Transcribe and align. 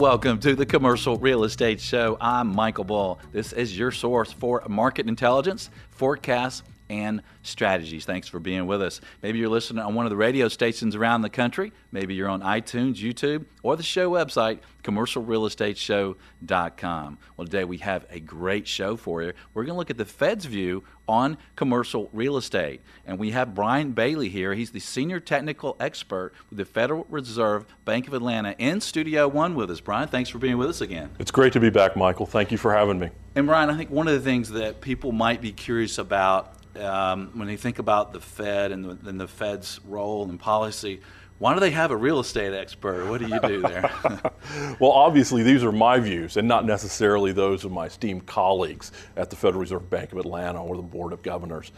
Welcome 0.00 0.40
to 0.40 0.54
the 0.54 0.64
Commercial 0.64 1.18
Real 1.18 1.44
Estate 1.44 1.78
Show. 1.78 2.16
I'm 2.22 2.48
Michael 2.54 2.84
Bull. 2.84 3.20
This 3.32 3.52
is 3.52 3.76
your 3.76 3.90
source 3.90 4.32
for 4.32 4.62
market 4.66 5.06
intelligence, 5.06 5.68
forecasts, 5.90 6.62
and 6.90 7.22
strategies. 7.42 8.04
Thanks 8.04 8.28
for 8.28 8.38
being 8.40 8.66
with 8.66 8.82
us. 8.82 9.00
Maybe 9.22 9.38
you're 9.38 9.48
listening 9.48 9.82
on 9.82 9.94
one 9.94 10.04
of 10.04 10.10
the 10.10 10.16
radio 10.16 10.48
stations 10.48 10.94
around 10.96 11.22
the 11.22 11.30
country. 11.30 11.72
Maybe 11.92 12.14
you're 12.14 12.28
on 12.28 12.42
iTunes, 12.42 12.96
YouTube, 12.96 13.46
or 13.62 13.76
the 13.76 13.82
show 13.82 14.10
website, 14.10 14.58
commercialrealestateshow.com. 14.82 17.18
Well, 17.36 17.46
today 17.46 17.64
we 17.64 17.78
have 17.78 18.06
a 18.10 18.20
great 18.20 18.66
show 18.66 18.96
for 18.96 19.22
you. 19.22 19.32
We're 19.54 19.64
going 19.64 19.74
to 19.74 19.78
look 19.78 19.90
at 19.90 19.98
the 19.98 20.04
Fed's 20.04 20.46
view 20.46 20.82
on 21.08 21.38
commercial 21.56 22.10
real 22.12 22.36
estate. 22.36 22.82
And 23.06 23.18
we 23.18 23.30
have 23.30 23.54
Brian 23.54 23.92
Bailey 23.92 24.28
here. 24.28 24.54
He's 24.54 24.70
the 24.70 24.80
senior 24.80 25.20
technical 25.20 25.76
expert 25.80 26.32
with 26.48 26.58
the 26.58 26.64
Federal 26.64 27.06
Reserve 27.08 27.66
Bank 27.84 28.08
of 28.08 28.14
Atlanta 28.14 28.54
in 28.58 28.80
Studio 28.80 29.28
One 29.28 29.54
with 29.54 29.70
us. 29.70 29.80
Brian, 29.80 30.08
thanks 30.08 30.30
for 30.30 30.38
being 30.38 30.58
with 30.58 30.68
us 30.68 30.80
again. 30.80 31.10
It's 31.18 31.30
great 31.30 31.52
to 31.52 31.60
be 31.60 31.70
back, 31.70 31.96
Michael. 31.96 32.26
Thank 32.26 32.50
you 32.50 32.58
for 32.58 32.74
having 32.74 32.98
me. 32.98 33.10
And 33.34 33.46
Brian, 33.46 33.70
I 33.70 33.76
think 33.76 33.90
one 33.90 34.08
of 34.08 34.14
the 34.14 34.20
things 34.20 34.50
that 34.50 34.80
people 34.80 35.12
might 35.12 35.40
be 35.40 35.52
curious 35.52 35.98
about 35.98 36.54
um, 36.76 37.30
when 37.34 37.48
you 37.48 37.56
think 37.56 37.78
about 37.78 38.12
the 38.12 38.20
Fed 38.20 38.72
and 38.72 38.84
the, 38.84 39.08
and 39.08 39.20
the 39.20 39.28
Fed's 39.28 39.80
role 39.86 40.28
and 40.28 40.38
policy, 40.38 41.00
why 41.38 41.54
do 41.54 41.60
they 41.60 41.70
have 41.70 41.90
a 41.90 41.96
real 41.96 42.20
estate 42.20 42.52
expert? 42.52 43.08
What 43.08 43.20
do 43.20 43.26
you 43.26 43.40
do 43.40 43.62
there? 43.62 43.90
well, 44.78 44.90
obviously, 44.90 45.42
these 45.42 45.64
are 45.64 45.72
my 45.72 45.98
views 45.98 46.36
and 46.36 46.46
not 46.46 46.66
necessarily 46.66 47.32
those 47.32 47.64
of 47.64 47.72
my 47.72 47.86
esteemed 47.86 48.26
colleagues 48.26 48.92
at 49.16 49.30
the 49.30 49.36
Federal 49.36 49.62
Reserve 49.62 49.88
Bank 49.88 50.12
of 50.12 50.18
Atlanta 50.18 50.62
or 50.62 50.76
the 50.76 50.82
Board 50.82 51.14
of 51.14 51.22
Governors. 51.22 51.72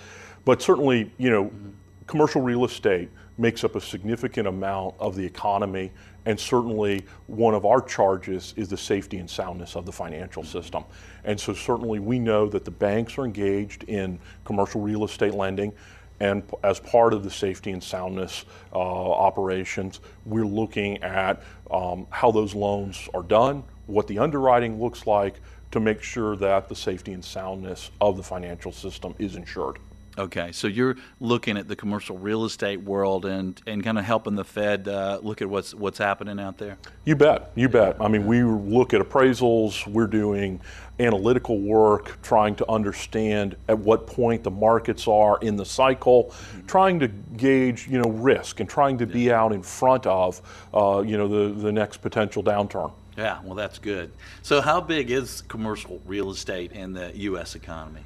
But 0.44 0.60
certainly, 0.60 1.12
you 1.16 1.30
know, 1.30 1.44
mm-hmm. 1.44 1.70
commercial 2.08 2.42
real 2.42 2.64
estate 2.64 3.08
makes 3.38 3.62
up 3.62 3.76
a 3.76 3.80
significant 3.80 4.48
amount 4.48 4.96
of 4.98 5.14
the 5.14 5.24
economy 5.24 5.92
and 6.26 6.38
certainly 6.38 7.04
one 7.26 7.54
of 7.54 7.64
our 7.64 7.80
charges 7.80 8.54
is 8.56 8.68
the 8.68 8.76
safety 8.76 9.18
and 9.18 9.28
soundness 9.28 9.76
of 9.76 9.86
the 9.86 9.92
financial 9.92 10.44
system. 10.44 10.84
And 11.24 11.38
so 11.38 11.52
certainly 11.52 11.98
we 11.98 12.18
know 12.18 12.48
that 12.48 12.64
the 12.64 12.70
banks 12.70 13.18
are 13.18 13.24
engaged 13.24 13.84
in 13.84 14.18
commercial 14.44 14.80
real 14.80 15.04
estate 15.04 15.34
lending. 15.34 15.72
And 16.20 16.44
as 16.62 16.78
part 16.78 17.12
of 17.12 17.24
the 17.24 17.30
safety 17.30 17.72
and 17.72 17.82
soundness 17.82 18.44
uh, 18.72 18.78
operations, 18.78 19.98
we're 20.24 20.46
looking 20.46 21.02
at 21.02 21.42
um, 21.70 22.06
how 22.10 22.30
those 22.30 22.54
loans 22.54 23.08
are 23.12 23.24
done, 23.24 23.64
what 23.86 24.06
the 24.06 24.20
underwriting 24.20 24.80
looks 24.80 25.06
like 25.06 25.40
to 25.72 25.80
make 25.80 26.02
sure 26.02 26.36
that 26.36 26.68
the 26.68 26.76
safety 26.76 27.12
and 27.12 27.24
soundness 27.24 27.90
of 28.00 28.16
the 28.16 28.22
financial 28.22 28.70
system 28.70 29.14
is 29.18 29.34
ensured. 29.34 29.78
Okay, 30.18 30.52
so 30.52 30.66
you're 30.66 30.96
looking 31.20 31.56
at 31.56 31.68
the 31.68 31.76
commercial 31.76 32.18
real 32.18 32.44
estate 32.44 32.82
world 32.82 33.24
and, 33.24 33.60
and 33.66 33.82
kind 33.82 33.98
of 33.98 34.04
helping 34.04 34.34
the 34.34 34.44
Fed 34.44 34.86
uh, 34.86 35.18
look 35.22 35.40
at 35.40 35.48
what's 35.48 35.74
what's 35.74 35.96
happening 35.96 36.38
out 36.38 36.58
there. 36.58 36.76
You 37.06 37.16
bet, 37.16 37.50
you 37.54 37.68
bet. 37.68 37.96
I 37.98 38.08
mean, 38.08 38.26
we 38.26 38.42
look 38.42 38.92
at 38.92 39.00
appraisals. 39.00 39.86
We're 39.86 40.06
doing 40.06 40.60
analytical 41.00 41.58
work, 41.58 42.20
trying 42.22 42.54
to 42.56 42.70
understand 42.70 43.56
at 43.68 43.78
what 43.78 44.06
point 44.06 44.44
the 44.44 44.50
markets 44.50 45.08
are 45.08 45.38
in 45.40 45.56
the 45.56 45.64
cycle, 45.64 46.24
mm-hmm. 46.24 46.66
trying 46.66 47.00
to 47.00 47.08
gauge 47.08 47.88
you 47.88 47.98
know 47.98 48.10
risk 48.10 48.60
and 48.60 48.68
trying 48.68 48.98
to 48.98 49.06
be 49.06 49.32
out 49.32 49.52
in 49.52 49.62
front 49.62 50.06
of 50.06 50.42
uh, 50.74 51.02
you 51.06 51.16
know 51.16 51.26
the 51.26 51.54
the 51.58 51.72
next 51.72 52.02
potential 52.02 52.42
downturn. 52.42 52.92
Yeah, 53.16 53.40
well, 53.44 53.54
that's 53.54 53.78
good. 53.78 54.10
So, 54.42 54.60
how 54.60 54.80
big 54.80 55.10
is 55.10 55.42
commercial 55.42 56.00
real 56.04 56.30
estate 56.30 56.72
in 56.72 56.92
the 56.92 57.12
U.S. 57.14 57.54
economy? 57.54 58.02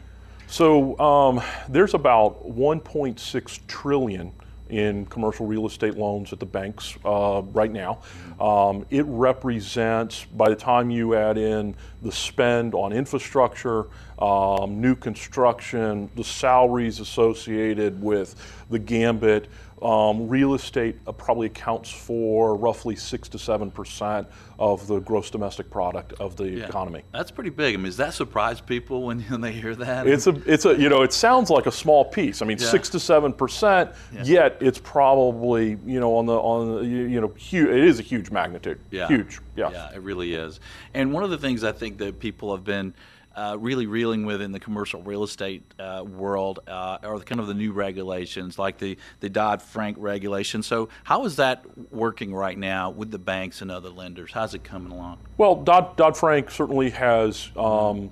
So 0.49 0.99
um, 1.01 1.43
there's 1.69 1.95
about 1.95 2.49
1.6 2.49 3.61
trillion 3.67 4.33
in 4.69 5.07
commercial 5.07 5.47
real 5.47 5.67
estate 5.67 5.97
loans 5.97 6.33
at 6.33 6.41
the 6.41 6.47
banks 6.47 6.97
uh, 7.05 7.43
right 7.53 7.71
now. 7.71 8.01
Um, 8.41 8.85
it 8.91 9.05
represents, 9.07 10.25
by 10.25 10.49
the 10.49 10.57
time 10.57 10.91
you 10.91 11.15
add 11.15 11.39
in 11.39 11.75
the 12.03 12.11
spend 12.11 12.75
on 12.75 12.93
infrastructure, 12.93 13.87
um, 14.19 14.81
new 14.81 14.95
construction, 14.95 16.11
the 16.17 16.25
salaries 16.25 17.01
associated 17.01 18.01
with 18.01 18.35
the 18.71 18.79
gambit, 18.79 19.49
um, 19.83 20.29
real 20.29 20.55
estate 20.55 20.97
uh, 21.07 21.13
probably 21.13 21.47
accounts 21.49 21.91
for 21.91 22.57
roughly 22.57 22.97
six 22.97 23.29
to 23.29 23.39
seven 23.39 23.71
percent 23.71 24.27
of 24.59 24.87
the 24.87 25.01
gross 25.01 25.29
domestic 25.31 25.71
product 25.71 26.15
of 26.15 26.35
the 26.37 26.49
yeah, 26.49 26.65
economy. 26.65 27.03
That's 27.13 27.31
pretty 27.31 27.51
big. 27.51 27.75
I 27.75 27.77
mean, 27.77 27.87
does 27.87 27.99
that 27.99 28.15
surprise 28.15 28.61
people 28.61 29.03
when, 29.03 29.21
when 29.29 29.41
they 29.43 29.53
hear 29.53 29.75
that? 29.77 30.07
It's 30.07 30.27
a, 30.27 30.41
it's 30.51 30.65
a, 30.65 30.75
you 30.79 30.89
know, 30.89 31.03
it 31.03 31.13
sounds 31.13 31.51
like 31.51 31.67
a 31.67 31.73
small 31.73 32.05
piece. 32.05 32.41
I 32.41 32.47
mean, 32.47 32.59
yeah. 32.59 32.67
six 32.67 32.89
to 32.91 33.01
seven 33.01 33.33
percent. 33.33 33.91
Yeah. 34.13 34.23
Yet 34.25 34.57
it's 34.61 34.79
probably, 34.79 35.79
you 35.85 36.01
know, 36.01 36.17
on 36.17 36.27
the 36.27 36.37
on 36.37 36.77
the, 36.77 36.87
you 36.87 37.21
know, 37.21 37.29
huge. 37.37 37.69
It 37.69 37.85
is 37.85 37.99
a 37.99 38.03
huge 38.03 38.31
magnitude. 38.31 38.81
Yeah. 38.91 39.09
Huge. 39.09 39.41
Yeah. 39.57 39.71
Yeah, 39.71 39.95
it 39.95 40.01
really 40.01 40.35
is. 40.35 40.61
And 40.95 41.13
one 41.13 41.23
of 41.23 41.31
the 41.31 41.39
things 41.39 41.65
I 41.65 41.73
think 41.73 41.99
that 41.99 42.19
people 42.19 42.55
have 42.55 42.65
been 42.65 42.95
uh, 43.37 43.57
really 43.61 43.87
reeling 43.87 44.25
with 44.25 44.41
in 44.41 44.51
the 44.51 44.59
commercial 44.59 45.03
real 45.03 45.23
estate 45.23 45.63
uh, 45.79 46.03
world 46.07 46.61
uh, 46.67 46.99
are 47.03 47.19
kind 47.21 47.41
of 47.41 47.47
the 47.47 47.55
new 47.55 47.73
regulations, 47.73 48.59
like 48.59 48.79
the, 48.79 48.97
the 49.21 49.29
Dodd 49.29 49.61
Frank 49.61 49.99
regulation. 50.01 50.63
So, 50.63 50.89
how 51.05 51.25
is 51.27 51.37
that 51.37 51.65
working 51.93 52.35
right 52.35 52.57
now 52.57 52.91
with 52.91 53.11
the 53.11 53.19
banks 53.19 53.61
and 53.61 53.71
other 53.71 53.91
lenders? 53.91 54.33
How's 54.33 54.55
it 54.55 54.65
coming 54.65 54.91
along? 54.91 55.19
Well, 55.37 55.57
Dodd 55.57 56.17
Frank 56.17 56.51
certainly 56.51 56.91
has. 56.91 57.51
Um, 57.57 58.11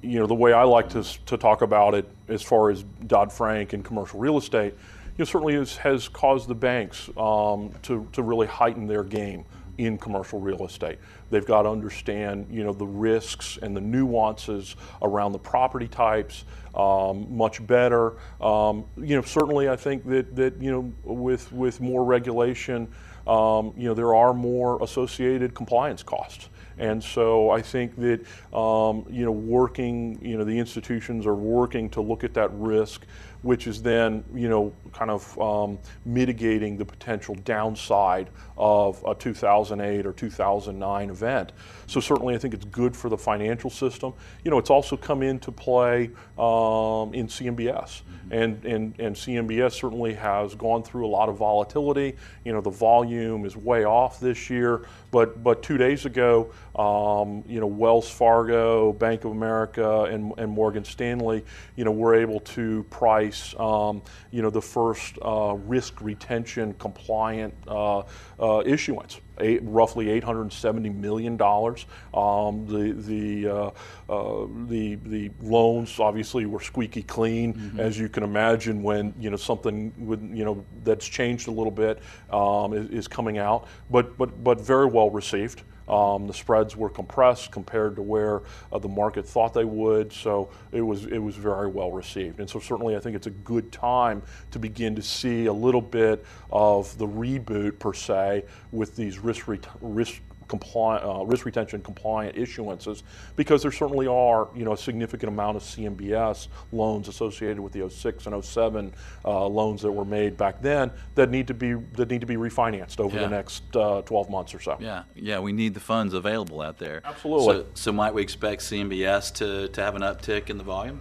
you 0.00 0.20
know 0.20 0.28
the 0.28 0.34
way 0.34 0.52
I 0.52 0.62
like 0.62 0.90
to, 0.90 1.02
to 1.26 1.36
talk 1.36 1.60
about 1.60 1.94
it, 1.94 2.08
as 2.28 2.40
far 2.40 2.70
as 2.70 2.84
Dodd 3.06 3.32
Frank 3.32 3.72
and 3.72 3.84
commercial 3.84 4.20
real 4.20 4.38
estate, 4.38 4.74
you 4.74 5.18
know, 5.18 5.24
certainly 5.24 5.54
has, 5.54 5.76
has 5.76 6.08
caused 6.08 6.48
the 6.48 6.54
banks 6.54 7.10
um, 7.16 7.74
to, 7.82 8.08
to 8.12 8.22
really 8.22 8.46
heighten 8.46 8.86
their 8.86 9.02
game 9.02 9.44
in 9.78 9.98
commercial 9.98 10.40
real 10.40 10.64
estate. 10.64 10.98
They've 11.30 11.46
got 11.46 11.62
to 11.62 11.70
understand, 11.70 12.46
you 12.50 12.64
know, 12.64 12.72
the 12.72 12.86
risks 12.86 13.58
and 13.62 13.76
the 13.76 13.80
nuances 13.80 14.76
around 15.00 15.32
the 15.32 15.38
property 15.38 15.88
types 15.88 16.44
um, 16.74 17.26
much 17.34 17.66
better. 17.66 18.14
Um, 18.40 18.84
you 18.96 19.16
know, 19.16 19.22
certainly 19.22 19.68
I 19.68 19.76
think 19.76 20.06
that, 20.08 20.34
that 20.36 20.60
you 20.60 20.70
know, 20.70 20.92
with, 21.04 21.50
with 21.52 21.80
more 21.80 22.04
regulation, 22.04 22.88
um, 23.26 23.72
you 23.76 23.88
know, 23.88 23.94
there 23.94 24.14
are 24.14 24.34
more 24.34 24.82
associated 24.82 25.54
compliance 25.54 26.02
costs. 26.02 26.48
And 26.78 27.02
so 27.02 27.50
I 27.50 27.60
think 27.62 27.96
that 27.96 28.20
um, 28.56 29.04
you 29.10 29.24
know 29.24 29.30
working 29.30 30.18
you 30.22 30.38
know 30.38 30.44
the 30.44 30.58
institutions 30.58 31.26
are 31.26 31.34
working 31.34 31.90
to 31.90 32.00
look 32.00 32.24
at 32.24 32.34
that 32.34 32.50
risk 32.54 33.06
which 33.42 33.66
is 33.66 33.82
then, 33.82 34.24
you 34.34 34.48
know, 34.48 34.72
kind 34.92 35.10
of 35.10 35.38
um, 35.40 35.78
mitigating 36.04 36.76
the 36.76 36.84
potential 36.84 37.34
downside 37.44 38.30
of 38.56 39.02
a 39.06 39.14
2008 39.14 40.06
or 40.06 40.12
2009 40.12 41.10
event. 41.10 41.52
So 41.86 42.00
certainly, 42.00 42.34
I 42.34 42.38
think 42.38 42.54
it's 42.54 42.64
good 42.66 42.96
for 42.96 43.08
the 43.08 43.18
financial 43.18 43.68
system. 43.68 44.14
You 44.44 44.50
know, 44.50 44.58
it's 44.58 44.70
also 44.70 44.96
come 44.96 45.22
into 45.22 45.52
play 45.52 46.10
um, 46.38 47.12
in 47.14 47.26
CMBS, 47.26 48.02
mm-hmm. 48.02 48.32
and, 48.32 48.64
and 48.64 49.00
and 49.00 49.16
CMBS 49.16 49.72
certainly 49.72 50.14
has 50.14 50.54
gone 50.54 50.82
through 50.82 51.06
a 51.06 51.08
lot 51.10 51.28
of 51.28 51.36
volatility. 51.36 52.16
You 52.44 52.52
know, 52.52 52.60
the 52.60 52.70
volume 52.70 53.44
is 53.44 53.56
way 53.56 53.84
off 53.84 54.20
this 54.20 54.48
year, 54.48 54.86
but 55.10 55.42
but 55.42 55.62
two 55.62 55.76
days 55.76 56.06
ago, 56.06 56.52
um, 56.76 57.44
you 57.46 57.60
know, 57.60 57.66
Wells 57.66 58.08
Fargo, 58.08 58.92
Bank 58.92 59.24
of 59.24 59.32
America, 59.32 60.02
and 60.04 60.32
and 60.38 60.50
Morgan 60.50 60.84
Stanley, 60.84 61.44
you 61.76 61.84
know, 61.84 61.92
were 61.92 62.14
able 62.14 62.40
to 62.40 62.84
price 62.84 63.54
um, 63.58 64.02
you 64.30 64.42
know, 64.42 64.50
the 64.50 64.62
first 64.62 65.18
uh, 65.22 65.54
risk 65.66 66.00
retention 66.00 66.74
compliant 66.74 67.54
uh, 67.68 68.02
uh, 68.40 68.62
issuance. 68.64 69.20
Eight, 69.38 69.60
roughly 69.62 70.10
870 70.10 70.90
million 70.90 71.36
dollars. 71.38 71.86
Um, 72.12 72.66
the 72.66 72.92
the 72.92 73.48
uh, 73.48 73.70
uh, 74.10 74.46
the 74.66 74.96
the 74.96 75.30
loans 75.40 75.98
obviously 75.98 76.44
were 76.44 76.60
squeaky 76.60 77.02
clean, 77.02 77.54
mm-hmm. 77.54 77.80
as 77.80 77.98
you 77.98 78.08
can 78.08 78.24
imagine. 78.24 78.82
When 78.82 79.14
you 79.18 79.30
know 79.30 79.36
something 79.36 79.92
with 79.98 80.22
you 80.34 80.44
know 80.44 80.64
that's 80.84 81.08
changed 81.08 81.48
a 81.48 81.50
little 81.50 81.70
bit 81.70 82.00
um, 82.30 82.74
is, 82.74 82.90
is, 82.90 83.08
coming 83.08 83.38
out, 83.38 83.68
but 83.90 84.18
but 84.18 84.44
but 84.44 84.60
very 84.60 84.86
well 84.86 85.10
received. 85.10 85.62
Um, 85.88 86.26
the 86.26 86.34
spreads 86.34 86.76
were 86.76 86.88
compressed 86.88 87.50
compared 87.50 87.96
to 87.96 88.02
where 88.02 88.42
uh, 88.72 88.78
the 88.78 88.88
market 88.88 89.26
thought 89.26 89.52
they 89.52 89.64
would, 89.64 90.12
so 90.12 90.48
it 90.70 90.80
was 90.80 91.06
it 91.06 91.18
was 91.18 91.36
very 91.36 91.68
well 91.68 91.90
received. 91.90 92.40
And 92.40 92.48
so 92.48 92.60
certainly, 92.60 92.96
I 92.96 93.00
think 93.00 93.16
it's 93.16 93.26
a 93.26 93.30
good 93.30 93.72
time 93.72 94.22
to 94.52 94.58
begin 94.58 94.94
to 94.96 95.02
see 95.02 95.46
a 95.46 95.52
little 95.52 95.80
bit 95.80 96.24
of 96.50 96.96
the 96.98 97.06
reboot 97.06 97.78
per 97.78 97.92
se 97.92 98.44
with 98.70 98.96
these 98.96 99.18
risk 99.18 99.48
risk 99.80 100.20
compliant, 100.52 101.02
uh, 101.02 101.24
risk 101.24 101.46
retention 101.46 101.80
compliant 101.80 102.36
issuances 102.36 103.04
because 103.36 103.62
there 103.62 103.72
certainly 103.72 104.06
are 104.06 104.48
you 104.54 104.66
know 104.66 104.74
a 104.74 104.76
significant 104.76 105.32
amount 105.32 105.56
of 105.56 105.62
CMBS 105.62 106.48
loans 106.72 107.08
associated 107.08 107.58
with 107.58 107.72
the 107.72 107.88
06 107.88 108.26
and 108.26 108.44
07 108.44 108.92
uh, 109.24 109.46
loans 109.46 109.80
that 109.80 109.90
were 109.90 110.04
made 110.04 110.36
back 110.36 110.60
then 110.60 110.90
that 111.14 111.30
need 111.30 111.46
to 111.46 111.54
be 111.54 111.72
that 111.72 112.10
need 112.10 112.20
to 112.20 112.26
be 112.26 112.36
refinanced 112.36 113.00
over 113.00 113.16
yeah. 113.16 113.22
the 113.22 113.30
next 113.30 113.74
uh, 113.76 114.02
12 114.02 114.28
months 114.28 114.54
or 114.54 114.60
so. 114.60 114.76
Yeah, 114.78 115.04
yeah, 115.14 115.38
we 115.38 115.52
need 115.52 115.72
the 115.72 115.80
funds 115.80 116.12
available 116.12 116.60
out 116.60 116.76
there. 116.76 117.00
Absolutely. 117.02 117.46
So, 117.46 117.66
so 117.72 117.92
might 117.92 118.12
we 118.12 118.20
expect 118.20 118.60
CMBS 118.60 119.32
to, 119.36 119.68
to 119.68 119.80
have 119.80 119.94
an 119.96 120.02
uptick 120.02 120.50
in 120.50 120.58
the 120.58 120.64
volume? 120.64 121.00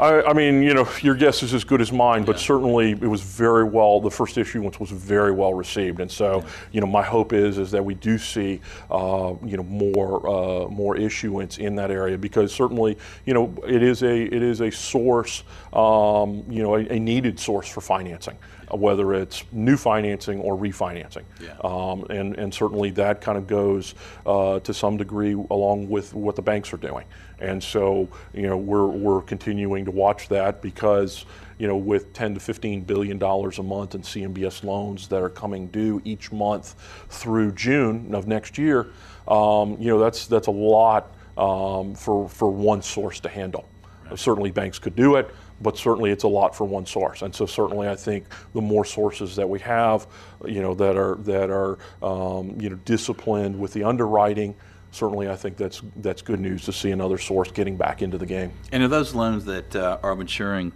I, 0.00 0.22
I, 0.22 0.32
mean, 0.32 0.62
you 0.62 0.72
know, 0.72 0.88
your 1.02 1.14
guess 1.14 1.42
is 1.42 1.52
as 1.52 1.62
good 1.62 1.82
as 1.82 1.92
mine, 1.92 2.24
but 2.24 2.36
yeah. 2.36 2.42
certainly 2.42 2.92
it 2.92 3.02
was 3.02 3.20
very 3.20 3.64
well. 3.64 4.00
The 4.00 4.10
first 4.10 4.38
issuance 4.38 4.80
was 4.80 4.90
very 4.90 5.30
well 5.30 5.52
received, 5.52 6.00
and 6.00 6.10
so 6.10 6.38
yeah. 6.38 6.50
you 6.72 6.80
know, 6.80 6.86
my 6.86 7.02
hope 7.02 7.34
is 7.34 7.58
is 7.58 7.70
that 7.72 7.84
we 7.84 7.94
do 7.94 8.16
see 8.16 8.60
uh, 8.90 9.34
you 9.44 9.58
know 9.58 9.62
more 9.62 10.26
uh, 10.26 10.68
more 10.68 10.96
issuance 10.96 11.58
in 11.58 11.74
that 11.76 11.90
area 11.90 12.16
because 12.16 12.50
certainly 12.52 12.96
you 13.26 13.34
know 13.34 13.54
it 13.66 13.82
is 13.82 14.02
a 14.02 14.22
it 14.22 14.42
is 14.42 14.62
a 14.62 14.70
source 14.70 15.42
um, 15.74 16.44
you 16.48 16.62
know 16.62 16.76
a, 16.76 16.94
a 16.94 16.98
needed 16.98 17.38
source 17.38 17.68
for 17.68 17.82
financing 17.82 18.36
whether 18.70 19.14
it's 19.14 19.44
new 19.52 19.76
financing 19.76 20.40
or 20.40 20.56
refinancing. 20.56 21.24
Yeah. 21.42 21.56
Um, 21.64 22.04
and, 22.10 22.36
and 22.36 22.52
certainly 22.52 22.90
that 22.90 23.20
kind 23.20 23.36
of 23.36 23.46
goes 23.46 23.94
uh, 24.26 24.60
to 24.60 24.72
some 24.72 24.96
degree 24.96 25.32
along 25.32 25.88
with 25.88 26.14
what 26.14 26.36
the 26.36 26.42
banks 26.42 26.72
are 26.72 26.76
doing. 26.78 27.04
And 27.40 27.62
so, 27.62 28.08
you 28.34 28.42
know, 28.42 28.56
we're, 28.56 28.86
we're 28.86 29.22
continuing 29.22 29.84
to 29.86 29.90
watch 29.90 30.28
that 30.28 30.60
because, 30.60 31.24
you 31.58 31.66
know, 31.66 31.76
with 31.76 32.12
10 32.12 32.34
to 32.34 32.40
15 32.40 32.82
billion 32.82 33.18
dollars 33.18 33.58
a 33.58 33.62
month 33.62 33.94
in 33.94 34.02
CMBS 34.02 34.62
loans 34.62 35.08
that 35.08 35.22
are 35.22 35.30
coming 35.30 35.68
due 35.68 36.00
each 36.04 36.32
month 36.32 36.74
through 37.08 37.52
June 37.52 38.14
of 38.14 38.26
next 38.26 38.58
year, 38.58 38.88
um, 39.28 39.76
you 39.80 39.88
know, 39.88 39.98
that's 39.98 40.26
that's 40.26 40.48
a 40.48 40.52
lot 40.52 41.14
um, 41.38 41.94
for 41.94 42.28
for 42.28 42.50
one 42.50 42.82
source 42.82 43.20
to 43.20 43.28
handle. 43.28 43.66
Right. 44.08 44.18
Certainly, 44.18 44.50
banks 44.50 44.78
could 44.78 44.96
do 44.96 45.16
it 45.16 45.34
but 45.60 45.76
certainly 45.76 46.10
it's 46.10 46.24
a 46.24 46.28
lot 46.28 46.54
for 46.54 46.64
one 46.64 46.86
source. 46.86 47.22
And 47.22 47.34
so 47.34 47.46
certainly 47.46 47.88
I 47.88 47.96
think 47.96 48.24
the 48.54 48.60
more 48.60 48.84
sources 48.84 49.36
that 49.36 49.48
we 49.48 49.58
have, 49.60 50.06
you 50.44 50.62
know, 50.62 50.74
that 50.74 50.96
are 50.96 51.16
that 51.16 51.50
are 51.50 51.78
um, 52.02 52.56
you 52.60 52.70
know 52.70 52.76
disciplined 52.84 53.58
with 53.58 53.72
the 53.72 53.84
underwriting. 53.84 54.54
Certainly, 54.92 55.28
I 55.28 55.36
think 55.36 55.56
that's 55.56 55.82
that's 55.96 56.22
good 56.22 56.40
news 56.40 56.64
to 56.64 56.72
see 56.72 56.90
another 56.90 57.18
source 57.18 57.50
getting 57.50 57.76
back 57.76 58.02
into 58.02 58.18
the 58.18 58.26
game. 58.26 58.52
And 58.72 58.82
are 58.82 58.88
those 58.88 59.14
loans 59.14 59.44
that 59.44 59.76
uh, 59.76 59.98
are 60.02 60.16
maturing 60.16 60.72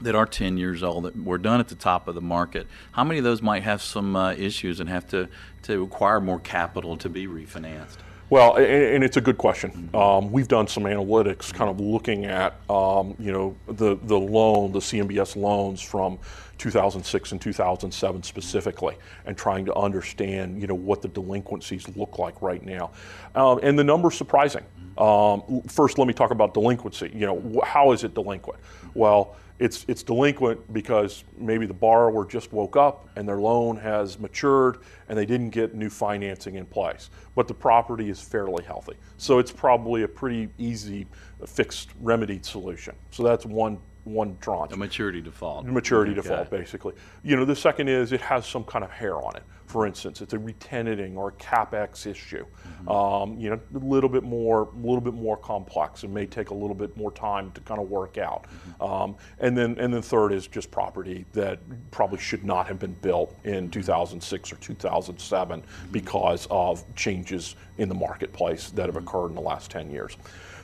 that 0.00 0.14
are 0.14 0.26
10 0.26 0.56
years 0.56 0.82
old 0.82 1.04
that 1.04 1.16
were 1.24 1.38
done 1.38 1.60
at 1.60 1.68
the 1.68 1.74
top 1.74 2.08
of 2.08 2.14
the 2.14 2.20
market, 2.20 2.66
how 2.92 3.04
many 3.04 3.18
of 3.18 3.24
those 3.24 3.42
might 3.42 3.62
have 3.62 3.82
some 3.82 4.14
uh, 4.14 4.32
issues 4.32 4.80
and 4.80 4.88
have 4.88 5.06
to, 5.08 5.28
to 5.62 5.80
require 5.82 6.20
more 6.20 6.38
capital 6.40 6.96
to 6.96 7.08
be 7.08 7.26
refinanced? 7.26 7.96
Well, 8.30 8.56
and, 8.56 8.66
and, 8.66 9.04
it's 9.04 9.16
a 9.16 9.22
good 9.22 9.38
question. 9.38 9.88
Um, 9.94 10.30
we've 10.30 10.48
done 10.48 10.68
some 10.68 10.84
analytics, 10.84 11.52
kind 11.52 11.70
of 11.70 11.80
looking 11.80 12.26
at 12.26 12.60
um, 12.68 13.16
you 13.18 13.32
know 13.32 13.56
the 13.66 13.96
the 14.02 14.18
loan, 14.18 14.72
the 14.72 14.80
CMBS 14.80 15.34
loans 15.34 15.80
from 15.80 16.18
2006 16.58 17.32
and 17.32 17.40
2007 17.40 18.22
specifically, 18.22 18.96
and 19.26 19.36
trying 19.36 19.64
to 19.64 19.74
understand 19.74 20.60
you 20.60 20.66
know 20.66 20.74
what 20.74 21.02
the 21.02 21.08
delinquencies 21.08 21.88
look 21.96 22.18
like 22.18 22.40
right 22.42 22.64
now, 22.64 22.90
um, 23.34 23.60
and 23.62 23.78
the 23.78 23.84
number's 23.84 24.16
surprising. 24.16 24.64
Um, 24.96 25.62
first, 25.68 25.98
let 25.98 26.08
me 26.08 26.14
talk 26.14 26.32
about 26.32 26.54
delinquency. 26.54 27.10
You 27.14 27.26
know, 27.26 27.60
how 27.64 27.92
is 27.92 28.04
it 28.04 28.14
delinquent? 28.14 28.60
Well 28.94 29.36
it's, 29.58 29.84
it's 29.88 30.02
delinquent 30.02 30.72
because 30.72 31.24
maybe 31.36 31.66
the 31.66 31.74
borrower 31.74 32.24
just 32.24 32.52
woke 32.52 32.76
up 32.76 33.08
and 33.16 33.28
their 33.28 33.38
loan 33.38 33.76
has 33.76 34.18
matured 34.18 34.78
and 35.08 35.18
they 35.18 35.26
didn't 35.26 35.50
get 35.50 35.74
new 35.74 35.90
financing 35.90 36.54
in 36.54 36.66
place. 36.66 37.10
But 37.34 37.48
the 37.48 37.54
property 37.54 38.08
is 38.08 38.20
fairly 38.20 38.64
healthy. 38.64 38.94
So 39.16 39.38
it's 39.38 39.50
probably 39.50 40.02
a 40.04 40.08
pretty 40.08 40.48
easy 40.58 41.06
fixed 41.44 41.90
remedied 42.00 42.44
solution. 42.44 42.94
So 43.10 43.24
that's 43.24 43.44
one 43.44 43.78
one 44.08 44.36
tranche. 44.40 44.72
A 44.72 44.76
maturity 44.76 45.20
default. 45.20 45.66
Maturity 45.66 46.12
okay. 46.12 46.22
default, 46.22 46.50
basically. 46.50 46.94
You 47.22 47.36
know, 47.36 47.44
the 47.44 47.56
second 47.56 47.88
is 47.88 48.12
it 48.12 48.20
has 48.20 48.46
some 48.46 48.64
kind 48.64 48.84
of 48.84 48.90
hair 48.90 49.16
on 49.16 49.36
it. 49.36 49.42
For 49.68 49.86
instance, 49.86 50.22
it's 50.22 50.32
a 50.32 50.38
retenanting 50.38 51.14
or 51.16 51.28
a 51.28 51.32
capex 51.32 52.06
issue. 52.06 52.46
Mm-hmm. 52.46 52.88
Um, 52.88 53.38
you 53.38 53.50
know, 53.50 53.60
a 53.74 53.78
little 53.78 54.08
bit 54.08 54.22
more, 54.22 54.62
a 54.62 54.76
little 54.76 55.02
bit 55.02 55.12
more 55.12 55.36
complex. 55.36 56.04
It 56.04 56.08
may 56.08 56.24
take 56.24 56.48
a 56.48 56.54
little 56.54 56.74
bit 56.74 56.96
more 56.96 57.12
time 57.12 57.52
to 57.52 57.60
kind 57.60 57.78
of 57.78 57.90
work 57.90 58.16
out. 58.16 58.44
Mm-hmm. 58.44 58.82
Um, 58.82 59.16
and 59.40 59.56
then, 59.56 59.76
and 59.78 59.92
then 59.92 60.00
third 60.00 60.32
is 60.32 60.46
just 60.46 60.70
property 60.70 61.26
that 61.34 61.60
probably 61.90 62.18
should 62.18 62.44
not 62.44 62.66
have 62.66 62.78
been 62.78 62.94
built 62.94 63.36
in 63.44 63.70
2006 63.70 64.52
or 64.54 64.56
2007 64.56 65.60
mm-hmm. 65.60 65.92
because 65.92 66.48
of 66.50 66.82
changes 66.96 67.54
in 67.76 67.90
the 67.90 67.94
marketplace 67.94 68.70
that 68.70 68.86
have 68.86 68.94
mm-hmm. 68.94 69.06
occurred 69.06 69.28
in 69.28 69.34
the 69.34 69.42
last 69.42 69.70
10 69.70 69.90
years. 69.90 70.16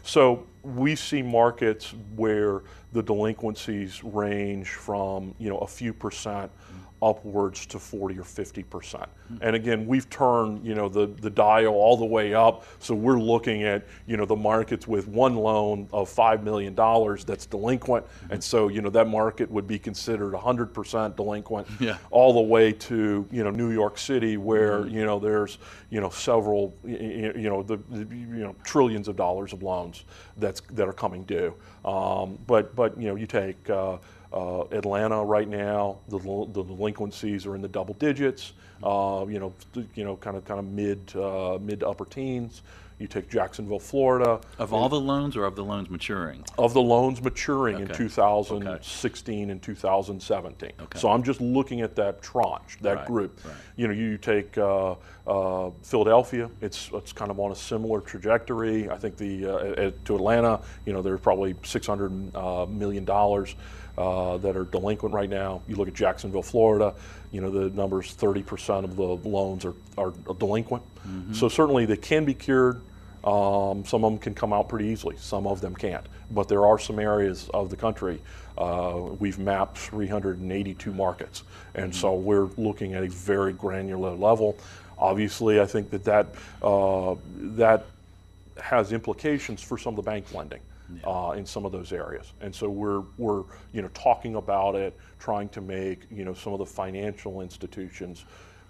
So 0.03 0.47
we 0.63 0.97
see 0.97 1.21
markets 1.21 1.93
where 2.17 2.63
the 2.93 3.03
delinquencies 3.03 4.03
range 4.05 4.69
from 4.69 5.35
you 5.39 5.49
know 5.49 5.59
a 5.59 5.67
few 5.67 5.93
percent 5.93 6.51
upwards 7.05 7.67
to 7.67 7.79
40 7.79 8.19
or 8.19 8.25
50 8.25 8.63
percent. 8.63 9.09
And 9.41 9.55
again, 9.55 9.87
we've 9.87 10.09
turned 10.09 10.65
you 10.65 10.75
know 10.75 10.89
the, 10.89 11.07
the 11.07 11.31
dial 11.31 11.75
all 11.75 11.97
the 11.97 12.05
way 12.05 12.35
up, 12.35 12.65
so 12.79 12.95
we're 12.95 13.21
looking 13.21 13.63
at 13.63 13.87
you 14.07 14.17
know 14.17 14.25
the 14.25 14.37
markets 14.37 14.89
with 14.89 15.07
one 15.09 15.37
loan 15.37 15.89
of 15.93 16.09
five 16.09 16.43
million 16.43 16.75
dollars 16.75 17.25
that's 17.25 17.47
delinquent, 17.47 18.07
and 18.31 18.43
so 18.43 18.69
you 18.69 18.81
know 18.81 18.91
that 18.91 19.09
market 19.09 19.51
would 19.51 19.67
be 19.67 19.79
considered 19.79 20.33
100 20.33 20.73
percent 20.73 21.17
delinquent, 21.17 21.67
yeah. 21.81 21.99
all 22.11 22.33
the 22.33 22.41
way 22.41 22.73
to 22.73 23.27
you 23.31 23.45
know 23.45 23.51
New 23.51 23.71
York 23.71 23.99
City 23.99 24.37
where 24.37 24.81
mm-hmm. 24.81 24.97
you 24.97 25.05
know 25.05 25.19
there's 25.19 25.59
you 25.91 26.01
know 26.01 26.11
several 26.11 26.75
you 26.85 27.49
know 27.49 27.63
the, 27.63 27.77
the, 27.91 28.15
you 28.15 28.43
know 28.45 28.55
trillions 28.65 29.09
of 29.09 29.17
dollars 29.17 29.53
of 29.53 29.63
loans 29.63 30.05
that's 30.39 30.61
that 30.73 30.89
are 30.89 30.93
coming 30.93 31.25
due. 31.25 31.55
Um, 31.85 32.39
but 32.47 32.75
but 32.75 32.99
you 32.99 33.09
know 33.09 33.17
you 33.17 33.27
take 33.27 33.69
uh, 33.69 33.99
uh, 34.35 34.65
Atlanta 34.73 35.25
right 35.25 35.49
now, 35.49 35.99
the, 36.09 36.19
the, 36.19 36.65
delinquencies 36.65 37.47
are 37.47 37.55
in 37.55 37.63
the 37.63 37.69
double 37.69 37.95
digits. 37.95 38.53
Uh, 38.83 39.25
you 39.29 39.39
know, 39.39 39.55
you 39.95 40.05
know, 40.05 40.17
kind 40.17 40.37
of 40.37 40.45
kind 40.45 40.59
of 40.59 40.67
mid 40.67 41.15
uh, 41.15 41.59
mid 41.61 41.81
to 41.81 41.89
upper 41.89 42.05
teens. 42.05 42.63
You 42.99 43.09
take 43.09 43.29
Jacksonville, 43.29 43.81
Florida. 43.81 44.41
Of 44.59 44.73
all 44.73 44.89
the 44.89 45.01
loans 45.01 45.37
or 45.37 45.45
of 45.45 45.57
the 45.57 45.65
loans 45.65 45.91
maturing? 45.91 46.45
Of 46.59 46.75
the 46.75 46.81
loans 46.81 47.21
maturing 47.21 47.77
okay. 47.77 47.85
in 47.85 47.89
2016 47.89 49.43
okay. 49.43 49.51
and 49.51 49.61
2017. 49.61 50.73
Okay. 50.81 50.99
So 50.99 51.11
I'm 51.11 51.25
just 51.25 51.41
looking 51.41 51.81
at 51.81 51.97
that 51.97 52.23
tranche, 52.23 52.79
that 52.83 52.99
right. 52.99 53.07
group. 53.07 53.41
Right. 53.45 53.55
You 53.75 53.89
know, 53.89 53.95
you 53.95 54.17
take 54.17 54.57
uh, 54.57 54.95
uh, 55.27 55.71
Philadelphia, 55.83 56.49
it's, 56.61 56.89
it's 56.95 57.13
kind 57.13 57.33
of 57.33 57.41
on 57.41 57.51
a 57.51 57.57
similar 57.57 58.01
trajectory. 58.01 58.89
I 58.89 58.97
think 58.97 59.17
the 59.17 59.47
uh, 59.47 59.87
at, 59.87 60.05
to 60.05 60.15
Atlanta, 60.15 60.61
you 60.87 60.93
know, 60.93 61.03
there's 61.03 61.21
probably 61.21 61.57
600 61.65 62.37
uh, 62.37 62.67
million 62.67 63.05
dollars 63.05 63.57
uh, 63.97 64.39
that 64.39 64.57
are 64.57 64.65
delinquent 64.65 65.15
right 65.15 65.31
now. 65.31 65.63
You 65.69 65.77
look 65.77 65.89
at 65.89 65.95
Jacksonville, 65.95 66.43
Florida, 66.43 66.95
you 67.31 67.41
know, 67.41 67.51
the 67.51 67.71
numbers 67.71 68.15
30% 68.15 68.85
of 68.85 68.97
the 68.97 69.29
loans 69.29 69.65
are, 69.65 69.75
are 69.97 70.13
delinquent. 70.39 70.83
Mm-hmm. 71.07 71.35
So 71.35 71.49
certainly 71.49 71.87
they 71.87 71.97
can 71.97 72.25
be 72.25 72.35
cured. 72.35 72.81
Um, 73.25 73.85
some 73.85 74.05
of 74.05 74.13
them 74.13 74.19
can 74.19 74.35
come 74.35 74.53
out 74.53 74.69
pretty 74.69 74.87
easily, 74.87 75.17
some 75.17 75.47
of 75.47 75.61
them 75.61 75.75
can't. 75.75 76.05
But 76.31 76.49
there 76.49 76.67
are 76.67 76.79
some 76.79 76.99
areas 76.99 77.49
of 77.55 77.71
the 77.71 77.77
country, 77.77 78.21
uh, 78.59 79.01
we've 79.19 79.39
mapped 79.39 79.79
382 79.79 80.93
markets. 80.93 81.43
And 81.75 81.93
mm-hmm. 81.93 82.01
so 82.01 82.15
we're 82.15 82.51
looking 82.59 82.95
at 82.95 83.03
a 83.03 83.09
very 83.09 83.53
granular 83.53 84.15
level. 84.15 84.59
Obviously, 84.99 85.61
I 85.61 85.67
think 85.67 85.91
that 85.91 86.05
that, 86.05 86.27
uh, 86.63 87.15
that 87.57 87.87
has 88.63 88.93
implications 88.93 89.63
for 89.63 89.79
some 89.79 89.93
of 89.93 89.97
the 89.97 90.09
bank 90.09 90.33
lending 90.33 90.61
yeah. 90.93 91.09
uh, 91.09 91.33
in 91.33 91.47
some 91.47 91.65
of 91.65 91.73
those 91.73 91.93
areas. 91.93 92.33
And 92.41 92.55
so 92.55 92.69
we're, 92.69 93.03
we're 93.19 93.45
you 93.73 93.83
know, 93.83 93.89
talking 93.95 94.37
about 94.37 94.75
it, 94.75 94.97
trying 95.19 95.49
to 95.51 95.61
make 95.61 96.07
you 96.11 96.25
know, 96.25 96.35
some 96.35 96.53
of 96.53 96.59
the 96.59 96.67
financial 96.67 97.41
institutions 97.41 98.25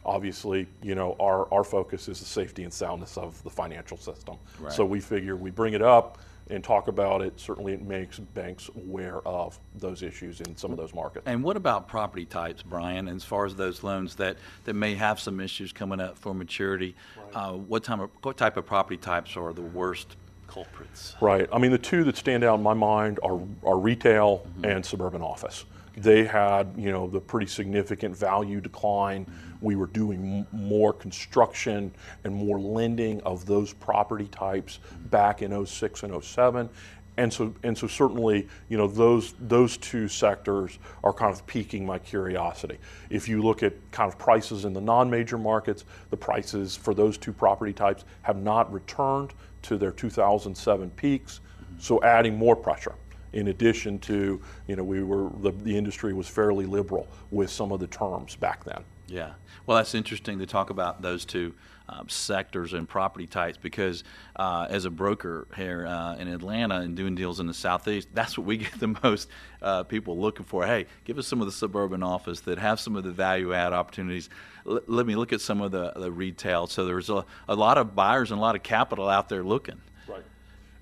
obviously, 0.07 0.67
you 0.83 0.95
know, 0.95 1.17
our, 1.19 1.53
our 1.53 1.65
focus 1.65 2.09
is 2.09 2.21
the 2.21 2.27
safety 2.27 2.65
and 2.65 2.73
soundness 2.73 3.17
of 3.17 3.43
the 3.43 3.51
financial 3.51 3.97
system. 3.97 4.37
Right. 4.61 4.73
So 4.73 4.85
we 4.85 5.01
figure 5.01 5.37
we 5.37 5.51
bring 5.51 5.75
it 5.75 5.83
up 5.83 6.19
and 6.51 6.63
talk 6.63 6.89
about 6.89 7.23
it. 7.23 7.41
Certainly, 7.41 7.73
it 7.73 7.83
makes 7.83 8.19
banks 8.19 8.69
aware 8.77 9.27
of 9.27 9.59
those 9.77 10.03
issues 10.03 10.41
in 10.43 10.57
some 10.57 10.71
of 10.73 10.77
those 10.77 10.95
markets. 10.95 11.25
And 11.27 11.43
what 11.43 11.57
about 11.57 11.89
property 11.89 12.27
types, 12.27 12.63
Brian? 12.63 13.09
As 13.09 13.25
far 13.25 13.47
as 13.47 13.57
those 13.57 13.83
loans 13.83 14.17
that, 14.17 14.37
that 14.65 14.75
may 14.75 14.95
have 14.95 15.19
some 15.19 15.41
issues 15.41 15.73
coming 15.73 16.01
up 16.01 16.19
for 16.19 16.35
maturity, 16.35 16.95
right. 17.17 17.35
uh, 17.35 17.53
what, 17.53 17.83
time 17.83 18.01
of, 18.01 18.11
what 18.23 18.37
type 18.37 18.57
of 18.57 18.67
property 18.67 18.99
types 18.99 19.37
are 19.37 19.53
the 19.53 19.63
worst 19.63 20.17
culprits. 20.55 21.17
Right. 21.21 21.49
I 21.53 21.59
mean, 21.59 21.73
the 21.73 21.79
two 21.79 22.05
that 22.05 22.17
stand 22.17 22.45
out 22.45 22.55
in 22.55 22.63
my 22.63 22.75
mind 22.75 23.19
are, 23.23 23.41
are 23.65 23.79
retail 23.79 24.47
mm-hmm. 24.47 24.65
and 24.65 24.87
suburban 24.87 25.21
office. 25.21 25.65
They 25.97 26.25
had, 26.25 26.73
you 26.77 26.93
know, 26.93 27.09
the 27.09 27.21
pretty 27.21 27.47
significant 27.47 28.17
value 28.17 28.61
decline. 28.61 29.27
Mm-hmm. 29.27 29.67
We 29.67 29.77
were 29.77 29.87
doing 29.87 30.47
m- 30.53 30.61
more 30.61 30.93
construction 30.93 31.93
and 32.23 32.35
more 32.35 32.61
lending 32.61 33.21
of 33.23 33.47
those 33.47 33.73
property 33.73 34.29
types 34.29 34.79
mm-hmm. 34.79 35.09
back 35.09 35.43
in 35.43 35.67
06 35.67 36.03
and 36.05 36.25
07. 36.25 36.69
And 37.17 37.33
so, 37.33 37.55
and 37.63 37.79
so 37.79 37.87
certainly, 37.87 38.49
you 38.69 38.77
know, 38.77 38.89
those, 38.89 39.35
those 39.39 39.77
two 39.77 40.09
sectors 40.09 40.79
are 41.05 41.13
kind 41.13 41.33
of 41.33 41.47
piquing 41.47 41.87
my 41.87 41.99
curiosity. 41.99 42.79
If 43.09 43.29
you 43.29 43.41
look 43.41 43.63
at 43.63 43.73
kind 43.93 44.13
of 44.13 44.19
prices 44.19 44.65
in 44.65 44.73
the 44.73 44.81
non-major 44.81 45.39
markets, 45.39 45.85
the 46.11 46.17
prices 46.17 46.77
for 46.77 46.93
those 46.93 47.17
two 47.17 47.33
property 47.33 47.73
types 47.73 48.05
have 48.23 48.37
not 48.37 48.73
returned 48.73 49.33
to 49.63 49.77
their 49.77 49.93
2007 49.93 50.91
peaks, 50.91 51.41
so 51.79 52.03
adding 52.03 52.37
more 52.37 52.57
pressure 52.57 52.95
in 53.33 53.49
addition 53.49 53.99
to, 53.99 54.41
you 54.67 54.77
know, 54.77 54.85
we 54.85 55.03
were, 55.03 55.31
the, 55.41 55.51
the 55.51 55.77
industry 55.77 56.13
was 56.13 56.29
fairly 56.29 56.67
liberal 56.67 57.09
with 57.31 57.51
some 57.51 57.73
of 57.73 57.81
the 57.81 57.87
terms 57.89 58.37
back 58.37 58.65
then. 58.65 58.83
Yeah. 59.07 59.33
Well, 59.67 59.77
that's 59.77 59.95
interesting 59.95 60.39
to 60.39 60.47
talk 60.47 60.71
about 60.71 61.03
those 61.03 61.25
two 61.25 61.55
um, 61.89 62.09
sectors 62.09 62.73
and 62.73 62.89
property 62.89 63.27
types 63.27 63.59
because 63.61 64.05
uh, 64.37 64.67
as 64.71 64.85
a 64.85 64.91
broker 64.91 65.47
here 65.55 65.87
uh, 65.87 66.17
in 66.17 66.29
Atlanta 66.29 66.77
and 66.77 66.97
doing 66.97 67.15
deals 67.15 67.41
in 67.41 67.47
the 67.47 67.55
Southeast, 67.55 68.09
that's 68.15 68.39
what 68.39 68.47
we 68.47 68.57
get 68.59 68.79
the 68.79 68.97
most 69.03 69.29
uh, 69.63 69.83
people 69.83 70.19
looking 70.19 70.45
for. 70.45 70.67
Hey, 70.67 70.87
give 71.05 71.19
us 71.19 71.27
some 71.27 71.41
of 71.41 71.47
the 71.47 71.53
suburban 71.53 72.03
office 72.03 72.41
that 72.41 72.59
have 72.59 72.81
some 72.81 72.97
of 72.97 73.05
the 73.05 73.11
value 73.11 73.53
add 73.53 73.73
opportunities. 73.73 74.31
L- 74.67 74.81
let 74.87 75.07
me 75.07 75.15
look 75.15 75.33
at 75.33 75.41
some 75.41 75.61
of 75.61 75.73
the, 75.73 75.93
the 75.97 76.11
retail. 76.11 76.67
So 76.67 76.87
there's 76.87 77.11
a, 77.11 77.25
a 77.49 77.55
lot 77.55 77.79
of 77.79 77.95
buyers 77.95 78.31
and 78.31 78.39
a 78.39 78.43
lot 78.43 78.55
of 78.55 78.63
capital 78.63 79.09
out 79.09 79.29
there 79.29 79.45
looking. 79.45 79.81
Right. 80.09 80.25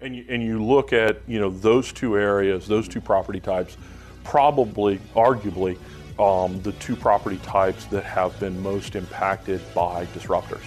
And 0.01 0.17
you, 0.17 0.25
and 0.29 0.43
you 0.43 0.65
look 0.65 0.93
at 0.93 1.21
you 1.27 1.41
know 1.41 1.51
those 1.51 1.93
two 1.93 2.17
areas, 2.17 2.67
those 2.67 2.89
two 2.89 3.01
property 3.01 3.41
types, 3.41 3.77
probably, 4.25 4.99
arguably, 5.15 5.79
um, 6.19 6.61
the 6.63 6.73
two 6.73 6.95
property 6.95 7.39
types 7.39 7.87
that 7.87 8.05
have 8.05 8.39
been 8.39 8.61
most 8.63 8.95
impacted 8.95 9.61
by 9.75 10.07
disruptors. 10.07 10.63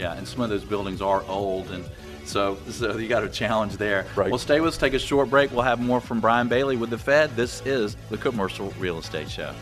Yeah, 0.00 0.14
and 0.14 0.26
some 0.26 0.40
of 0.40 0.48
those 0.48 0.64
buildings 0.64 1.02
are 1.02 1.22
old, 1.28 1.70
and 1.70 1.84
so 2.24 2.56
so 2.70 2.96
you 2.96 3.06
got 3.06 3.22
a 3.22 3.28
challenge 3.28 3.76
there. 3.76 4.06
Right. 4.16 4.30
Well, 4.30 4.38
stay 4.38 4.60
with 4.60 4.68
us. 4.72 4.78
Take 4.78 4.94
a 4.94 4.98
short 4.98 5.28
break. 5.28 5.52
We'll 5.52 5.60
have 5.60 5.78
more 5.78 6.00
from 6.00 6.20
Brian 6.20 6.48
Bailey 6.48 6.78
with 6.78 6.88
the 6.88 6.96
Fed. 6.96 7.36
This 7.36 7.60
is 7.66 7.98
the 8.08 8.16
Commercial 8.16 8.70
Real 8.78 8.98
Estate 8.98 9.30
Show. 9.30 9.54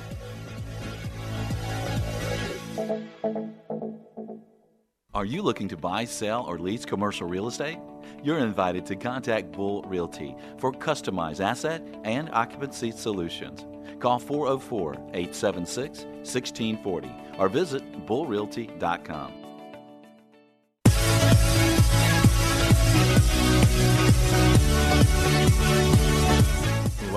Are 5.12 5.24
you 5.24 5.42
looking 5.42 5.66
to 5.68 5.76
buy, 5.76 6.04
sell, 6.04 6.44
or 6.44 6.60
lease 6.60 6.84
commercial 6.84 7.26
real 7.26 7.48
estate? 7.48 7.78
You're 8.22 8.38
invited 8.38 8.86
to 8.86 8.94
contact 8.94 9.50
Bull 9.50 9.82
Realty 9.82 10.36
for 10.58 10.70
customized 10.70 11.40
asset 11.40 11.82
and 12.04 12.30
occupancy 12.30 12.92
solutions. 12.92 13.66
Call 13.98 14.20
404 14.20 14.92
876 15.14 16.04
1640 16.04 17.10
or 17.38 17.48
visit 17.48 18.06
bullrealty.com. 18.06 19.37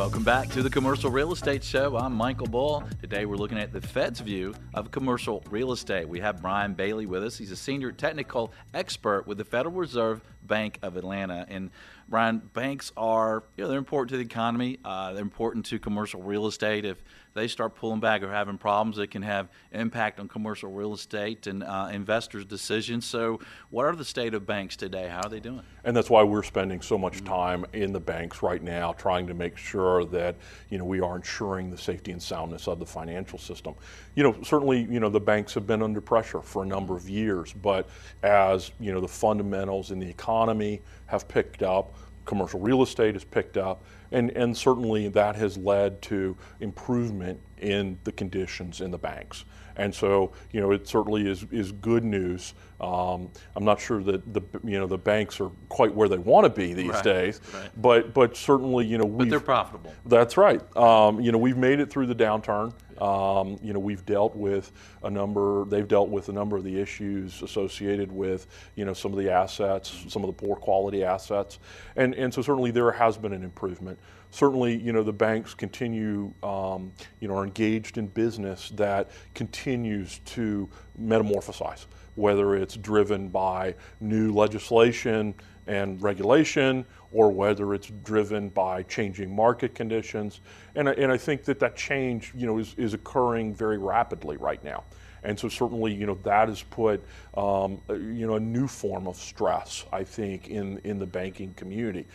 Welcome 0.02 0.24
back 0.24 0.50
to 0.50 0.64
the 0.64 0.70
Commercial 0.72 1.12
Real 1.12 1.32
Estate 1.32 1.64
Show. 1.64 1.96
I'm 1.96 2.14
Michael 2.14 2.48
Bull. 2.48 2.84
Today 3.02 3.28
we're 3.28 3.36
looking 3.36 3.60
at 3.60 3.72
the 3.72 3.80
Fed's 3.80 4.20
view 4.20 4.56
of 4.74 4.90
commercial 4.90 5.44
real 5.52 5.74
estate. 5.74 6.10
We 6.10 6.20
have 6.22 6.42
Brian 6.42 6.74
Bailey 6.74 7.06
with 7.06 7.24
us. 7.24 7.38
He's 7.38 7.52
a 7.52 7.56
senior 7.56 7.92
technical 7.92 8.52
expert 8.74 9.28
with 9.28 9.38
the 9.38 9.46
Federal 9.46 9.76
Reserve 9.76 10.22
Bank 10.52 10.80
of 10.82 10.98
Atlanta. 10.98 11.46
And 11.48 11.72
Brian, 12.10 12.40
banks 12.54 12.92
are, 12.98 13.46
you 13.56 13.64
know, 13.64 13.70
they're 13.70 13.80
important 13.80 14.10
to 14.10 14.18
the 14.18 14.26
economy. 14.26 14.80
Uh, 14.84 15.14
they're 15.14 15.22
important 15.22 15.66
to 15.68 15.80
commercial 15.80 16.22
real 16.22 16.46
estate. 16.46 16.84
If 16.84 17.02
they 17.34 17.48
start 17.48 17.74
pulling 17.74 18.02
back 18.02 18.22
or 18.22 18.30
having 18.30 18.58
problems, 18.58 18.98
it 18.98 19.08
can 19.08 19.22
have 19.22 19.48
impact 19.72 20.20
on 20.20 20.28
commercial 20.28 20.70
real 20.70 20.94
estate 20.94 21.48
and 21.48 21.64
uh, 21.64 21.88
investors' 21.94 22.44
decisions. 22.44 23.06
So, 23.06 23.40
what 23.70 23.86
are 23.86 23.96
the 23.96 24.04
state 24.04 24.34
of 24.34 24.46
banks 24.46 24.76
today? 24.76 25.08
How 25.08 25.22
are 25.22 25.30
they 25.30 25.40
doing? 25.40 25.62
And 25.86 25.96
that's 25.96 26.10
why 26.10 26.22
we're 26.22 26.44
spending 26.44 26.82
so 26.82 26.98
much 26.98 27.24
time 27.24 27.66
in 27.72 27.94
the 27.94 28.02
banks 28.02 28.44
right 28.44 28.62
now, 28.62 28.92
trying 28.92 29.26
to 29.28 29.34
make 29.34 29.56
sure 29.56 30.04
that 30.06 30.36
you 30.70 30.78
know 30.78 30.84
we 30.84 31.00
are 31.00 31.16
ensuring 31.16 31.72
the 31.72 31.78
safety 31.78 32.12
and 32.12 32.22
soundness 32.22 32.68
of 32.68 32.80
the 32.80 32.86
financial 32.86 33.40
system. 33.40 33.74
You 34.16 34.24
know, 34.24 34.36
certainly, 34.44 34.82
you 34.82 35.00
know 35.00 35.10
the 35.10 35.22
banks 35.22 35.54
have 35.54 35.66
been 35.66 35.82
under 35.82 36.02
pressure 36.02 36.42
for 36.42 36.64
a 36.64 36.66
number 36.66 36.98
of 36.98 37.10
years, 37.10 37.54
but 37.54 37.88
as 38.22 38.72
you 38.82 38.92
know 38.92 39.00
the 39.00 39.08
fundamentals 39.08 39.92
in 39.92 40.00
the 40.00 40.10
economy 40.10 40.41
have 41.08 41.28
picked 41.28 41.64
up, 41.64 41.94
commercial 42.26 42.60
real 42.60 42.82
estate 42.84 43.16
has 43.16 43.24
picked 43.24 43.58
up, 43.58 43.84
and, 44.12 44.30
and 44.32 44.56
certainly 44.56 45.08
that 45.10 45.36
has 45.36 45.58
led 45.58 46.02
to 46.04 46.36
improvement 46.60 47.40
in 47.60 47.98
the 48.04 48.12
conditions 48.12 48.82
in 48.82 48.92
the 48.92 48.98
banks. 48.98 49.46
And 49.78 49.94
so, 49.96 50.34
you 50.52 50.60
know, 50.60 50.72
it 50.72 50.88
certainly 50.88 51.28
is, 51.30 51.46
is 51.50 51.72
good 51.72 52.04
news. 52.04 52.54
Um, 52.82 53.30
I'm 53.56 53.64
not 53.64 53.80
sure 53.80 54.04
that 54.04 54.34
the 54.34 54.42
you 54.66 54.78
know 54.80 54.86
the 54.86 54.98
banks 54.98 55.40
are 55.40 55.50
quite 55.70 55.94
where 55.96 56.10
they 56.10 56.18
want 56.18 56.44
to 56.46 56.50
be 56.50 56.74
these 56.74 56.90
Right, 56.90 57.04
days, 57.04 57.40
right. 57.54 57.70
but 57.78 58.14
but 58.14 58.36
certainly 58.36 58.86
you 58.86 58.98
know 58.98 59.06
But 59.08 59.30
they're 59.30 59.40
profitable. 59.40 59.94
that's 60.06 60.36
right. 60.36 60.62
Um, 60.76 61.22
you 61.22 61.32
know, 61.32 61.38
we've 61.38 61.58
made 61.58 61.80
it 61.80 61.90
through 61.90 62.08
the 62.08 62.16
downturn. 62.16 62.74
Um, 63.02 63.58
you 63.64 63.74
know, 63.74 63.80
we've 63.80 64.06
dealt 64.06 64.36
with 64.36 64.72
a 65.04 65.10
number. 65.10 65.66
They've 65.66 65.88
dealt 65.88 66.10
with 66.10 66.30
a 66.30 66.32
number 66.32 66.56
of 66.56 66.64
the 66.64 66.80
issues 66.80 67.42
associated 67.42 68.12
with 68.12 68.46
you 68.76 68.86
know 68.86 68.94
some 68.94 69.12
of 69.12 69.18
the 69.18 69.32
assets, 69.32 70.06
some 70.08 70.24
of 70.24 70.28
the 70.28 70.34
poor 70.34 70.56
quality 70.56 71.04
assets, 71.04 71.58
and 71.96 72.14
and 72.14 72.32
so 72.32 72.44
certainly 72.44 72.70
there 72.70 72.92
has 72.92 73.18
been 73.18 73.34
an 73.34 73.44
improvement. 73.44 73.98
Certainly, 74.30 74.78
you 74.78 74.94
know, 74.94 75.04
the 75.04 75.12
banks 75.12 75.54
continue, 75.54 76.32
um, 76.42 76.94
you 77.20 77.28
know, 77.28 77.36
are 77.36 77.44
engaged 77.44 77.98
in 77.98 78.08
business 78.08 78.70
that 78.76 79.10
continues 79.34 80.20
to 80.20 80.70
metamorphosize, 81.02 81.88
whether 82.16 82.56
it's 82.56 82.78
driven 82.78 83.28
by 83.28 83.76
new 84.00 84.32
legislation 84.32 85.34
and 85.72 86.02
regulation, 86.02 86.86
or 87.14 87.32
whether 87.32 87.74
it's 87.74 87.92
driven 88.04 88.50
by 88.50 88.84
changing 88.84 89.34
market 89.34 89.74
conditions. 89.74 90.42
And 90.76 90.90
I, 90.90 90.92
and 90.94 91.10
I 91.10 91.18
think 91.18 91.46
that 91.46 91.60
that 91.60 91.78
change, 91.78 92.34
you 92.36 92.46
know, 92.46 92.58
is, 92.58 92.76
is 92.78 92.94
occurring 92.94 93.56
very 93.56 93.78
rapidly 93.78 94.36
right 94.36 94.62
now. 94.66 94.84
And 95.24 95.40
so 95.40 95.48
certainly, 95.48 95.94
you 95.94 96.06
know, 96.06 96.18
that 96.24 96.50
has 96.50 96.64
put, 96.64 97.02
um, 97.38 97.80
you 97.90 98.28
know, 98.28 98.36
a 98.36 98.40
new 98.40 98.68
form 98.68 99.08
of 99.08 99.16
stress, 99.16 99.86
I 99.94 100.04
think, 100.04 100.50
in, 100.50 100.80
in 100.84 101.00
the 101.00 101.06
banking 101.06 101.54
community. 101.54 102.06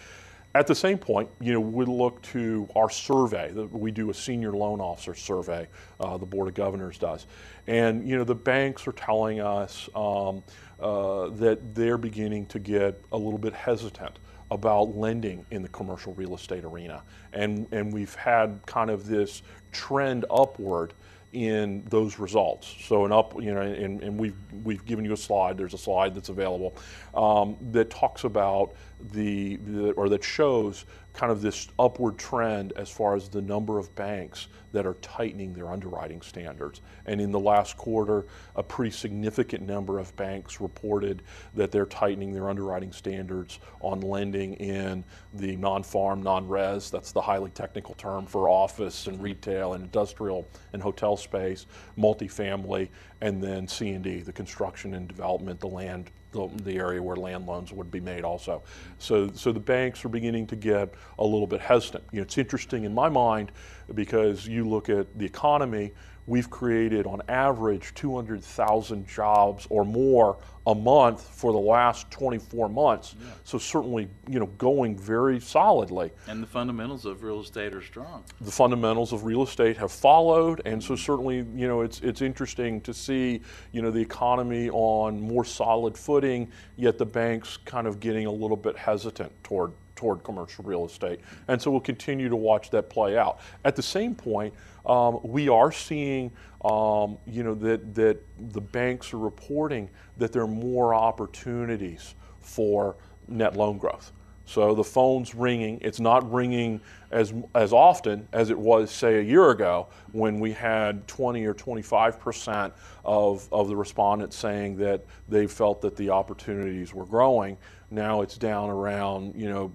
At 0.54 0.66
the 0.66 0.74
same 0.74 0.98
point, 0.98 1.28
you 1.40 1.52
know, 1.52 1.60
we 1.60 1.84
look 1.84 2.20
to 2.32 2.68
our 2.76 2.90
survey. 2.90 3.52
We 3.52 3.90
do 3.90 4.10
a 4.10 4.14
senior 4.14 4.52
loan 4.52 4.80
officer 4.80 5.14
survey. 5.14 5.68
Uh, 6.00 6.16
the 6.16 6.26
Board 6.26 6.48
of 6.48 6.54
Governors 6.54 6.96
does, 6.96 7.26
and 7.66 8.08
you 8.08 8.16
know, 8.16 8.24
the 8.24 8.34
banks 8.34 8.88
are 8.88 8.92
telling 8.92 9.38
us 9.38 9.90
um, 9.94 10.42
uh, 10.80 11.28
that 11.30 11.74
they're 11.74 11.98
beginning 11.98 12.46
to 12.46 12.58
get 12.58 13.00
a 13.12 13.16
little 13.16 13.38
bit 13.38 13.52
hesitant 13.52 14.18
about 14.50 14.96
lending 14.96 15.44
in 15.50 15.62
the 15.62 15.68
commercial 15.68 16.14
real 16.14 16.34
estate 16.34 16.64
arena, 16.64 17.02
and 17.32 17.66
and 17.72 17.92
we've 17.92 18.14
had 18.14 18.60
kind 18.66 18.90
of 18.90 19.06
this 19.06 19.42
trend 19.72 20.24
upward 20.30 20.94
in 21.32 21.84
those 21.90 22.18
results. 22.18 22.74
So 22.80 23.04
an 23.04 23.12
up, 23.12 23.34
you 23.34 23.52
know, 23.52 23.60
and, 23.60 24.02
and 24.02 24.18
we've 24.18 24.36
we've 24.64 24.84
given 24.84 25.04
you 25.04 25.12
a 25.12 25.16
slide. 25.16 25.58
There's 25.58 25.74
a 25.74 25.78
slide 25.78 26.14
that's 26.14 26.28
available 26.28 26.74
um, 27.14 27.56
that 27.72 27.90
talks 27.90 28.24
about 28.24 28.74
the, 29.12 29.56
the 29.56 29.90
or 29.92 30.08
that 30.08 30.24
shows 30.24 30.84
kind 31.12 31.32
of 31.32 31.40
this 31.40 31.68
upward 31.78 32.18
trend 32.18 32.72
as 32.76 32.90
far 32.90 33.16
as 33.16 33.28
the 33.28 33.40
number 33.40 33.78
of 33.78 33.94
banks 33.94 34.48
that 34.72 34.86
are 34.86 34.94
tightening 34.94 35.54
their 35.54 35.68
underwriting 35.68 36.20
standards. 36.20 36.82
And 37.06 37.18
in 37.20 37.32
the 37.32 37.40
last 37.40 37.78
quarter, 37.78 38.26
a 38.54 38.62
pretty 38.62 38.90
significant 38.90 39.66
number 39.66 39.98
of 39.98 40.14
banks 40.16 40.60
reported 40.60 41.22
that 41.54 41.70
they're 41.70 41.86
tightening 41.86 42.34
their 42.34 42.50
underwriting 42.50 42.92
standards 42.92 43.58
on 43.80 44.00
lending 44.00 44.54
in 44.54 45.02
the 45.32 45.56
non-farm, 45.56 46.22
non-res. 46.22 46.90
That's 46.90 47.12
the 47.12 47.22
highly 47.22 47.50
technical 47.50 47.94
term 47.94 48.26
for 48.26 48.50
office 48.50 49.06
and 49.06 49.22
retail 49.22 49.72
and 49.72 49.84
industrial 49.84 50.46
and 50.74 50.82
hotel 50.82 51.16
space, 51.16 51.64
multifamily, 51.98 52.90
and 53.22 53.42
then 53.42 53.66
C&D, 53.66 54.20
the 54.20 54.32
construction 54.32 54.92
and 54.94 55.08
development, 55.08 55.60
the 55.60 55.68
land 55.68 56.10
the, 56.36 56.62
the 56.62 56.76
area 56.78 57.02
where 57.02 57.16
land 57.16 57.46
loans 57.46 57.72
would 57.72 57.90
be 57.90 58.00
made 58.00 58.24
also. 58.24 58.62
So, 58.98 59.30
so 59.34 59.52
the 59.52 59.60
banks 59.60 60.04
are 60.04 60.08
beginning 60.08 60.46
to 60.48 60.56
get 60.56 60.94
a 61.18 61.24
little 61.24 61.46
bit 61.46 61.60
hesitant. 61.60 62.04
You 62.12 62.18
know, 62.18 62.22
it's 62.22 62.38
interesting 62.38 62.84
in 62.84 62.94
my 62.94 63.08
mind 63.08 63.52
because 63.94 64.46
you 64.46 64.68
look 64.68 64.88
at 64.88 65.18
the 65.18 65.24
economy, 65.24 65.92
we've 66.26 66.50
created 66.50 67.06
on 67.06 67.22
average 67.28 67.94
200,000 67.94 69.06
jobs 69.06 69.66
or 69.70 69.84
more 69.84 70.38
a 70.66 70.74
month 70.74 71.22
for 71.22 71.52
the 71.52 71.58
last 71.58 72.10
24 72.10 72.68
months. 72.68 73.14
So 73.44 73.56
certainly, 73.56 74.08
you 74.28 74.40
know, 74.40 74.46
going 74.58 74.98
very 74.98 75.38
solidly 75.38 76.10
And 76.26 76.42
the 76.42 76.46
fundamentals 76.46 77.04
of 77.04 77.22
real 77.22 77.40
estate 77.40 77.72
are 77.74 77.82
strong. 77.82 78.24
the 78.40 78.50
fundamentals 78.50 79.12
of 79.12 79.24
real 79.24 79.42
estate 79.42 79.76
have 79.76 79.92
followed, 79.92 80.62
and 80.64 80.82
so 80.82 80.96
certainly, 80.96 81.46
you 81.54 81.68
know, 81.68 81.82
it's 81.82 82.00
it's 82.00 82.20
interesting 82.20 82.80
to 82.80 82.92
see, 82.92 83.40
you 83.72 83.80
know, 83.80 83.90
the 83.90 84.00
economy 84.00 84.68
on 84.70 85.20
more 85.20 85.44
solid 85.44 85.96
footing, 85.96 86.50
yet 86.76 86.98
the 86.98 87.06
banks 87.06 87.58
kind 87.64 87.86
of 87.86 88.00
getting 88.00 88.26
a 88.26 88.32
little 88.32 88.56
bit 88.56 88.76
hesitant 88.76 89.32
toward 89.44 89.72
toward 89.96 90.22
commercial 90.22 90.64
real 90.64 90.84
estate, 90.84 91.20
and 91.48 91.60
so 91.60 91.70
we'll 91.70 91.80
continue 91.80 92.28
to 92.28 92.36
watch 92.36 92.70
that 92.70 92.88
play 92.88 93.18
out. 93.18 93.40
At 93.64 93.74
the 93.74 93.82
same 93.82 94.14
point, 94.14 94.54
um, 94.84 95.18
we 95.24 95.48
are 95.48 95.72
seeing, 95.72 96.30
um, 96.64 97.18
you 97.26 97.42
know, 97.42 97.54
that 97.54 97.94
that 97.94 98.18
the 98.52 98.60
banks 98.60 99.12
are 99.12 99.18
reporting 99.18 99.90
that 100.18 100.32
there 100.32 100.42
are 100.42 100.48
more 100.48 100.94
opportunities 100.94 102.14
for 102.40 102.96
net 103.28 103.56
loan 103.56 103.78
growth. 103.78 104.12
So 104.46 104.74
the 104.74 104.84
phone's 104.84 105.34
ringing. 105.34 105.80
It's 105.82 105.98
not 105.98 106.32
ringing 106.32 106.80
as 107.10 107.34
as 107.54 107.72
often 107.72 108.28
as 108.32 108.50
it 108.50 108.58
was, 108.58 108.92
say, 108.92 109.18
a 109.18 109.22
year 109.22 109.50
ago 109.50 109.88
when 110.12 110.38
we 110.38 110.52
had 110.52 111.06
20 111.08 111.44
or 111.44 111.52
25 111.52 112.20
percent 112.20 112.72
of 113.04 113.48
of 113.52 113.66
the 113.66 113.76
respondents 113.76 114.36
saying 114.36 114.76
that 114.76 115.04
they 115.28 115.48
felt 115.48 115.80
that 115.80 115.96
the 115.96 116.10
opportunities 116.10 116.94
were 116.94 117.06
growing. 117.06 117.56
Now 117.90 118.22
it's 118.22 118.38
down 118.38 118.70
around, 118.70 119.34
you 119.34 119.48
know, 119.48 119.72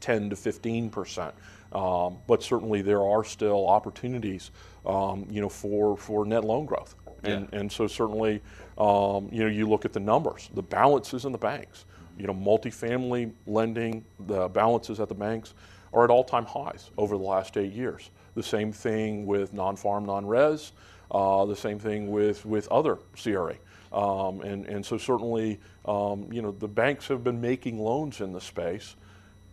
10 0.00 0.30
to 0.30 0.36
15 0.36 0.90
percent. 0.90 1.34
Um, 1.72 2.16
but 2.26 2.42
certainly 2.42 2.80
there 2.80 3.02
are 3.02 3.22
still 3.24 3.68
opportunities, 3.68 4.50
um, 4.86 5.26
you 5.30 5.40
know, 5.42 5.50
for, 5.50 5.96
for 5.98 6.24
net 6.24 6.44
loan 6.44 6.64
growth. 6.64 6.94
And, 7.24 7.48
Yeah. 7.52 7.58
and 7.60 7.70
so 7.70 7.86
certainly, 7.86 8.40
um, 8.78 9.28
you 9.30 9.40
know, 9.42 9.50
you 9.50 9.68
look 9.68 9.84
at 9.84 9.92
the 9.92 10.00
numbers, 10.00 10.48
the 10.54 10.62
balances 10.62 11.24
in 11.26 11.32
the 11.32 11.38
banks. 11.38 11.84
You 12.18 12.26
know, 12.26 12.34
multifamily 12.34 13.32
lending, 13.46 14.04
the 14.26 14.48
balances 14.48 14.98
at 14.98 15.08
the 15.08 15.14
banks 15.14 15.54
are 15.92 16.04
at 16.04 16.10
all-time 16.10 16.46
highs 16.46 16.90
over 16.96 17.16
the 17.16 17.22
last 17.22 17.56
eight 17.56 17.72
years. 17.72 18.10
The 18.34 18.42
same 18.42 18.72
thing 18.72 19.26
with 19.26 19.52
non-farm, 19.52 20.06
non-res. 20.06 20.72
Uh, 21.10 21.44
the 21.46 21.56
same 21.56 21.78
thing 21.78 22.10
with 22.10 22.44
with 22.44 22.68
other 22.68 22.98
CRA. 23.22 23.56
Um, 23.92 24.40
and 24.42 24.66
and 24.66 24.84
so 24.84 24.98
certainly, 24.98 25.58
um, 25.86 26.28
you 26.30 26.42
know, 26.42 26.50
the 26.52 26.68
banks 26.68 27.08
have 27.08 27.22
been 27.24 27.40
making 27.40 27.78
loans 27.78 28.20
in 28.20 28.32
the 28.32 28.40
space. 28.40 28.96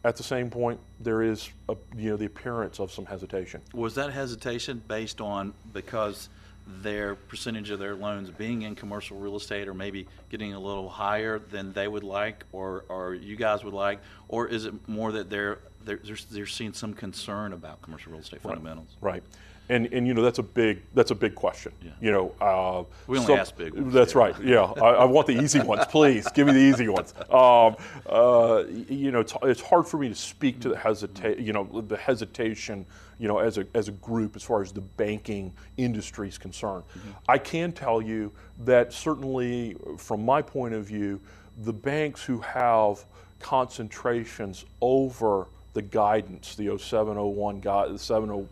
At 0.05 0.17
the 0.17 0.23
same 0.23 0.51
point, 0.51 0.79
there 0.99 1.23
is 1.23 1.49
a, 1.67 1.75
you 1.97 2.11
know 2.11 2.15
the 2.15 2.25
appearance 2.25 2.79
of 2.79 2.91
some 2.91 3.05
hesitation. 3.05 3.59
Was 3.73 3.95
that 3.95 4.13
hesitation 4.13 4.83
based 4.87 5.19
on 5.19 5.51
because 5.73 6.29
their 6.67 7.15
percentage 7.15 7.71
of 7.71 7.79
their 7.79 7.95
loans 7.95 8.29
being 8.29 8.61
in 8.61 8.75
commercial 8.75 9.17
real 9.17 9.35
estate 9.35 9.67
or 9.67 9.73
maybe 9.73 10.07
getting 10.29 10.53
a 10.53 10.59
little 10.59 10.89
higher 10.89 11.39
than 11.39 11.73
they 11.73 11.87
would 11.87 12.03
like 12.03 12.43
or, 12.51 12.85
or 12.87 13.15
you 13.15 13.35
guys 13.35 13.63
would 13.63 13.73
like? 13.73 13.99
Or 14.27 14.47
is 14.47 14.65
it 14.65 14.73
more 14.87 15.11
that 15.11 15.31
they're, 15.31 15.57
they're, 15.83 15.99
they're, 16.03 16.17
they're 16.31 16.45
seeing 16.45 16.73
some 16.73 16.93
concern 16.93 17.53
about 17.53 17.81
commercial 17.81 18.11
real 18.11 18.21
estate 18.21 18.41
fundamentals? 18.41 18.95
Right. 19.01 19.23
And, 19.67 19.87
and 19.91 20.05
you 20.07 20.13
know 20.13 20.21
that's 20.21 20.37
a 20.37 20.43
big 20.43 20.81
that's 20.93 21.11
a 21.11 21.15
big 21.15 21.33
question. 21.33 21.71
Yeah. 21.81 21.91
You 21.99 22.11
know, 22.11 22.35
uh, 22.39 22.83
We 23.07 23.17
only 23.17 23.33
ask 23.33 23.57
big 23.57 23.73
ones 23.73 23.93
That's 23.93 24.13
here. 24.13 24.21
right. 24.21 24.35
Yeah, 24.43 24.61
I, 24.63 24.89
I 24.89 25.05
want 25.05 25.25
the 25.27 25.41
easy 25.41 25.59
ones, 25.59 25.85
please. 25.89 26.27
Give 26.33 26.45
me 26.45 26.53
the 26.53 26.59
easy 26.59 26.87
ones. 26.87 27.13
Um, 27.31 27.75
uh, 28.05 28.63
you 28.89 29.11
know, 29.11 29.21
it's, 29.21 29.33
it's 29.41 29.61
hard 29.61 29.87
for 29.87 29.97
me 29.97 30.07
to 30.09 30.15
speak 30.15 30.59
to 30.61 30.69
the 30.69 30.75
hesita- 30.75 31.43
you 31.43 31.51
know, 31.51 31.63
the 31.87 31.97
hesitation, 31.97 32.85
you 33.17 33.27
know, 33.27 33.39
as 33.39 33.57
a 33.57 33.65
as 33.73 33.87
a 33.87 33.93
group 33.93 34.35
as 34.35 34.43
far 34.43 34.61
as 34.61 34.71
the 34.71 34.81
banking 34.81 35.51
industry 35.77 36.27
is 36.27 36.37
concerned. 36.37 36.83
Mm-hmm. 36.89 37.11
I 37.27 37.37
can 37.39 37.71
tell 37.71 38.01
you 38.03 38.31
that 38.65 38.93
certainly, 38.93 39.77
from 39.97 40.23
my 40.23 40.43
point 40.43 40.75
of 40.75 40.85
view, 40.85 41.19
the 41.63 41.73
banks 41.73 42.23
who 42.23 42.39
have 42.41 43.03
concentrations 43.39 44.65
over 44.81 45.47
the 45.75 45.81
guidance, 45.81 46.55
the 46.55 46.75
0701 46.77 47.59
guide, 47.59 47.93
the 47.93 47.99
70 47.99 48.47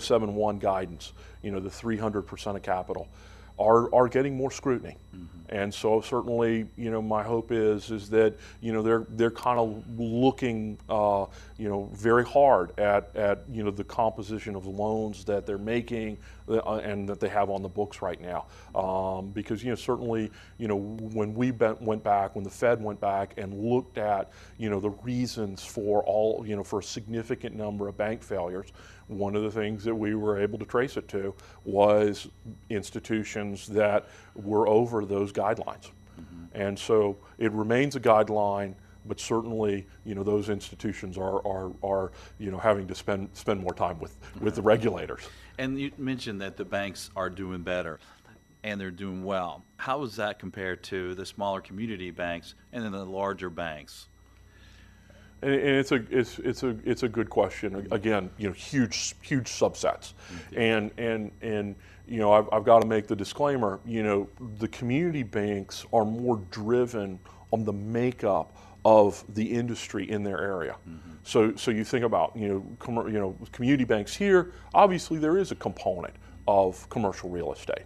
071 0.00 0.58
guidance, 0.58 1.12
you 1.42 1.50
know, 1.50 1.60
the 1.60 1.68
300% 1.68 2.56
of 2.56 2.62
capital, 2.62 3.06
are, 3.58 3.94
are 3.94 4.08
getting 4.08 4.34
more 4.34 4.50
scrutiny. 4.50 4.96
Mm-hmm. 5.14 5.41
And 5.52 5.72
so 5.72 6.00
certainly, 6.00 6.66
you 6.78 6.90
know, 6.90 7.02
my 7.02 7.22
hope 7.22 7.52
is 7.52 7.90
is 7.90 8.08
that 8.08 8.38
you 8.62 8.72
know 8.72 8.80
they're 8.80 9.04
they're 9.10 9.30
kind 9.30 9.58
of 9.58 9.84
looking, 10.00 10.78
uh, 10.88 11.26
you 11.58 11.68
know, 11.68 11.90
very 11.92 12.24
hard 12.24 12.78
at 12.80 13.14
at 13.14 13.44
you 13.52 13.62
know 13.62 13.70
the 13.70 13.84
composition 13.84 14.56
of 14.56 14.64
loans 14.64 15.26
that 15.26 15.44
they're 15.44 15.58
making 15.58 16.16
uh, 16.48 16.76
and 16.76 17.06
that 17.06 17.20
they 17.20 17.28
have 17.28 17.50
on 17.50 17.60
the 17.60 17.68
books 17.68 18.00
right 18.00 18.18
now. 18.22 18.46
Um, 18.74 19.28
because 19.28 19.62
you 19.62 19.68
know 19.68 19.76
certainly, 19.76 20.30
you 20.56 20.68
know, 20.68 20.76
when 20.76 21.34
we 21.34 21.50
went 21.50 22.02
back, 22.02 22.34
when 22.34 22.44
the 22.44 22.50
Fed 22.50 22.82
went 22.82 22.98
back 22.98 23.34
and 23.36 23.52
looked 23.52 23.98
at 23.98 24.30
you 24.56 24.70
know 24.70 24.80
the 24.80 24.90
reasons 25.02 25.62
for 25.62 26.02
all 26.04 26.46
you 26.46 26.56
know 26.56 26.64
for 26.64 26.78
a 26.78 26.82
significant 26.82 27.54
number 27.54 27.88
of 27.88 27.98
bank 27.98 28.22
failures, 28.22 28.72
one 29.18 29.36
of 29.36 29.42
the 29.42 29.50
things 29.50 29.84
that 29.84 29.94
we 29.94 30.14
were 30.14 30.38
able 30.38 30.58
to 30.58 30.64
trace 30.64 30.96
it 30.96 31.08
to 31.08 31.34
was 31.64 32.28
institutions 32.70 33.66
that 33.68 34.06
were 34.34 34.68
over 34.68 35.04
those 35.04 35.32
guidelines. 35.32 35.90
Mm-hmm. 36.20 36.44
And 36.54 36.78
so 36.78 37.16
it 37.38 37.52
remains 37.52 37.96
a 37.96 38.00
guideline, 38.00 38.74
but 39.06 39.20
certainly, 39.20 39.86
you 40.04 40.14
know, 40.14 40.22
those 40.22 40.48
institutions 40.48 41.18
are, 41.18 41.46
are, 41.46 41.72
are 41.82 42.12
you 42.38 42.50
know, 42.50 42.58
having 42.58 42.86
to 42.86 42.94
spend, 42.94 43.28
spend 43.32 43.60
more 43.60 43.74
time 43.74 43.98
with, 43.98 44.16
with 44.40 44.54
the 44.54 44.62
regulators. 44.62 45.28
And 45.58 45.78
you 45.78 45.92
mentioned 45.98 46.40
that 46.40 46.56
the 46.56 46.64
banks 46.64 47.10
are 47.16 47.30
doing 47.30 47.62
better 47.62 48.00
and 48.64 48.80
they're 48.80 48.90
doing 48.90 49.24
well. 49.24 49.64
How 49.76 49.98
does 49.98 50.16
that 50.16 50.38
compare 50.38 50.76
to 50.76 51.14
the 51.14 51.26
smaller 51.26 51.60
community 51.60 52.10
banks 52.10 52.54
and 52.72 52.84
then 52.84 52.92
the 52.92 53.04
larger 53.04 53.50
banks? 53.50 54.08
And, 55.42 55.54
and 55.54 55.76
it's 55.76 55.92
a 55.92 56.04
it's 56.10 56.38
it's 56.38 56.62
a 56.62 56.76
it's 56.84 57.02
a 57.02 57.08
good 57.08 57.28
question. 57.28 57.86
Again, 57.90 58.30
you 58.38 58.48
know, 58.48 58.54
huge 58.54 59.14
huge 59.22 59.50
subsets, 59.50 60.14
mm-hmm. 60.14 60.58
and 60.58 60.90
and 60.98 61.30
and 61.42 61.76
you 62.06 62.18
know, 62.18 62.32
I've, 62.32 62.48
I've 62.52 62.64
got 62.64 62.80
to 62.80 62.86
make 62.86 63.06
the 63.06 63.16
disclaimer. 63.16 63.80
You 63.86 64.02
know, 64.02 64.28
the 64.58 64.68
community 64.68 65.22
banks 65.22 65.86
are 65.92 66.04
more 66.04 66.36
driven 66.50 67.18
on 67.52 67.64
the 67.64 67.72
makeup 67.72 68.56
of 68.84 69.24
the 69.34 69.44
industry 69.44 70.10
in 70.10 70.24
their 70.24 70.40
area. 70.40 70.76
Mm-hmm. 70.88 71.10
So 71.22 71.54
so 71.56 71.70
you 71.70 71.84
think 71.84 72.04
about 72.04 72.36
you 72.36 72.48
know 72.48 72.76
commer- 72.78 73.06
you 73.06 73.18
know 73.18 73.36
community 73.52 73.84
banks 73.84 74.14
here. 74.14 74.52
Obviously, 74.74 75.18
there 75.18 75.38
is 75.38 75.52
a 75.52 75.54
component 75.56 76.14
of 76.48 76.88
commercial 76.90 77.30
real 77.30 77.52
estate. 77.52 77.84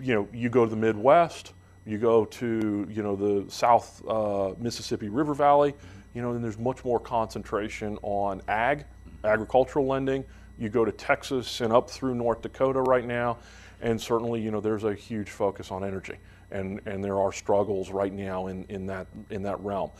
You 0.00 0.14
know, 0.14 0.28
you 0.32 0.48
go 0.48 0.64
to 0.64 0.70
the 0.70 0.76
Midwest, 0.76 1.52
you 1.86 1.98
go 1.98 2.24
to 2.24 2.86
you 2.90 3.02
know 3.02 3.14
the 3.14 3.50
South 3.50 4.02
uh, 4.08 4.54
Mississippi 4.58 5.08
River 5.08 5.34
Valley, 5.34 5.72
mm-hmm. 5.72 5.97
You 6.14 6.22
know, 6.22 6.32
then 6.32 6.42
there's 6.42 6.58
much 6.58 6.84
more 6.84 6.98
concentration 6.98 7.98
on 8.02 8.42
ag, 8.48 8.84
agricultural 9.24 9.86
lending. 9.86 10.24
You 10.58 10.68
go 10.68 10.84
to 10.84 10.92
Texas 10.92 11.60
and 11.60 11.72
up 11.72 11.88
through 11.88 12.14
North 12.14 12.42
Dakota 12.42 12.80
right 12.80 13.04
now, 13.04 13.38
and 13.80 14.00
certainly 14.00 14.40
you 14.40 14.50
know 14.50 14.60
there's 14.60 14.84
a 14.84 14.94
huge 14.94 15.30
focus 15.30 15.70
on 15.70 15.84
energy, 15.84 16.16
and 16.50 16.80
and 16.86 17.02
there 17.02 17.20
are 17.20 17.32
struggles 17.32 17.90
right 17.90 18.12
now 18.12 18.48
in 18.48 18.64
in 18.64 18.86
that 18.86 19.06
in 19.30 19.42
that 19.42 19.60
realm, 19.60 19.90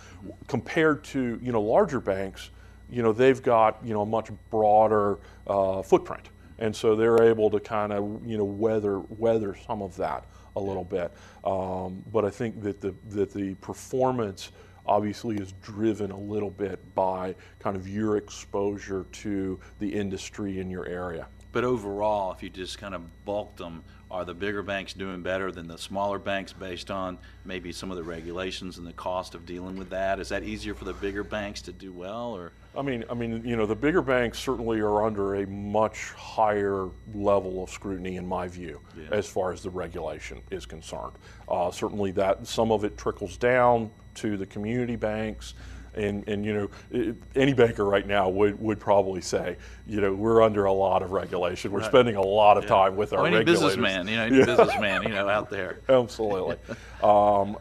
compared 0.48 1.04
to 1.04 1.38
you 1.42 1.52
know 1.52 1.60
larger 1.60 2.00
banks, 2.00 2.50
you 2.90 3.02
know 3.02 3.12
they've 3.12 3.42
got 3.42 3.78
you 3.84 3.92
know 3.94 4.02
a 4.02 4.06
much 4.06 4.30
broader 4.50 5.18
uh, 5.46 5.82
footprint 5.82 6.30
and 6.58 6.74
so 6.74 6.96
they're 6.96 7.22
able 7.22 7.50
to 7.50 7.60
kind 7.60 7.92
of 7.92 8.26
you 8.26 8.36
know 8.36 8.44
weather 8.44 9.00
weather 9.10 9.56
some 9.66 9.82
of 9.82 9.96
that 9.96 10.24
a 10.56 10.60
little 10.60 10.84
bit. 10.84 11.12
Um, 11.44 12.04
but 12.12 12.24
I 12.24 12.30
think 12.30 12.62
that 12.62 12.80
the 12.80 12.94
that 13.10 13.32
the 13.32 13.54
performance 13.54 14.50
obviously 14.92 15.36
is 15.36 15.52
driven 15.62 16.10
a 16.10 16.18
little 16.18 16.50
bit 16.50 16.80
by 16.94 17.34
kind 17.60 17.76
of 17.76 17.86
your 17.86 18.16
exposure 18.16 19.04
to 19.12 19.60
the 19.78 19.88
industry 19.88 20.58
in 20.58 20.70
your 20.70 20.86
area. 20.86 21.28
But 21.52 21.64
overall, 21.64 22.32
if 22.32 22.42
you 22.42 22.50
just 22.50 22.78
kind 22.78 22.94
of 22.94 23.02
bulk 23.24 23.56
them, 23.56 23.82
are 24.10 24.24
the 24.24 24.34
bigger 24.34 24.62
banks 24.62 24.94
doing 24.94 25.22
better 25.22 25.52
than 25.52 25.66
the 25.68 25.76
smaller 25.76 26.18
banks 26.18 26.52
based 26.52 26.90
on 26.90 27.18
maybe 27.44 27.72
some 27.72 27.90
of 27.90 27.96
the 27.98 28.02
regulations 28.02 28.78
and 28.78 28.86
the 28.86 28.92
cost 28.94 29.34
of 29.34 29.44
dealing 29.44 29.76
with 29.76 29.90
that? 29.90 30.18
Is 30.18 30.30
that 30.30 30.42
easier 30.42 30.74
for 30.74 30.84
the 30.86 30.94
bigger 30.94 31.22
banks 31.24 31.60
to 31.62 31.72
do 31.72 31.92
well, 31.92 32.34
or 32.34 32.52
I 32.76 32.82
mean, 32.82 33.04
I 33.10 33.14
mean, 33.14 33.42
you 33.44 33.56
know, 33.56 33.66
the 33.66 33.74
bigger 33.74 34.02
banks 34.02 34.38
certainly 34.38 34.80
are 34.80 35.04
under 35.04 35.36
a 35.36 35.46
much 35.46 36.12
higher 36.12 36.88
level 37.12 37.62
of 37.62 37.70
scrutiny, 37.70 38.16
in 38.16 38.26
my 38.26 38.46
view, 38.46 38.80
Yeah. 38.96 39.08
as 39.10 39.26
far 39.26 39.52
as 39.52 39.62
the 39.62 39.70
regulation 39.70 40.40
is 40.50 40.64
concerned. 40.64 41.12
Uh, 41.48 41.70
certainly, 41.70 42.10
that 42.12 42.46
some 42.46 42.70
of 42.70 42.84
it 42.84 42.96
trickles 42.96 43.36
down 43.36 43.90
to 44.16 44.36
the 44.36 44.46
community 44.46 44.96
banks, 44.96 45.54
and 45.94 46.26
and 46.28 46.44
you 46.44 46.54
know, 46.54 46.70
it, 46.90 47.16
any 47.34 47.52
banker 47.52 47.84
right 47.84 48.06
now 48.06 48.28
would 48.28 48.60
would 48.60 48.78
probably 48.78 49.20
say, 49.20 49.56
you 49.86 50.00
know, 50.00 50.14
we're 50.14 50.42
under 50.42 50.64
a 50.64 50.72
lot 50.72 51.02
of 51.02 51.12
regulation. 51.12 51.72
We're 51.72 51.82
spending 51.82 52.16
a 52.16 52.22
lot 52.22 52.56
of 52.56 52.66
time 52.66 52.96
with 52.96 53.12
our 53.12 53.20
or 53.20 53.26
any 53.26 53.36
regulators. 53.36 53.76
businessman, 53.76 54.08
you 54.08 54.16
know, 54.16 54.24
any 54.24 54.36
businessman, 54.44 55.02
you 55.02 55.10
know, 55.10 55.28
out 55.28 55.50
there? 55.50 55.80
Absolutely, 55.88 56.56
um, 57.02 57.56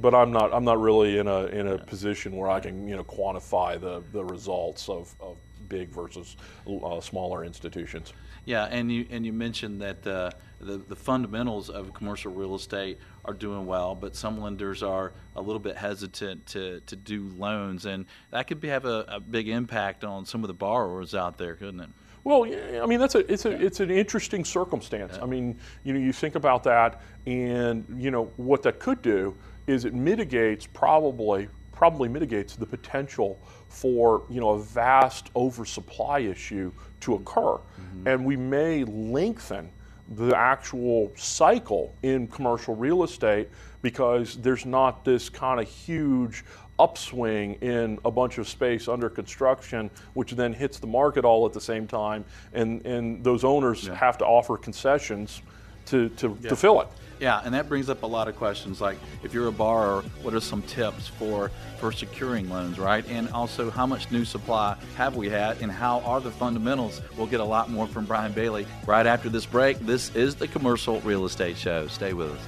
but 0.00 0.14
I'm 0.14 0.32
not. 0.32 0.52
I'm 0.52 0.64
not 0.64 0.80
really 0.80 1.18
in 1.18 1.26
a 1.26 1.46
in 1.46 1.66
a 1.66 1.78
position 1.78 2.36
where 2.36 2.50
I 2.50 2.60
can 2.60 2.86
you 2.88 2.96
know 2.96 3.04
quantify 3.04 3.80
the 3.80 4.02
the 4.12 4.24
results 4.24 4.88
of, 4.88 5.14
of 5.20 5.36
big 5.68 5.88
versus 5.88 6.36
uh, 6.66 7.00
smaller 7.00 7.44
institutions. 7.44 8.12
Yeah, 8.44 8.64
and 8.64 8.90
you 8.90 9.06
and 9.10 9.24
you 9.24 9.32
mentioned 9.32 9.80
that 9.80 10.06
uh, 10.06 10.30
the 10.60 10.78
the 10.78 10.96
fundamentals 10.96 11.70
of 11.70 11.94
commercial 11.94 12.32
real 12.32 12.54
estate 12.54 12.98
are 13.24 13.34
doing 13.34 13.66
well, 13.66 13.94
but 13.94 14.16
some 14.16 14.40
lenders 14.40 14.82
are 14.82 15.12
a 15.36 15.40
little 15.40 15.60
bit 15.60 15.76
hesitant 15.76 16.46
to, 16.46 16.80
to 16.80 16.96
do 16.96 17.30
loans, 17.36 17.86
and 17.86 18.06
that 18.30 18.46
could 18.46 18.60
be, 18.60 18.68
have 18.68 18.84
a, 18.84 19.04
a 19.08 19.20
big 19.20 19.48
impact 19.48 20.04
on 20.04 20.24
some 20.24 20.42
of 20.42 20.48
the 20.48 20.54
borrowers 20.54 21.14
out 21.14 21.38
there, 21.38 21.54
couldn't 21.54 21.80
it? 21.80 21.90
Well, 22.22 22.46
yeah, 22.46 22.82
I 22.82 22.86
mean 22.86 23.00
that's 23.00 23.14
a 23.14 23.32
it's 23.32 23.46
a 23.46 23.50
it's 23.50 23.80
an 23.80 23.90
interesting 23.90 24.44
circumstance. 24.44 25.18
I 25.22 25.24
mean, 25.24 25.58
you 25.84 25.94
know, 25.94 25.98
you 25.98 26.12
think 26.12 26.34
about 26.34 26.62
that, 26.64 27.00
and 27.26 27.84
you 27.96 28.10
know 28.10 28.30
what 28.36 28.62
that 28.64 28.78
could 28.78 29.00
do 29.00 29.34
is 29.66 29.86
it 29.86 29.94
mitigates 29.94 30.66
probably 30.66 31.48
probably 31.72 32.10
mitigates 32.10 32.56
the 32.56 32.66
potential 32.66 33.40
for 33.68 34.24
you 34.28 34.38
know 34.38 34.50
a 34.50 34.62
vast 34.62 35.30
oversupply 35.34 36.18
issue 36.18 36.70
to 37.00 37.14
occur, 37.14 37.56
mm-hmm. 37.56 38.06
and 38.06 38.22
we 38.22 38.36
may 38.36 38.84
lengthen 38.84 39.70
the 40.10 40.36
actual 40.36 41.12
cycle 41.16 41.94
in 42.02 42.26
commercial 42.26 42.74
real 42.74 43.04
estate 43.04 43.48
because 43.82 44.36
there's 44.36 44.66
not 44.66 45.04
this 45.04 45.28
kind 45.28 45.60
of 45.60 45.68
huge 45.68 46.44
upswing 46.78 47.54
in 47.60 47.98
a 48.04 48.10
bunch 48.10 48.38
of 48.38 48.48
space 48.48 48.88
under 48.88 49.08
construction, 49.08 49.90
which 50.14 50.32
then 50.32 50.52
hits 50.52 50.78
the 50.78 50.86
market 50.86 51.24
all 51.24 51.46
at 51.46 51.52
the 51.52 51.60
same 51.60 51.86
time, 51.86 52.24
and, 52.54 52.84
and 52.86 53.22
those 53.22 53.44
owners 53.44 53.86
have 53.86 54.16
to 54.18 54.24
offer 54.24 54.56
concessions 54.56 55.42
to, 55.86 56.08
to, 56.10 56.34
to 56.36 56.56
fill 56.56 56.80
it. 56.80 56.88
Yeah, 57.20 57.42
and 57.44 57.52
that 57.54 57.68
brings 57.68 57.90
up 57.90 58.02
a 58.02 58.06
lot 58.06 58.28
of 58.28 58.36
questions 58.36 58.80
like 58.80 58.96
if 59.22 59.34
you're 59.34 59.48
a 59.48 59.52
borrower, 59.52 60.02
what 60.22 60.32
are 60.32 60.40
some 60.40 60.62
tips 60.62 61.06
for 61.06 61.50
for 61.78 61.92
securing 61.92 62.48
loans, 62.48 62.78
right? 62.78 63.06
And 63.08 63.28
also 63.30 63.70
how 63.70 63.86
much 63.86 64.10
new 64.10 64.24
supply 64.24 64.76
have 64.96 65.16
we 65.16 65.28
had 65.28 65.60
and 65.60 65.70
how 65.70 66.00
are 66.00 66.20
the 66.22 66.30
fundamentals? 66.30 67.02
We'll 67.18 67.26
get 67.26 67.40
a 67.40 67.44
lot 67.44 67.68
more 67.70 67.86
from 67.86 68.06
Brian 68.06 68.32
Bailey 68.32 68.66
right 68.86 69.06
after 69.06 69.28
this 69.28 69.44
break. 69.44 69.78
This 69.80 70.14
is 70.16 70.34
the 70.34 70.48
Commercial 70.48 71.00
Real 71.02 71.26
Estate 71.26 71.58
Show. 71.58 71.88
Stay 71.88 72.14
with 72.14 72.30
us. 72.30 72.40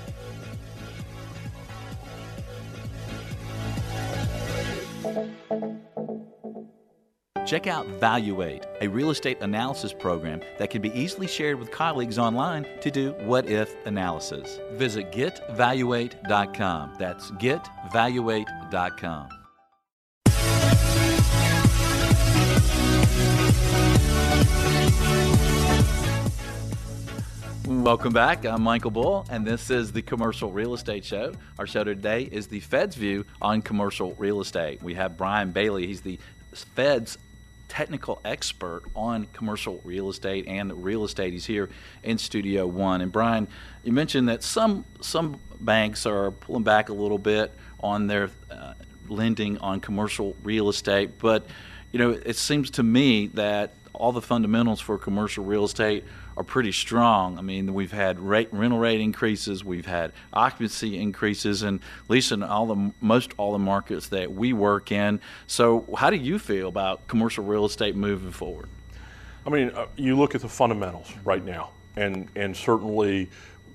Check 7.44 7.66
out 7.66 7.87
Valuate, 7.87 8.64
a 8.81 8.88
real 8.88 9.11
estate 9.11 9.38
analysis 9.40 9.92
program 9.92 10.40
that 10.59 10.70
can 10.70 10.81
be 10.81 10.90
easily 10.98 11.26
shared 11.26 11.59
with 11.59 11.70
colleagues 11.70 12.18
online 12.18 12.66
to 12.81 12.90
do 12.90 13.12
what 13.20 13.46
if 13.46 13.74
analysis. 13.85 14.61
Visit 14.72 15.11
getvaluate.com. 15.12 16.94
That's 16.98 17.31
getvaluate.com. 17.33 19.28
Welcome 27.66 28.12
back. 28.12 28.44
I'm 28.44 28.62
Michael 28.62 28.90
Bull, 28.92 29.26
and 29.31 29.46
this 29.46 29.70
is 29.70 29.92
the 29.92 30.02
Commercial 30.02 30.52
Real 30.52 30.74
Estate 30.74 31.05
Show. 31.05 31.33
Our 31.59 31.66
show 31.66 31.83
today 31.83 32.22
is 32.22 32.46
the 32.46 32.61
Fed's 32.61 32.94
view 32.94 33.24
on 33.40 33.62
commercial 33.62 34.14
real 34.18 34.40
estate. 34.40 34.83
We 34.83 34.94
have 34.94 35.16
Brian 35.16 35.50
Bailey. 35.50 35.87
He's 35.87 36.00
the 36.00 36.18
Fed's 36.52 37.18
technical 37.72 38.20
expert 38.22 38.82
on 38.94 39.26
commercial 39.32 39.80
real 39.82 40.11
estate 40.11 40.46
and 40.46 40.85
real 40.85 41.06
estate. 41.06 41.32
He's 41.32 41.46
here 41.46 41.70
in 42.02 42.18
Studio 42.18 42.66
One. 42.66 43.00
And 43.00 43.11
Brian, 43.11 43.48
you 43.82 43.92
mentioned 43.92 44.28
that 44.28 44.42
some 44.42 44.85
some 45.00 45.40
banks 45.58 46.04
are 46.04 46.32
pulling 46.32 46.64
back 46.64 46.90
a 46.90 46.92
little 46.92 47.16
bit 47.16 47.50
on 47.80 48.08
their 48.08 48.28
uh, 48.50 48.74
lending 49.08 49.56
on 49.56 49.80
commercial 49.80 50.37
real 50.42 50.68
estate, 50.68 51.18
but 51.18 51.46
you 51.92 51.98
know 51.98 52.11
it 52.11 52.37
seems 52.37 52.68
to 52.72 52.82
me 52.82 53.28
that 53.28 53.72
all 53.94 54.12
the 54.12 54.20
fundamentals 54.20 54.78
for 54.78 54.98
commercial 54.98 55.42
real 55.42 55.64
estate 55.64 56.04
are 56.37 56.45
pretty 56.45 56.73
strong. 56.73 57.38
I 57.38 57.42
mean, 57.42 57.75
we've 57.75 57.92
had 57.92 58.18
rate, 58.18 58.49
rental 58.53 58.79
rate 58.79 59.01
increases, 59.01 59.64
we've 59.64 59.87
had 59.87 60.12
occupancy 60.33 60.99
increases, 60.99 61.62
and 61.62 61.81
at 62.05 62.11
least 62.11 62.33
in 62.33 62.42
all 62.42 62.66
the 62.66 62.92
most 63.01 63.33
all 63.37 63.53
the 63.53 63.59
markets 63.59 64.09
that 64.09 64.33
we 64.33 64.53
work 64.53 64.92
in. 64.92 65.21
So, 65.47 65.85
how 65.97 66.11
do 66.11 66.16
you 66.16 66.38
feel 66.38 66.68
about 66.68 67.07
commercial 67.09 67.45
real 67.45 67.64
estate 67.64 67.97
moving 67.97 68.33
forward? 68.33 68.68
I 69.47 69.51
mean, 69.51 69.71
uh, 69.71 69.87
you 69.97 70.16
look 70.16 70.35
at 70.35 70.40
the 70.40 70.49
fundamentals 70.49 71.12
right 71.25 71.45
now, 71.45 71.71
and 71.97 72.29
and 72.37 72.57
certainly, 72.57 73.29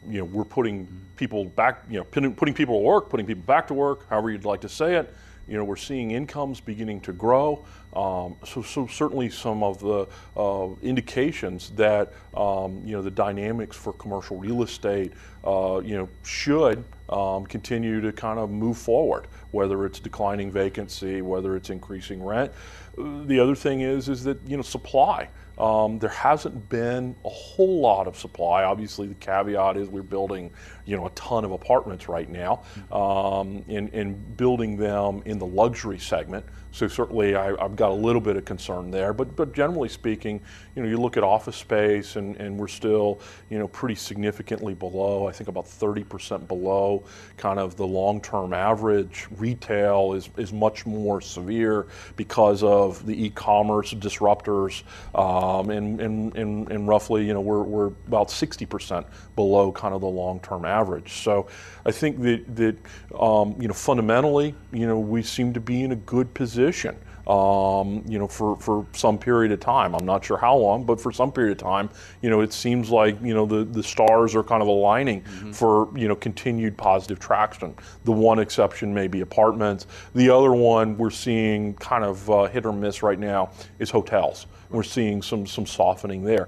you 0.08 0.20
know, 0.20 0.26
we're 0.26 0.46
putting 0.46 0.88
people 1.16 1.46
back, 1.46 1.84
you 1.90 1.98
know, 1.98 2.04
putting, 2.06 2.34
putting 2.34 2.54
people 2.54 2.80
to 2.80 2.84
work, 2.84 3.10
putting 3.10 3.26
people 3.26 3.44
back 3.44 3.68
to 3.68 3.74
work, 3.74 4.08
however 4.10 4.32
you'd 4.32 4.46
like 4.46 4.62
to 4.62 4.70
say 4.70 4.96
it. 4.96 5.14
You 5.48 5.58
know, 5.58 5.64
we're 5.64 5.78
seeing 5.78 6.12
incomes 6.12 6.60
beginning 6.60 7.02
to 7.02 7.14
grow. 7.14 7.66
Um, 7.96 8.36
so, 8.46 8.62
so 8.62 8.86
certainly 8.88 9.30
some 9.30 9.64
of 9.64 9.80
the 9.80 10.08
uh, 10.36 10.70
indications 10.82 11.72
that 11.72 12.14
um, 12.36 12.82
you 12.86 12.92
know 12.96 13.02
the 13.02 13.12
dynamics 13.12 13.76
for 13.76 13.94
commercial 13.94 14.38
real 14.38 14.62
estate, 14.62 15.14
uh, 15.46 15.82
you 15.84 15.98
know, 15.98 16.10
should 16.24 16.84
um, 17.10 17.46
continue 17.46 18.02
to 18.02 18.12
kind 18.12 18.40
of 18.40 18.50
move 18.52 18.78
forward. 18.78 19.28
Whether 19.52 19.86
it's 19.86 20.00
declining 20.00 20.52
vacancy, 20.52 21.22
whether 21.22 21.56
it's 21.56 21.70
increasing 21.70 22.22
rent. 22.24 22.52
The 22.98 23.40
other 23.40 23.56
thing 23.56 23.82
is 23.82 24.10
is 24.10 24.24
that 24.26 24.38
you 24.48 24.58
know 24.58 24.64
supply. 24.64 25.30
Um, 25.58 25.98
there 25.98 26.10
hasn't 26.10 26.70
been 26.70 27.16
a 27.26 27.30
whole 27.30 27.80
lot 27.80 28.08
of 28.08 28.16
supply. 28.16 28.64
Obviously, 28.64 29.08
the 29.08 29.16
caveat 29.16 29.76
is 29.78 29.90
we're 29.90 30.04
building, 30.04 30.52
you 30.88 30.96
know, 30.96 31.06
a 31.06 31.10
ton 31.12 31.44
of 31.44 31.52
apartments 31.52 32.08
right 32.08 32.30
now, 32.30 32.64
um, 32.92 33.64
and, 33.68 34.38
building 34.38 34.78
them 34.78 35.22
in 35.26 35.40
the 35.40 35.46
luxury 35.46 36.00
segment. 36.00 36.46
So 36.72 36.88
certainly, 36.88 37.36
I, 37.36 37.56
have 37.60 37.76
got 37.76 37.90
a 37.90 37.94
little 37.94 38.22
bit 38.22 38.38
of 38.38 38.46
concern 38.46 38.92
there. 38.92 39.12
But 39.12 39.36
but 39.36 39.54
generally 39.54 39.90
speaking, 39.90 40.40
you 40.76 40.84
know, 40.84 40.88
you 40.88 40.98
look 40.98 41.18
at 41.18 41.24
office 41.24 41.56
space, 41.56 42.16
and, 42.18 42.36
and 42.38 42.58
we're 42.58 42.68
still, 42.68 43.20
you 43.50 43.58
know, 43.58 43.68
pretty 43.68 43.96
significantly 43.96 44.76
below. 44.76 45.28
I 45.28 45.32
think 45.32 45.48
about 45.48 45.66
30% 45.66 46.48
below 46.48 47.04
kind 47.36 47.60
of 47.60 47.76
the 47.78 47.88
long-term 47.88 48.54
average. 48.54 49.28
Retail 49.38 50.14
is 50.14 50.30
is 50.38 50.54
much 50.54 50.86
more 50.86 51.20
severe 51.20 51.88
because 52.16 52.64
of 52.64 53.06
the 53.06 53.26
e-commerce 53.26 53.94
disruptors. 53.94 54.84
Um, 55.16 55.70
and, 55.70 56.00
and, 56.00 56.36
and, 56.36 56.72
and 56.72 56.88
roughly, 56.88 57.26
you 57.26 57.34
know, 57.34 57.42
we're, 57.42 57.64
we're 57.64 57.88
about 57.88 58.30
60% 58.30 59.06
below 59.36 59.72
kind 59.72 59.94
of 59.94 60.02
the 60.02 60.08
long-term 60.08 60.66
average. 60.66 60.77
So 61.12 61.48
I 61.86 61.92
think 61.92 62.22
that, 62.22 62.56
that 62.56 62.76
um, 63.20 63.56
you 63.60 63.68
know, 63.68 63.74
fundamentally, 63.74 64.56
you 64.72 64.88
know, 64.88 65.00
we 65.00 65.24
seem 65.24 65.54
to 65.54 65.60
be 65.60 65.84
in 65.84 65.92
a 65.92 65.98
good 65.98 66.34
position. 66.34 66.98
Um, 67.28 68.06
you 68.08 68.18
know, 68.18 68.28
for, 68.30 68.56
for 68.56 68.86
some 68.94 69.18
period 69.18 69.52
of 69.52 69.60
time. 69.60 69.94
I'm 69.94 70.06
not 70.06 70.24
sure 70.24 70.38
how 70.38 70.56
long, 70.56 70.86
but 70.86 71.02
for 71.02 71.12
some 71.12 71.30
period 71.30 71.52
of 71.52 71.58
time, 71.58 71.90
you 72.22 72.30
know, 72.30 72.40
it 72.40 72.54
seems 72.54 72.90
like, 72.90 73.22
you 73.22 73.34
know, 73.34 73.46
the, 73.46 73.66
the 73.66 73.84
stars 73.84 74.34
are 74.34 74.44
kind 74.44 74.62
of 74.62 74.70
aligning 74.70 75.24
mm-hmm. 75.24 75.52
for, 75.52 75.90
you 75.94 76.08
know, 76.08 76.16
continued 76.16 76.78
positive 76.78 77.20
traction. 77.20 77.76
The 78.06 78.14
one 78.14 78.40
exception 78.40 78.94
may 78.94 79.10
be 79.10 79.20
apartments. 79.20 79.88
The 80.16 80.30
other 80.30 80.54
one 80.54 80.98
we're 80.98 81.10
seeing 81.10 81.74
kind 81.74 82.06
of 82.06 82.30
uh, 82.32 82.46
hit 82.46 82.66
or 82.66 82.72
miss 82.72 83.04
right 83.04 83.20
now 83.20 83.50
is 83.78 83.90
hotels. 83.90 84.46
We're 84.70 84.84
seeing 84.84 85.22
some, 85.22 85.46
some 85.46 85.66
softening 85.66 86.24
there. 86.24 86.48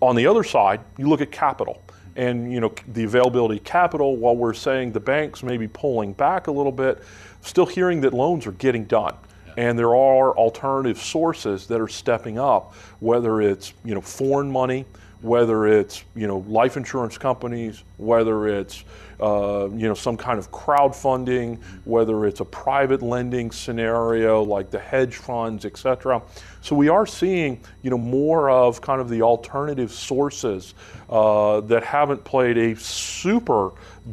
On 0.00 0.16
the 0.16 0.26
other 0.26 0.42
side, 0.42 0.80
you 0.96 1.06
look 1.06 1.20
at 1.20 1.32
capital 1.32 1.82
and 2.16 2.52
you 2.52 2.60
know 2.60 2.72
the 2.92 3.04
availability 3.04 3.58
of 3.58 3.64
capital 3.64 4.16
while 4.16 4.36
we're 4.36 4.54
saying 4.54 4.92
the 4.92 5.00
banks 5.00 5.42
may 5.42 5.56
be 5.56 5.68
pulling 5.68 6.12
back 6.12 6.46
a 6.46 6.50
little 6.50 6.72
bit 6.72 7.02
still 7.40 7.66
hearing 7.66 8.00
that 8.00 8.12
loans 8.12 8.46
are 8.46 8.52
getting 8.52 8.84
done. 8.84 9.14
And 9.56 9.78
there 9.78 9.94
are 9.94 10.36
alternative 10.36 10.98
sources 10.98 11.68
that 11.68 11.80
are 11.80 11.88
stepping 11.88 12.38
up 12.38 12.74
whether 13.00 13.40
it's 13.40 13.72
you 13.84 13.94
know 13.94 14.00
foreign 14.00 14.50
money 14.50 14.84
whether 15.20 15.66
it's 15.66 16.04
you 16.16 16.26
know 16.26 16.38
life 16.48 16.76
insurance 16.76 17.16
companies 17.16 17.84
whether 17.96 18.48
it's 18.48 18.84
uh, 19.20 19.68
you 19.72 19.88
know 19.88 19.94
some 19.94 20.16
kind 20.16 20.38
of 20.38 20.50
crowdfunding 20.50 21.60
whether 21.84 22.26
it's 22.26 22.40
a 22.40 22.44
private 22.44 23.02
lending 23.02 23.50
scenario 23.50 24.42
like 24.42 24.70
the 24.70 24.78
hedge 24.78 25.16
funds 25.16 25.64
etc 25.64 26.20
so 26.60 26.74
we 26.74 26.88
are 26.88 27.06
seeing 27.06 27.60
you 27.82 27.90
know 27.90 27.98
more 27.98 28.50
of 28.50 28.80
kind 28.80 29.00
of 29.00 29.08
the 29.08 29.22
alternative 29.22 29.92
sources 29.92 30.74
uh, 31.10 31.60
that 31.60 31.84
haven't 31.84 32.24
played 32.24 32.56
a 32.56 32.76
super 32.76 33.72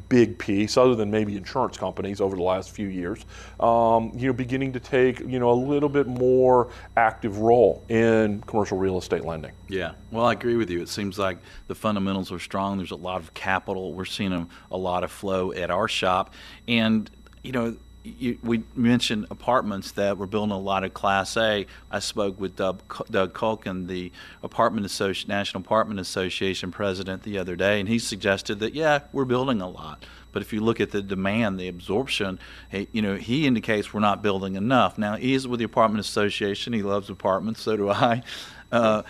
big 0.09 0.37
piece, 0.37 0.77
other 0.77 0.95
than 0.95 1.11
maybe 1.11 1.35
insurance 1.35 1.77
companies 1.77 2.21
over 2.21 2.35
the 2.35 2.43
last 2.43 2.71
few 2.71 2.87
years, 2.87 3.25
um, 3.59 4.11
you 4.15 4.27
know, 4.27 4.33
beginning 4.33 4.73
to 4.73 4.79
take 4.79 5.19
you 5.19 5.39
know 5.39 5.51
a 5.51 5.53
little 5.53 5.89
bit 5.89 6.07
more 6.07 6.69
active 6.97 7.39
role 7.39 7.83
in 7.89 8.41
commercial 8.41 8.77
real 8.77 8.97
estate 8.97 9.25
lending. 9.25 9.51
Yeah, 9.67 9.93
well, 10.11 10.25
I 10.25 10.33
agree 10.33 10.55
with 10.55 10.69
you. 10.69 10.81
It 10.81 10.89
seems 10.89 11.17
like 11.17 11.37
the 11.67 11.75
fundamentals 11.75 12.31
are 12.31 12.39
strong. 12.39 12.77
There's 12.77 12.91
a 12.91 12.95
lot 12.95 13.21
of 13.21 13.33
capital. 13.33 13.93
We're 13.93 14.05
seeing 14.05 14.33
a, 14.33 14.47
a 14.71 14.77
lot 14.77 14.90
of 14.99 15.11
flow 15.11 15.51
at 15.51 15.71
our 15.71 15.87
shop, 15.87 16.33
and 16.67 17.09
you 17.43 17.51
know 17.51 17.75
you, 18.03 18.37
we 18.43 18.63
mentioned 18.75 19.27
apartments 19.29 19.91
that 19.91 20.17
we're 20.17 20.25
building 20.25 20.51
a 20.51 20.59
lot 20.59 20.83
of 20.83 20.93
Class 20.93 21.37
A. 21.37 21.65
I 21.91 21.99
spoke 21.99 22.39
with 22.39 22.55
Doug, 22.55 22.81
Doug 23.09 23.33
Culkin, 23.33 23.87
the 23.87 24.11
apartment 24.41 24.85
Associ- 24.87 25.27
National 25.27 25.61
Apartment 25.61 25.99
Association 25.99 26.71
president, 26.71 27.23
the 27.23 27.37
other 27.37 27.55
day, 27.55 27.79
and 27.79 27.87
he 27.87 27.99
suggested 27.99 28.59
that 28.59 28.73
yeah, 28.73 29.01
we're 29.11 29.25
building 29.25 29.61
a 29.61 29.69
lot. 29.69 30.03
But 30.31 30.41
if 30.41 30.53
you 30.53 30.61
look 30.61 30.79
at 30.79 30.91
the 30.91 31.01
demand, 31.01 31.59
the 31.59 31.67
absorption, 31.67 32.39
he, 32.71 32.87
you 32.91 33.01
know, 33.01 33.15
he 33.15 33.45
indicates 33.45 33.93
we're 33.93 33.99
not 33.99 34.21
building 34.21 34.55
enough. 34.55 34.97
Now 34.97 35.15
he's 35.17 35.47
with 35.47 35.59
the 35.59 35.65
apartment 35.65 36.03
association. 36.03 36.73
He 36.73 36.83
loves 36.83 37.09
apartments, 37.09 37.61
so 37.61 37.75
do 37.77 37.89
I. 37.89 38.23
Uh, 38.71 39.03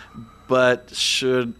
but 0.48 0.94
should 0.94 1.54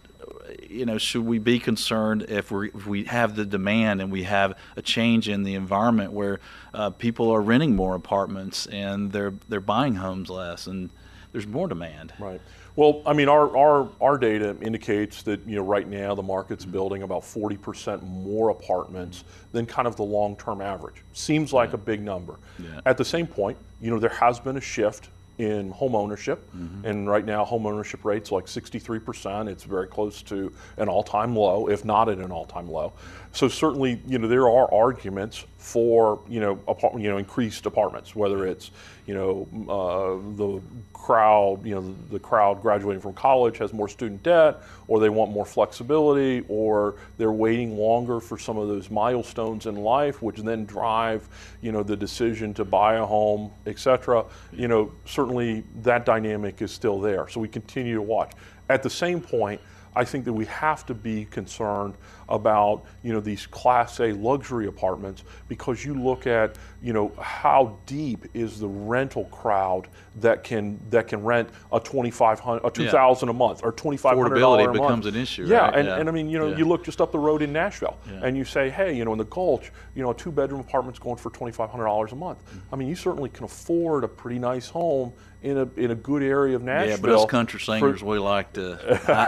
you 0.69 0.85
know, 0.85 0.97
should 0.97 1.25
we 1.25 1.39
be 1.39 1.59
concerned 1.59 2.25
if 2.29 2.51
we 2.51 2.69
if 2.69 2.85
we 2.85 3.03
have 3.05 3.35
the 3.35 3.45
demand 3.45 4.01
and 4.01 4.11
we 4.11 4.23
have 4.23 4.57
a 4.75 4.81
change 4.81 5.29
in 5.29 5.43
the 5.43 5.55
environment 5.55 6.11
where 6.11 6.39
uh, 6.73 6.89
people 6.89 7.31
are 7.31 7.41
renting 7.41 7.75
more 7.75 7.95
apartments 7.95 8.65
and 8.67 9.11
they're 9.11 9.33
they're 9.49 9.59
buying 9.59 9.95
homes 9.95 10.29
less 10.29 10.67
and 10.67 10.89
there's 11.31 11.47
more 11.47 11.67
demand. 11.67 12.13
Right. 12.19 12.41
Well, 12.75 13.03
I 13.05 13.13
mean, 13.13 13.29
our, 13.29 13.55
our, 13.55 13.89
our 14.01 14.17
data 14.17 14.55
indicates 14.61 15.21
that 15.23 15.47
you 15.47 15.55
know 15.55 15.63
right 15.63 15.87
now 15.87 16.15
the 16.15 16.23
market's 16.23 16.65
building 16.65 17.03
about 17.03 17.21
40% 17.21 18.01
more 18.03 18.49
apartments 18.49 19.25
than 19.51 19.65
kind 19.65 19.87
of 19.87 19.95
the 19.95 20.03
long-term 20.03 20.61
average. 20.61 21.03
Seems 21.13 21.53
like 21.53 21.69
yeah. 21.69 21.75
a 21.75 21.79
big 21.79 22.01
number. 22.01 22.39
Yeah. 22.57 22.81
At 22.85 22.97
the 22.97 23.05
same 23.05 23.27
point, 23.27 23.57
you 23.79 23.91
know, 23.91 23.99
there 23.99 24.09
has 24.09 24.39
been 24.39 24.57
a 24.57 24.61
shift 24.61 25.09
in 25.37 25.71
home 25.71 25.95
ownership. 25.95 26.49
Mm-hmm. 26.55 26.85
And 26.85 27.09
right 27.09 27.25
now, 27.25 27.43
home 27.43 27.65
ownership 27.65 28.05
rate's 28.05 28.31
like 28.31 28.45
63%. 28.45 29.49
It's 29.49 29.63
very 29.63 29.87
close 29.87 30.21
to 30.23 30.53
an 30.77 30.89
all 30.89 31.03
time 31.03 31.35
low, 31.35 31.69
if 31.69 31.83
not 31.85 32.09
at 32.09 32.19
an 32.19 32.31
all 32.31 32.45
time 32.45 32.67
low. 32.67 32.93
So, 33.33 33.47
certainly, 33.47 33.99
you 34.05 34.19
know, 34.19 34.27
there 34.27 34.47
are 34.47 34.71
arguments 34.71 35.45
for, 35.57 36.21
you 36.29 36.39
know, 36.39 36.59
apart, 36.67 36.99
you 36.99 37.09
know, 37.09 37.17
increased 37.17 37.65
apartments, 37.65 38.15
whether 38.15 38.45
it's, 38.45 38.69
you 39.07 39.15
know, 39.15 39.47
uh, 39.67 40.35
the 40.37 40.61
crowd, 40.93 41.65
you 41.65 41.73
know, 41.73 41.81
the, 41.81 41.95
the 42.11 42.19
crowd 42.19 42.61
graduating 42.61 43.01
from 43.01 43.13
college 43.13 43.57
has 43.57 43.73
more 43.73 43.89
student 43.89 44.21
debt, 44.21 44.61
or 44.87 44.99
they 44.99 45.09
want 45.09 45.31
more 45.31 45.45
flexibility, 45.45 46.45
or 46.47 46.93
they're 47.17 47.31
waiting 47.31 47.75
longer 47.75 48.19
for 48.19 48.37
some 48.37 48.59
of 48.59 48.67
those 48.67 48.91
milestones 48.91 49.65
in 49.65 49.77
life, 49.77 50.21
which 50.21 50.37
then 50.37 50.63
drive, 50.65 51.27
you 51.61 51.71
know, 51.71 51.81
the 51.81 51.97
decision 51.97 52.53
to 52.53 52.63
buy 52.63 52.95
a 52.97 53.05
home, 53.05 53.51
etc. 53.65 54.25
You 54.51 54.67
know, 54.67 54.91
certainly 55.05 55.63
that 55.81 56.05
dynamic 56.05 56.61
is 56.61 56.71
still 56.71 56.99
there. 57.01 57.27
So 57.27 57.39
we 57.39 57.47
continue 57.47 57.95
to 57.95 58.01
watch. 58.03 58.33
At 58.69 58.83
the 58.83 58.91
same 58.91 59.19
point, 59.19 59.59
I 59.95 60.05
think 60.05 60.25
that 60.25 60.33
we 60.33 60.45
have 60.45 60.85
to 60.87 60.93
be 60.93 61.25
concerned 61.25 61.95
about 62.29 62.83
you 63.03 63.13
know 63.13 63.19
these 63.19 63.45
Class 63.45 63.99
A 63.99 64.11
luxury 64.13 64.67
apartments 64.67 65.23
because 65.47 65.83
you 65.83 65.93
look 65.93 66.25
at 66.25 66.55
you 66.81 66.93
know 66.93 67.11
how 67.19 67.77
deep 67.85 68.25
is 68.33 68.59
the 68.59 68.67
rental 68.67 69.25
crowd 69.25 69.87
that 70.17 70.43
can 70.43 70.79
that 70.89 71.07
can 71.07 71.23
rent 71.23 71.49
a 71.71 71.79
twenty 71.79 72.11
five 72.11 72.39
hundred 72.39 72.65
a 72.65 72.71
two 72.71 72.89
thousand 72.89 73.27
yeah. 73.27 73.35
a 73.35 73.37
month 73.37 73.61
or 73.63 73.71
twenty 73.71 73.97
five 73.97 74.17
hundred 74.17 74.39
dollars 74.39 74.65
a 74.65 74.67
month. 74.67 74.81
becomes 74.81 75.05
an 75.05 75.15
issue. 75.15 75.45
Yeah, 75.45 75.57
right? 75.57 75.75
and, 75.75 75.87
yeah. 75.87 75.97
and 75.97 76.09
I 76.09 76.11
mean 76.11 76.29
you 76.29 76.39
know 76.39 76.49
yeah. 76.49 76.57
you 76.57 76.65
look 76.65 76.83
just 76.83 77.01
up 77.01 77.11
the 77.11 77.19
road 77.19 77.41
in 77.41 77.51
Nashville 77.53 77.97
and 78.21 78.37
you 78.37 78.45
say 78.45 78.69
hey 78.69 78.95
you 78.95 79.05
know 79.05 79.11
in 79.11 79.17
the 79.17 79.25
Gulch 79.25 79.71
you 79.95 80.03
know 80.03 80.11
a 80.11 80.15
two 80.15 80.31
bedroom 80.31 80.61
apartment's 80.61 80.99
going 80.99 81.17
for 81.17 81.29
twenty 81.29 81.53
five 81.53 81.69
hundred 81.69 81.85
dollars 81.85 82.11
a 82.11 82.15
month. 82.15 82.43
Mm-hmm. 82.45 82.73
I 82.73 82.77
mean 82.77 82.87
you 82.87 82.95
certainly 82.95 83.29
can 83.29 83.45
afford 83.45 84.03
a 84.03 84.07
pretty 84.07 84.39
nice 84.39 84.67
home 84.69 85.13
in 85.43 85.57
a 85.57 85.69
in 85.75 85.91
a 85.91 85.95
good 85.95 86.23
area 86.23 86.55
of 86.55 86.63
Nashville. 86.63 86.89
Yeah, 86.89 86.97
but 87.01 87.09
us 87.11 87.25
country 87.25 87.59
singers, 87.59 87.99
for, 87.99 88.05
we 88.05 88.17
like 88.17 88.53
to 88.53 88.79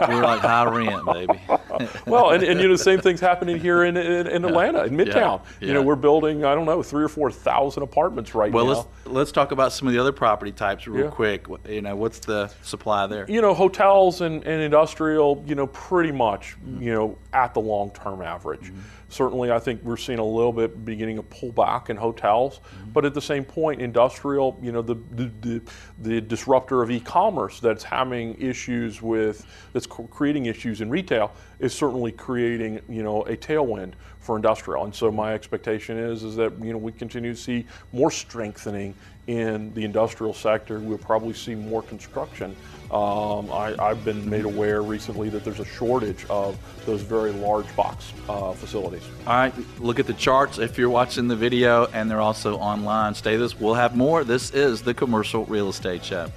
we're 0.08 0.24
like 0.24 0.40
high 0.40 0.66
rent, 0.66 1.06
baby. 1.06 1.42
well, 2.08 2.32
and, 2.32 2.42
and 2.42 2.60
you 2.60 2.68
know 2.68 2.74
the 2.74 2.84
same 2.84 3.02
thing's 3.02 3.20
happening 3.20 3.60
here 3.60 3.84
in 3.84 3.98
in, 3.98 4.28
in 4.28 4.46
Atlanta, 4.46 4.86
in 4.86 4.96
Midtown. 4.96 5.14
Yeah, 5.14 5.40
yeah. 5.60 5.68
You 5.68 5.74
know, 5.74 5.82
we're 5.82 5.96
building 5.98 6.46
I 6.46 6.56
don't 6.56 6.66
know 6.66 6.82
three 6.82 7.04
or 7.04 7.10
four 7.10 7.32
thousand 7.32 7.84
apartments 7.84 8.34
right 8.34 8.52
well, 8.52 8.66
now. 8.66 8.88
Let's 9.06 9.32
talk 9.32 9.52
about 9.52 9.72
some 9.72 9.88
of 9.88 9.94
the 9.94 10.00
other 10.00 10.12
property 10.12 10.52
types 10.52 10.88
real 10.88 11.06
yeah. 11.06 11.12
quick. 11.12 11.48
You 11.68 11.82
know, 11.82 11.96
what's 11.96 12.20
the 12.20 12.52
supply 12.64 13.06
there? 13.08 13.26
You 13.30 13.42
know, 13.42 13.54
hotels 13.54 14.22
and, 14.22 14.44
and 14.44 14.62
industrial. 14.62 15.44
You 15.46 15.56
know, 15.56 15.68
pretty 15.68 16.12
much 16.12 16.56
mm-hmm. 16.58 16.82
you 16.82 16.94
know 16.94 17.18
at 17.34 17.54
the 17.54 17.62
long 17.62 17.92
term 17.92 18.22
average. 18.22 18.62
Mm-hmm. 18.62 18.80
Certainly, 19.10 19.52
I 19.52 19.60
think 19.60 19.84
we're 19.84 19.98
seeing 19.98 20.20
a 20.20 20.26
little 20.26 20.52
bit 20.52 20.84
beginning 20.84 21.20
of 21.20 21.30
pullback 21.30 21.90
in 21.90 21.96
hotels, 21.96 22.58
mm-hmm. 22.58 22.92
but 22.92 23.06
at 23.06 23.14
the 23.14 23.22
same 23.22 23.46
point, 23.46 23.80
industrial, 23.80 24.58
you 24.62 24.72
know, 24.72 24.82
the, 24.82 24.96
the, 25.12 25.32
the, 25.42 25.62
the 26.00 26.22
disruptor 26.22 26.82
of 26.82 26.90
e-commerce 26.90 27.60
that's 27.60 27.84
having 27.84 28.36
issues 28.42 29.02
with, 29.02 29.46
that's 29.74 29.86
creating 29.86 30.48
issues 30.48 30.82
in 30.82 30.90
retail 30.90 31.32
is 31.60 31.74
certainly 31.74 32.12
creating, 32.12 32.82
you 32.90 33.04
know, 33.04 33.24
a 33.24 33.36
tailwind 33.36 33.94
for 34.20 34.36
industrial. 34.36 34.86
And 34.86 34.94
so 34.94 35.12
my 35.12 35.34
expectation 35.34 35.98
is, 35.98 36.24
is 36.24 36.36
that, 36.36 36.52
you 36.60 36.72
know, 36.72 36.78
we 36.78 36.92
continue 36.92 37.34
to 37.34 37.40
see 37.40 37.66
more 37.94 38.10
strengthening 38.10 38.96
in 39.28 39.74
the 39.74 39.84
industrial 39.84 40.34
sector. 40.34 40.80
We'll 40.80 40.98
probably 40.98 41.34
see 41.34 41.56
more 41.56 41.82
construction. 41.84 42.56
Um, 42.92 43.52
I, 43.52 43.76
have 43.80 44.06
been 44.06 44.30
made 44.30 44.46
aware 44.46 44.84
recently 44.84 45.30
that 45.30 45.44
there's 45.44 45.60
a 45.60 45.66
shortage 45.66 46.26
of 46.30 46.58
those 46.86 47.02
very 47.02 47.32
large 47.32 47.74
box 47.76 48.14
uh, 48.30 48.54
facilities. 48.54 49.04
All 49.26 49.34
right, 49.34 49.54
look 49.80 50.00
at 50.00 50.06
the 50.06 50.14
charts 50.14 50.60
if 50.60 50.78
you're 50.78 50.90
watching 50.90 51.28
the 51.28 51.36
video, 51.36 51.88
and 51.88 52.10
they're 52.10 52.22
also 52.22 52.58
online. 52.58 53.16
Stay 53.16 53.38
this. 53.38 53.60
We'll 53.60 53.74
have 53.74 53.96
more. 53.96 54.24
This 54.24 54.52
is 54.52 54.84
the 54.84 54.94
Commercial 54.94 55.46
Real 55.46 55.70
Estate 55.70 56.06
Show. 56.06 56.32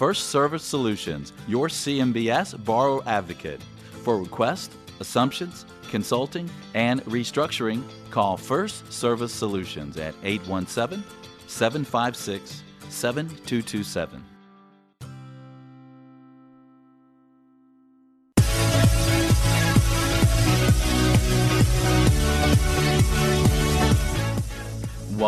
First 0.00 0.30
Service 0.30 0.62
Solutions, 0.62 1.34
your 1.46 1.68
CMBS 1.68 2.64
borrower 2.64 3.02
advocate. 3.04 3.60
For 4.02 4.16
requests, 4.16 4.74
assumptions, 4.98 5.66
consulting, 5.90 6.48
and 6.72 7.04
restructuring, 7.04 7.82
call 8.10 8.38
First 8.38 8.90
Service 8.90 9.30
Solutions 9.30 9.98
at 9.98 10.14
817 10.24 11.04
756 11.46 12.62
7227. 12.88 14.29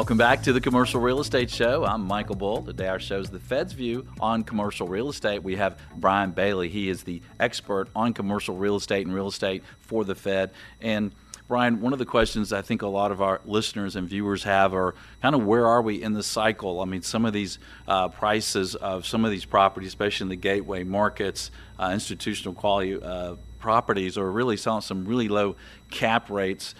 Welcome 0.02 0.18
back 0.18 0.42
to 0.42 0.52
the 0.52 0.60
Commercial 0.60 1.00
Real 1.00 1.20
Estate 1.20 1.48
Show. 1.48 1.84
I'm 1.84 2.04
Michael 2.04 2.34
Bull. 2.34 2.60
Today 2.62 2.88
our 2.88 2.98
show 2.98 3.20
is 3.20 3.30
the 3.30 3.38
Fed's 3.38 3.72
View 3.72 4.04
on 4.18 4.42
commercial 4.42 4.88
real 4.88 5.08
estate. 5.08 5.44
We 5.44 5.54
have 5.54 5.78
Brian 5.94 6.32
Bailey. 6.32 6.68
He 6.68 6.88
is 6.88 7.04
the 7.04 7.22
expert 7.38 7.86
on 7.94 8.12
commercial 8.12 8.56
real 8.56 8.74
estate 8.74 9.06
and 9.06 9.14
real 9.14 9.28
estate 9.28 9.62
for 9.78 10.04
the 10.04 10.16
Fed. 10.16 10.50
And 10.80 11.12
Brian, 11.46 11.80
one 11.80 11.92
of 11.92 12.00
the 12.00 12.04
questions 12.04 12.52
I 12.52 12.62
think 12.62 12.82
a 12.82 12.88
lot 12.88 13.12
of 13.12 13.22
our 13.22 13.40
listeners 13.44 13.94
and 13.94 14.08
viewers 14.08 14.42
have 14.42 14.74
are 14.74 14.96
kind 15.22 15.36
of 15.36 15.44
where 15.44 15.68
are 15.68 15.80
we 15.80 16.02
in 16.02 16.14
the 16.14 16.24
cycle? 16.24 16.80
I 16.80 16.84
mean, 16.84 17.02
some 17.02 17.24
of 17.24 17.32
these 17.32 17.60
uh, 17.86 18.08
prices 18.08 18.74
of 18.74 19.06
some 19.06 19.24
of 19.24 19.30
these 19.30 19.44
properties, 19.44 19.90
especially 19.90 20.24
in 20.24 20.30
the 20.30 20.36
gateway 20.36 20.82
markets, 20.82 21.52
uh, 21.78 21.90
institutional 21.92 22.54
quality 22.54 23.00
uh, 23.00 23.36
properties, 23.60 24.18
are 24.18 24.28
really 24.28 24.56
selling 24.56 24.82
some 24.82 25.04
really 25.04 25.28
low 25.28 25.54
cap 25.90 26.28
rates 26.28 26.74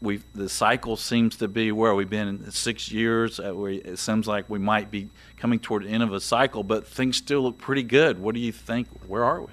we 0.00 0.20
the 0.34 0.48
cycle 0.48 0.96
seems 0.96 1.36
to 1.36 1.48
be 1.48 1.72
where 1.72 1.94
we've 1.94 2.10
been 2.10 2.28
in 2.28 2.50
six 2.50 2.90
years. 2.90 3.40
Uh, 3.40 3.54
we, 3.54 3.76
it 3.76 3.98
seems 3.98 4.26
like 4.26 4.48
we 4.48 4.58
might 4.58 4.90
be 4.90 5.08
coming 5.36 5.58
toward 5.58 5.84
the 5.84 5.88
end 5.88 6.02
of 6.02 6.12
a 6.12 6.20
cycle, 6.20 6.62
but 6.62 6.86
things 6.86 7.16
still 7.16 7.42
look 7.42 7.58
pretty 7.58 7.82
good. 7.82 8.18
What 8.18 8.34
do 8.34 8.40
you 8.40 8.52
think? 8.52 8.88
Where 9.06 9.24
are 9.24 9.40
we? 9.40 9.52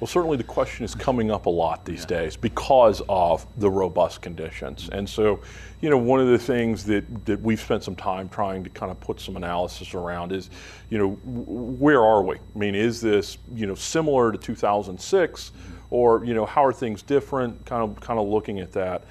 Well, 0.00 0.08
certainly 0.08 0.36
the 0.36 0.44
question 0.44 0.84
is 0.84 0.94
coming 0.94 1.30
up 1.30 1.46
a 1.46 1.50
lot 1.50 1.84
these 1.84 2.00
yeah. 2.00 2.18
days 2.18 2.36
because 2.36 3.00
of 3.08 3.46
the 3.58 3.70
robust 3.70 4.22
conditions. 4.22 4.88
And 4.90 5.08
so, 5.08 5.40
you 5.80 5.88
know, 5.88 5.98
one 5.98 6.20
of 6.20 6.26
the 6.26 6.38
things 6.38 6.84
that, 6.86 7.24
that 7.26 7.40
we've 7.40 7.60
spent 7.60 7.84
some 7.84 7.94
time 7.94 8.28
trying 8.28 8.64
to 8.64 8.70
kind 8.70 8.90
of 8.90 8.98
put 8.98 9.20
some 9.20 9.36
analysis 9.36 9.94
around 9.94 10.32
is, 10.32 10.50
you 10.90 10.98
know, 10.98 11.10
where 11.24 12.02
are 12.02 12.22
we? 12.22 12.36
I 12.36 12.58
mean, 12.58 12.74
is 12.74 13.00
this, 13.00 13.38
you 13.54 13.66
know, 13.66 13.74
similar 13.74 14.32
to 14.32 14.38
2006 14.38 15.52
or, 15.90 16.24
you 16.24 16.34
know, 16.34 16.44
how 16.44 16.64
are 16.64 16.72
things 16.72 17.00
different? 17.02 17.64
Kind 17.64 17.82
of, 17.82 18.00
kind 18.00 18.18
of 18.18 18.26
looking 18.26 18.58
at 18.58 18.72
that. 18.72 19.04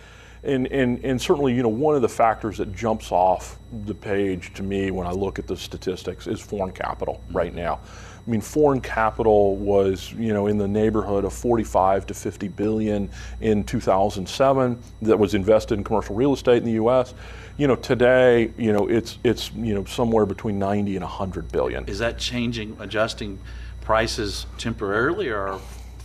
And, 0.43 0.67
and, 0.67 1.03
and 1.05 1.21
certainly, 1.21 1.53
you 1.53 1.63
know, 1.63 1.69
one 1.69 1.95
of 1.95 2.01
the 2.01 2.09
factors 2.09 2.57
that 2.57 2.75
jumps 2.75 3.11
off 3.11 3.57
the 3.85 3.95
page 3.95 4.53
to 4.55 4.63
me 4.63 4.91
when 4.91 5.07
I 5.07 5.11
look 5.11 5.39
at 5.39 5.47
the 5.47 5.55
statistics 5.55 6.27
is 6.27 6.41
foreign 6.41 6.73
capital 6.73 7.21
mm-hmm. 7.25 7.37
right 7.37 7.53
now. 7.55 7.79
I 8.25 8.29
mean, 8.29 8.39
foreign 8.39 8.79
capital 8.79 9.57
was, 9.57 10.13
you 10.13 10.33
know, 10.33 10.47
in 10.47 10.57
the 10.57 10.67
neighborhood 10.67 11.25
of 11.25 11.33
45 11.33 12.07
to 12.07 12.13
50 12.13 12.47
billion 12.49 13.09
in 13.41 13.65
2007 13.65 14.79
that 15.01 15.19
was 15.19 15.33
invested 15.33 15.77
in 15.77 15.83
commercial 15.83 16.15
real 16.15 16.33
estate 16.33 16.57
in 16.57 16.63
the 16.63 16.73
U.S. 16.73 17.13
You 17.57 17.67
know, 17.67 17.75
today, 17.75 18.53
you 18.57 18.71
know, 18.71 18.87
it's 18.87 19.17
it's 19.25 19.51
you 19.51 19.75
know 19.75 19.83
somewhere 19.83 20.25
between 20.25 20.57
90 20.57 20.95
and 20.95 21.03
100 21.03 21.51
billion. 21.51 21.85
Is 21.85 21.99
that 21.99 22.17
changing, 22.17 22.77
adjusting 22.79 23.39
prices 23.81 24.45
temporarily, 24.57 25.29
or 25.29 25.59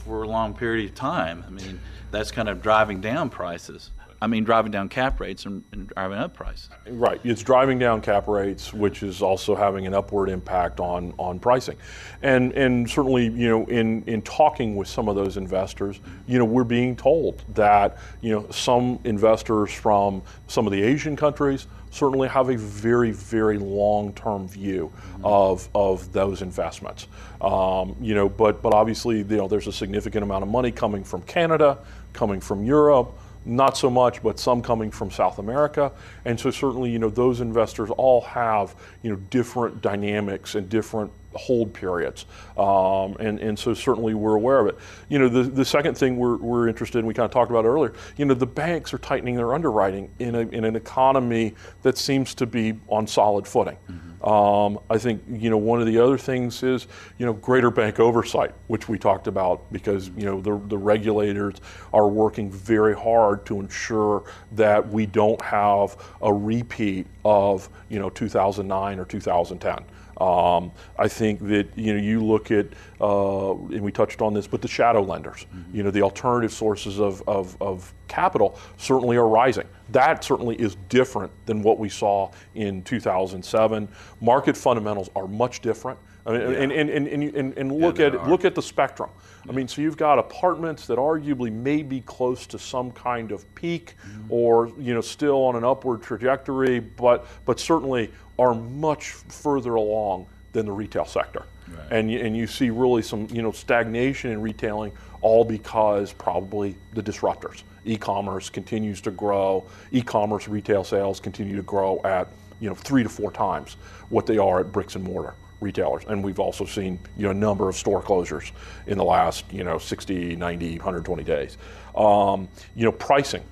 for 0.04 0.24
a 0.24 0.28
long 0.28 0.54
period 0.54 0.90
of 0.90 0.96
time? 0.96 1.44
I 1.46 1.50
mean, 1.50 1.80
that's 2.10 2.32
kind 2.32 2.48
of 2.48 2.62
driving 2.62 3.00
down 3.00 3.30
prices. 3.30 3.90
I 4.20 4.26
mean, 4.26 4.42
driving 4.42 4.72
down 4.72 4.88
cap 4.88 5.20
rates 5.20 5.46
and, 5.46 5.62
and, 5.72 5.88
driving 5.88 6.18
up 6.18 6.34
prices. 6.34 6.70
Right. 6.88 7.20
It's 7.22 7.42
driving 7.42 7.78
down 7.78 8.00
cap 8.00 8.26
rates, 8.26 8.72
which 8.72 9.02
is 9.04 9.22
also 9.22 9.54
having 9.54 9.86
an 9.86 9.94
upward 9.94 10.28
impact 10.28 10.80
on, 10.80 11.14
on 11.18 11.38
pricing. 11.38 11.76
And, 12.22 12.52
and 12.54 12.90
certainly, 12.90 13.28
you 13.28 13.48
know, 13.48 13.64
in, 13.66 14.02
in 14.04 14.22
talking 14.22 14.74
with 14.74 14.88
some 14.88 15.08
of 15.08 15.14
those 15.14 15.36
investors, 15.36 16.00
you 16.26 16.38
know, 16.38 16.44
we're 16.44 16.64
being 16.64 16.96
told 16.96 17.44
that, 17.54 17.98
you 18.20 18.32
know, 18.32 18.50
some 18.50 18.98
investors 19.04 19.72
from 19.72 20.22
some 20.48 20.66
of 20.66 20.72
the 20.72 20.82
Asian 20.82 21.14
countries 21.14 21.68
certainly 21.90 22.28
have 22.28 22.50
a 22.50 22.56
very, 22.56 23.12
very 23.12 23.58
long-term 23.58 24.48
view 24.48 24.92
mm-hmm. 24.94 25.24
of, 25.24 25.68
of 25.74 26.12
those 26.12 26.42
investments. 26.42 27.06
Um, 27.40 27.94
you 28.00 28.14
know, 28.14 28.28
but, 28.28 28.62
but 28.62 28.74
obviously, 28.74 29.18
you 29.18 29.24
know, 29.24 29.46
there's 29.46 29.68
a 29.68 29.72
significant 29.72 30.24
amount 30.24 30.42
of 30.42 30.48
money 30.48 30.72
coming 30.72 31.04
from 31.04 31.22
Canada, 31.22 31.78
coming 32.12 32.40
from 32.40 32.64
Europe, 32.64 33.16
not 33.48 33.76
so 33.76 33.88
much, 33.88 34.22
but 34.22 34.38
some 34.38 34.62
coming 34.62 34.90
from 34.90 35.10
South 35.10 35.38
America. 35.38 35.90
And 36.24 36.38
so 36.38 36.50
certainly, 36.50 36.90
you 36.90 36.98
know, 36.98 37.10
those 37.10 37.40
investors 37.40 37.90
all 37.96 38.20
have, 38.22 38.76
you 39.02 39.10
know, 39.10 39.16
different 39.30 39.80
dynamics 39.80 40.54
and 40.54 40.68
different 40.68 41.10
hold 41.34 41.72
periods. 41.72 42.26
Um, 42.56 43.16
and, 43.20 43.38
and 43.40 43.58
so 43.58 43.74
certainly 43.74 44.14
we're 44.14 44.34
aware 44.34 44.60
of 44.60 44.66
it. 44.66 44.78
You 45.08 45.18
know, 45.18 45.28
the, 45.28 45.42
the 45.42 45.64
second 45.64 45.96
thing 45.96 46.16
we're, 46.16 46.36
we're 46.36 46.68
interested 46.68 46.98
in, 46.98 47.06
we 47.06 47.14
kind 47.14 47.24
of 47.24 47.30
talked 47.30 47.50
about 47.50 47.64
earlier, 47.64 47.92
you 48.16 48.24
know, 48.24 48.34
the 48.34 48.46
banks 48.46 48.92
are 48.94 48.98
tightening 48.98 49.36
their 49.36 49.54
underwriting 49.54 50.10
in, 50.18 50.34
a, 50.34 50.40
in 50.40 50.64
an 50.64 50.76
economy 50.76 51.54
that 51.82 51.98
seems 51.98 52.34
to 52.34 52.46
be 52.46 52.78
on 52.88 53.06
solid 53.06 53.46
footing. 53.46 53.76
Mm-hmm. 53.90 54.08
Um, 54.22 54.80
I 54.90 54.98
think 54.98 55.22
you 55.28 55.48
know 55.48 55.56
one 55.56 55.80
of 55.80 55.86
the 55.86 55.98
other 55.98 56.18
things 56.18 56.64
is 56.64 56.88
you 57.18 57.26
know 57.26 57.34
greater 57.34 57.70
bank 57.70 58.00
oversight, 58.00 58.52
which 58.66 58.88
we 58.88 58.98
talked 58.98 59.28
about 59.28 59.72
because 59.72 60.08
you 60.16 60.24
know 60.24 60.40
the, 60.40 60.60
the 60.66 60.76
regulators 60.76 61.56
are 61.92 62.08
working 62.08 62.50
very 62.50 62.96
hard 62.96 63.46
to 63.46 63.60
ensure 63.60 64.24
that 64.52 64.88
we 64.88 65.06
don't 65.06 65.40
have 65.40 65.96
a 66.20 66.32
repeat 66.32 67.06
of 67.24 67.68
you 67.88 68.00
know 68.00 68.10
2009 68.10 68.98
or 68.98 69.04
2010. 69.04 69.84
Um, 70.18 70.72
I 70.98 71.06
think 71.06 71.46
that 71.46 71.68
you 71.76 71.94
know 71.94 72.00
you 72.00 72.24
look 72.24 72.50
at 72.50 72.66
uh, 73.00 73.52
and 73.52 73.80
we 73.80 73.92
touched 73.92 74.20
on 74.20 74.34
this, 74.34 74.46
but 74.48 74.60
the 74.60 74.68
shadow 74.68 75.02
lenders, 75.02 75.46
mm-hmm. 75.54 75.76
you 75.76 75.82
know, 75.84 75.90
the 75.90 76.02
alternative 76.02 76.52
sources 76.52 76.98
of, 76.98 77.22
of, 77.28 77.56
of, 77.60 77.94
capital 78.08 78.58
certainly 78.78 79.18
are 79.18 79.28
rising. 79.28 79.66
That 79.90 80.24
certainly 80.24 80.56
is 80.56 80.76
different 80.88 81.30
than 81.44 81.62
what 81.62 81.78
we 81.78 81.90
saw 81.90 82.30
in 82.54 82.82
2007. 82.82 83.86
Market 84.22 84.56
fundamentals 84.56 85.10
are 85.14 85.28
much 85.28 85.60
different. 85.60 85.98
I 86.26 86.32
mean, 86.32 86.40
yeah. 86.40 86.58
and, 86.58 86.72
and, 86.72 86.90
and, 86.90 87.22
and, 87.36 87.58
and, 87.58 87.72
look 87.72 87.98
yeah, 87.98 88.06
at 88.06 88.16
are. 88.16 88.28
look 88.28 88.44
at 88.44 88.54
the 88.54 88.62
spectrum. 88.62 89.10
I 89.48 89.52
mean, 89.52 89.68
so 89.68 89.80
you've 89.80 89.96
got 89.96 90.18
apartments 90.18 90.86
that 90.86 90.98
arguably 90.98 91.52
may 91.52 91.82
be 91.82 92.00
close 92.00 92.46
to 92.48 92.58
some 92.58 92.90
kind 92.90 93.30
of 93.30 93.54
peak, 93.54 93.94
mm-hmm. 94.06 94.32
or 94.32 94.72
you 94.78 94.94
know, 94.94 95.00
still 95.00 95.44
on 95.44 95.56
an 95.56 95.64
upward 95.64 96.02
trajectory, 96.02 96.80
but 96.80 97.26
but 97.44 97.60
certainly 97.60 98.10
are 98.38 98.54
much 98.54 99.10
further 99.10 99.74
along 99.74 100.26
than 100.52 100.66
the 100.66 100.72
retail 100.72 101.04
sector. 101.04 101.44
Right. 101.68 101.86
And, 101.90 102.10
you, 102.10 102.20
and 102.20 102.36
you 102.36 102.46
see 102.46 102.70
really 102.70 103.02
some 103.02 103.28
you 103.30 103.42
know 103.42 103.52
stagnation 103.52 104.30
in 104.30 104.40
retailing, 104.40 104.92
all 105.20 105.44
because 105.44 106.12
probably 106.12 106.76
the 106.94 107.02
disruptors. 107.02 107.62
E-commerce 107.84 108.50
continues 108.50 109.00
to 109.02 109.10
grow. 109.10 109.66
E-commerce 109.92 110.48
retail 110.48 110.84
sales 110.84 111.20
continue 111.20 111.56
to 111.56 111.62
grow 111.62 112.00
at 112.04 112.28
you 112.60 112.68
know 112.68 112.74
three 112.74 113.02
to 113.02 113.08
four 113.08 113.30
times 113.30 113.76
what 114.08 114.26
they 114.26 114.38
are 114.38 114.60
at 114.60 114.72
bricks 114.72 114.94
and 114.94 115.04
mortar 115.04 115.34
retailers. 115.60 116.04
And 116.06 116.22
we've 116.22 116.38
also 116.38 116.64
seen 116.64 116.98
you 117.16 117.24
know 117.24 117.30
a 117.30 117.34
number 117.34 117.68
of 117.68 117.76
store 117.76 118.02
closures 118.02 118.52
in 118.86 118.96
the 118.96 119.04
last 119.04 119.44
you 119.52 119.64
know 119.64 119.78
60, 119.78 120.36
90, 120.36 120.76
120 120.76 121.22
days. 121.24 121.58
Um, 121.94 122.48
you 122.74 122.84
know 122.84 122.92
pricing. 122.92 123.42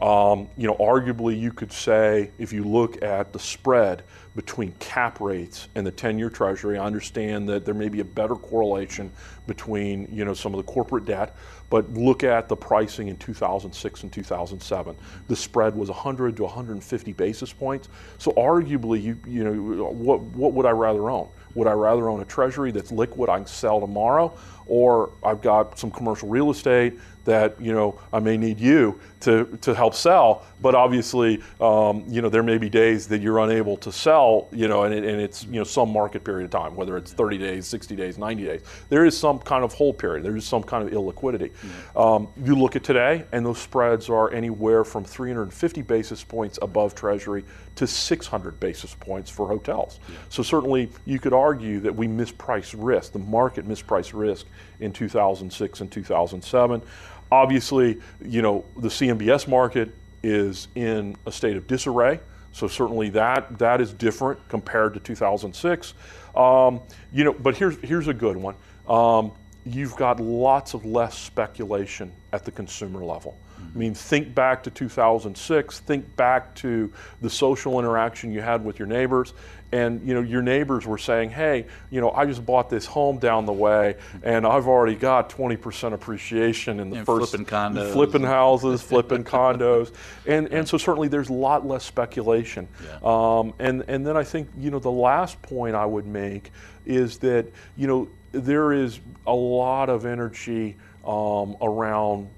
Um, 0.00 0.48
you 0.56 0.66
know, 0.66 0.74
arguably, 0.74 1.38
you 1.38 1.52
could 1.52 1.72
say 1.72 2.30
if 2.38 2.52
you 2.52 2.64
look 2.64 3.02
at 3.02 3.32
the 3.32 3.38
spread 3.38 4.02
between 4.34 4.72
cap 4.72 5.20
rates 5.20 5.68
and 5.74 5.86
the 5.86 5.92
10-year 5.92 6.28
Treasury, 6.28 6.76
I 6.76 6.84
understand 6.84 7.48
that 7.48 7.64
there 7.64 7.74
may 7.74 7.88
be 7.88 8.00
a 8.00 8.04
better 8.04 8.34
correlation 8.34 9.10
between 9.46 10.08
you 10.12 10.24
know 10.24 10.34
some 10.34 10.52
of 10.52 10.58
the 10.58 10.70
corporate 10.70 11.06
debt, 11.06 11.34
but 11.70 11.92
look 11.94 12.24
at 12.24 12.48
the 12.48 12.56
pricing 12.56 13.08
in 13.08 13.16
2006 13.16 14.02
and 14.02 14.12
2007. 14.12 14.96
The 15.28 15.36
spread 15.36 15.74
was 15.74 15.88
100 15.88 16.36
to 16.36 16.42
150 16.42 17.12
basis 17.14 17.52
points. 17.52 17.88
So 18.18 18.32
arguably, 18.32 19.02
you 19.02 19.18
you 19.26 19.44
know, 19.44 19.84
what 19.90 20.20
what 20.20 20.52
would 20.52 20.66
I 20.66 20.70
rather 20.70 21.10
own? 21.10 21.28
Would 21.54 21.66
I 21.66 21.72
rather 21.72 22.10
own 22.10 22.20
a 22.20 22.24
Treasury 22.26 22.70
that's 22.70 22.92
liquid, 22.92 23.30
I 23.30 23.38
can 23.38 23.46
sell 23.46 23.80
tomorrow, 23.80 24.36
or 24.66 25.12
I've 25.24 25.40
got 25.40 25.78
some 25.78 25.90
commercial 25.90 26.28
real 26.28 26.50
estate 26.50 26.98
that 27.26 27.60
you 27.60 27.72
know 27.72 28.00
I 28.12 28.20
may 28.20 28.36
need 28.36 28.58
you 28.58 28.98
to, 29.20 29.44
to 29.60 29.74
help 29.74 29.94
sell, 29.94 30.46
but 30.62 30.74
obviously 30.74 31.42
um, 31.60 32.04
you 32.08 32.22
know 32.22 32.28
there 32.28 32.42
may 32.42 32.58
be 32.58 32.70
days 32.70 33.06
that 33.08 33.20
you're 33.20 33.40
unable 33.40 33.76
to 33.78 33.92
sell, 33.92 34.48
you 34.52 34.68
know, 34.68 34.84
and, 34.84 34.94
it, 34.94 35.04
and 35.04 35.20
it's 35.20 35.44
you 35.44 35.58
know 35.58 35.64
some 35.64 35.92
market 35.92 36.24
period 36.24 36.46
of 36.46 36.50
time, 36.50 36.74
whether 36.74 36.96
it's 36.96 37.12
30 37.12 37.38
days, 37.38 37.66
60 37.66 37.94
days, 37.94 38.16
90 38.18 38.44
days. 38.44 38.62
There 38.88 39.04
is 39.04 39.16
some 39.16 39.38
kind 39.40 39.64
of 39.64 39.74
hold 39.74 39.98
period. 39.98 40.24
There 40.24 40.36
is 40.36 40.46
some 40.46 40.62
kind 40.62 40.86
of 40.86 40.94
illiquidity. 40.94 41.50
Mm-hmm. 41.50 41.98
Um, 41.98 42.28
you 42.44 42.54
look 42.54 42.76
at 42.76 42.84
today, 42.84 43.24
and 43.32 43.44
those 43.44 43.58
spreads 43.58 44.08
are 44.08 44.32
anywhere 44.32 44.84
from 44.84 45.04
350 45.04 45.82
basis 45.82 46.24
points 46.24 46.58
above 46.62 46.94
Treasury 46.94 47.44
to 47.76 47.86
600 47.86 48.58
basis 48.58 48.94
points 48.94 49.30
for 49.30 49.46
hotels. 49.46 50.00
Yeah. 50.08 50.16
So 50.30 50.42
certainly 50.42 50.90
you 51.04 51.18
could 51.18 51.34
argue 51.34 51.80
that 51.80 51.94
we 51.94 52.08
mispriced 52.08 52.74
risk. 52.76 53.12
The 53.12 53.18
market 53.18 53.68
mispriced 53.68 54.12
risk 54.14 54.46
in 54.80 54.92
2006 54.92 55.80
and 55.80 55.92
2007. 55.92 56.82
Obviously, 57.30 58.00
you 58.24 58.42
know, 58.42 58.64
the 58.76 58.88
CMBS 58.88 59.48
market 59.48 59.94
is 60.22 60.68
in 60.74 61.16
a 61.26 61.32
state 61.32 61.56
of 61.56 61.66
disarray. 61.66 62.20
So 62.52 62.66
certainly 62.66 63.10
that 63.10 63.58
that 63.58 63.80
is 63.80 63.92
different 63.92 64.40
compared 64.48 64.94
to 64.94 65.00
2006. 65.00 65.94
Um, 66.34 66.80
you 67.12 67.24
know, 67.24 67.32
but 67.32 67.56
here's 67.56 67.76
here's 67.80 68.08
a 68.08 68.14
good 68.14 68.36
one. 68.36 68.54
Um, 68.88 69.32
you've 69.64 69.96
got 69.96 70.20
lots 70.20 70.72
of 70.74 70.84
less 70.84 71.18
speculation 71.18 72.12
at 72.32 72.44
the 72.44 72.50
consumer 72.50 73.04
level. 73.04 73.36
I 73.58 73.78
mean, 73.78 73.94
think 73.94 74.34
back 74.34 74.62
to 74.62 74.70
2006. 74.70 75.80
Think 75.80 76.16
back 76.16 76.54
to 76.56 76.92
the 77.20 77.28
social 77.28 77.78
interaction 77.78 78.32
you 78.32 78.40
had 78.40 78.64
with 78.64 78.78
your 78.78 78.88
neighbors, 78.88 79.34
and 79.72 80.06
you 80.06 80.14
know 80.14 80.20
your 80.20 80.42
neighbors 80.42 80.86
were 80.86 80.98
saying, 80.98 81.30
"Hey, 81.30 81.66
you 81.90 82.00
know, 82.00 82.10
I 82.10 82.26
just 82.26 82.44
bought 82.44 82.70
this 82.70 82.86
home 82.86 83.18
down 83.18 83.46
the 83.46 83.52
way, 83.52 83.96
and 84.22 84.46
I've 84.46 84.66
already 84.66 84.94
got 84.94 85.30
20% 85.30 85.92
appreciation 85.92 86.80
in 86.80 86.90
the 86.90 86.98
and 86.98 87.06
first 87.06 87.30
flipping 87.30 87.46
condos, 87.46 87.92
flipping 87.92 88.22
houses, 88.22 88.82
flipping 88.82 89.24
condos, 89.24 89.92
and 90.26 90.48
and 90.52 90.68
so 90.68 90.78
certainly 90.78 91.08
there's 91.08 91.28
a 91.28 91.34
lot 91.34 91.66
less 91.66 91.84
speculation. 91.84 92.68
Yeah. 92.84 92.98
Um, 93.02 93.54
and 93.58 93.84
and 93.88 94.06
then 94.06 94.16
I 94.16 94.24
think 94.24 94.48
you 94.58 94.70
know 94.70 94.78
the 94.78 94.90
last 94.90 95.40
point 95.42 95.74
I 95.74 95.86
would 95.86 96.06
make 96.06 96.52
is 96.84 97.18
that 97.18 97.46
you 97.76 97.86
know 97.86 98.08
there 98.32 98.72
is 98.72 99.00
a 99.26 99.34
lot 99.34 99.88
of 99.88 100.04
energy 100.04 100.76
um, 101.06 101.56
around 101.60 102.28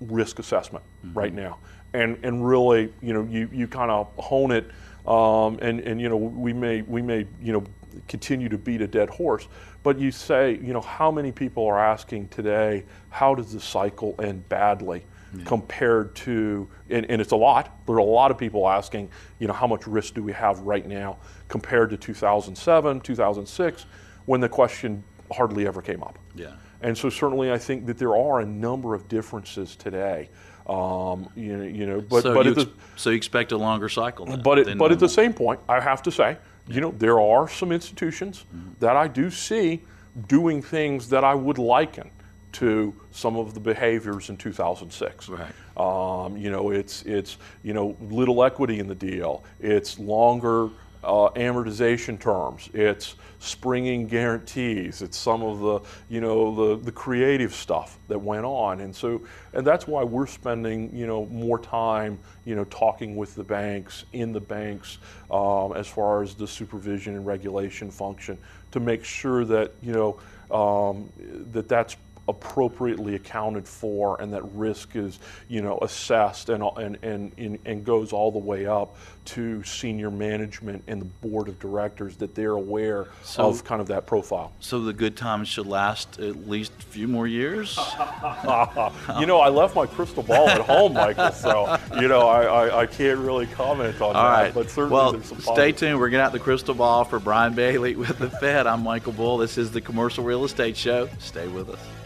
risk 0.00 0.38
assessment 0.38 0.84
mm-hmm. 1.04 1.18
right 1.18 1.32
now. 1.32 1.58
And, 1.92 2.18
and 2.22 2.46
really, 2.46 2.92
you 3.00 3.14
know, 3.14 3.22
you, 3.22 3.48
you 3.52 3.66
kind 3.66 3.90
of 3.90 4.08
hone 4.18 4.50
it, 4.52 4.70
um, 5.06 5.58
and, 5.60 5.80
and, 5.80 6.00
you 6.00 6.08
know, 6.08 6.16
we 6.16 6.52
may, 6.52 6.82
we 6.82 7.02
may, 7.02 7.26
you 7.40 7.52
know, 7.52 7.64
continue 8.08 8.48
to 8.48 8.58
beat 8.58 8.80
a 8.80 8.86
dead 8.86 9.08
horse, 9.08 9.48
but 9.82 9.98
you 9.98 10.10
say, 10.10 10.58
you 10.62 10.72
know, 10.72 10.80
how 10.80 11.10
many 11.10 11.32
people 11.32 11.66
are 11.66 11.78
asking 11.78 12.28
today, 12.28 12.84
how 13.10 13.34
does 13.34 13.52
the 13.52 13.60
cycle 13.60 14.14
end 14.20 14.48
badly? 14.48 15.04
Yeah. 15.36 15.44
compared 15.44 16.14
to, 16.14 16.68
and, 16.88 17.04
and, 17.10 17.20
it's 17.20 17.32
a 17.32 17.36
lot. 17.36 17.84
There 17.84 17.96
are 17.96 17.98
a 17.98 18.04
lot 18.04 18.30
of 18.30 18.38
people 18.38 18.68
asking, 18.68 19.10
you 19.40 19.48
know, 19.48 19.52
how 19.52 19.66
much 19.66 19.86
risk 19.86 20.14
do 20.14 20.22
we 20.22 20.32
have 20.32 20.60
right 20.60 20.86
now 20.86 21.18
compared 21.48 21.90
to 21.90 21.96
2007, 21.96 23.00
2006, 23.00 23.86
when 24.26 24.40
the 24.40 24.48
question 24.48 25.02
hardly 25.32 25.66
ever 25.66 25.82
came 25.82 26.02
up. 26.02 26.18
Yeah. 26.36 26.52
And 26.80 26.96
so 26.96 27.10
certainly 27.10 27.50
I 27.50 27.58
think 27.58 27.86
that 27.86 27.98
there 27.98 28.16
are 28.16 28.40
a 28.40 28.46
number 28.46 28.94
of 28.94 29.08
differences 29.08 29.76
today. 29.76 30.30
Um, 30.68 31.28
you, 31.36 31.56
know, 31.56 31.64
you 31.64 31.86
know, 31.86 32.00
but 32.00 32.22
so 32.24 32.34
but 32.34 32.46
you 32.46 32.54
the, 32.54 32.70
so 32.96 33.10
you 33.10 33.16
expect 33.16 33.52
a 33.52 33.56
longer 33.56 33.88
cycle. 33.88 34.26
Then, 34.26 34.42
but 34.42 34.58
it, 34.58 34.78
but 34.78 34.90
at 34.90 34.98
the 34.98 35.08
same 35.08 35.32
point, 35.32 35.60
I 35.68 35.78
have 35.78 36.02
to 36.02 36.10
say, 36.10 36.38
you 36.66 36.80
know, 36.80 36.90
there 36.90 37.20
are 37.20 37.48
some 37.48 37.70
institutions 37.70 38.44
mm-hmm. 38.52 38.72
that 38.80 38.96
I 38.96 39.06
do 39.06 39.30
see 39.30 39.82
doing 40.26 40.62
things 40.62 41.08
that 41.10 41.22
I 41.22 41.34
would 41.34 41.58
liken 41.58 42.10
to 42.52 42.94
some 43.10 43.36
of 43.36 43.52
the 43.54 43.60
behaviors 43.60 44.30
in 44.30 44.36
2006. 44.36 45.28
Right. 45.28 45.52
Um, 45.76 46.36
you 46.38 46.50
know, 46.50 46.70
it's 46.70 47.02
it's 47.02 47.36
you 47.62 47.74
know 47.74 47.96
little 48.00 48.42
equity 48.42 48.78
in 48.78 48.88
the 48.88 48.94
deal. 48.94 49.44
It's 49.60 49.98
longer 49.98 50.70
uh, 51.06 51.30
amortization 51.36 52.18
terms. 52.20 52.68
It's 52.74 53.14
springing 53.38 54.06
guarantees. 54.06 55.02
It's 55.02 55.16
some 55.16 55.42
of 55.42 55.60
the, 55.60 55.80
you 56.08 56.20
know, 56.20 56.54
the, 56.54 56.82
the 56.82 56.92
creative 56.92 57.54
stuff 57.54 57.98
that 58.08 58.18
went 58.18 58.44
on. 58.44 58.80
And 58.80 58.94
so, 58.94 59.22
and 59.52 59.66
that's 59.66 59.86
why 59.86 60.02
we're 60.02 60.26
spending, 60.26 60.94
you 60.94 61.06
know, 61.06 61.26
more 61.26 61.58
time, 61.58 62.18
you 62.44 62.56
know, 62.56 62.64
talking 62.64 63.14
with 63.14 63.34
the 63.34 63.44
banks, 63.44 64.04
in 64.12 64.32
the 64.32 64.40
banks, 64.40 64.98
um, 65.30 65.74
as 65.74 65.86
far 65.86 66.22
as 66.22 66.34
the 66.34 66.46
supervision 66.46 67.14
and 67.14 67.24
regulation 67.24 67.90
function 67.90 68.36
to 68.72 68.80
make 68.80 69.04
sure 69.04 69.44
that, 69.44 69.72
you 69.82 69.92
know, 69.92 70.18
um, 70.50 71.10
that 71.52 71.68
that's 71.68 71.96
appropriately 72.28 73.14
accounted 73.14 73.66
for 73.66 74.20
and 74.20 74.32
that 74.32 74.42
risk 74.52 74.96
is 74.96 75.20
you 75.48 75.62
know 75.62 75.78
assessed 75.82 76.48
and, 76.48 76.62
and, 76.76 76.98
and, 77.02 77.58
and, 77.64 77.84
goes 77.84 78.12
all 78.12 78.32
the 78.32 78.38
way 78.38 78.66
up 78.66 78.96
to 79.24 79.62
senior 79.62 80.10
management 80.10 80.82
and 80.88 81.00
the 81.00 81.06
board 81.06 81.48
of 81.48 81.58
directors 81.58 82.16
that 82.16 82.34
they're 82.34 82.52
aware 82.52 83.06
so, 83.22 83.44
of 83.44 83.64
kind 83.64 83.80
of 83.80 83.86
that 83.88 84.06
profile. 84.06 84.52
So 84.60 84.80
the 84.80 84.92
good 84.92 85.16
times 85.16 85.48
should 85.48 85.66
last 85.66 86.18
at 86.18 86.48
least 86.48 86.72
a 86.78 86.82
few 86.82 87.06
more 87.06 87.26
years? 87.26 87.76
you 89.18 89.26
know, 89.26 89.40
I 89.40 89.48
left 89.48 89.76
my 89.76 89.86
crystal 89.86 90.22
ball 90.22 90.48
at 90.48 90.60
home, 90.60 90.94
Michael, 90.94 91.32
so 91.32 91.78
you 92.00 92.08
know 92.08 92.28
I, 92.28 92.42
I, 92.44 92.80
I 92.82 92.86
can't 92.86 93.18
really 93.18 93.46
comment 93.46 94.00
on 94.00 94.02
all 94.02 94.12
that. 94.14 94.42
Right. 94.42 94.54
But 94.54 94.70
certainly 94.70 94.94
well, 94.94 95.22
stay 95.22 95.72
tuned. 95.72 95.98
We're 95.98 96.08
getting 96.08 96.24
out 96.24 96.32
the 96.32 96.38
crystal 96.38 96.74
ball 96.74 97.04
for 97.04 97.18
Brian 97.18 97.54
Bailey 97.54 97.96
with 97.96 98.18
the 98.18 98.30
Fed. 98.30 98.66
I'm 98.66 98.82
Michael 98.82 99.12
Bull. 99.12 99.38
This 99.38 99.58
is 99.58 99.70
the 99.70 99.80
Commercial 99.80 100.24
Real 100.24 100.44
Estate 100.44 100.76
Show. 100.76 101.08
Stay 101.18 101.48
with 101.48 101.70
us. 101.70 102.05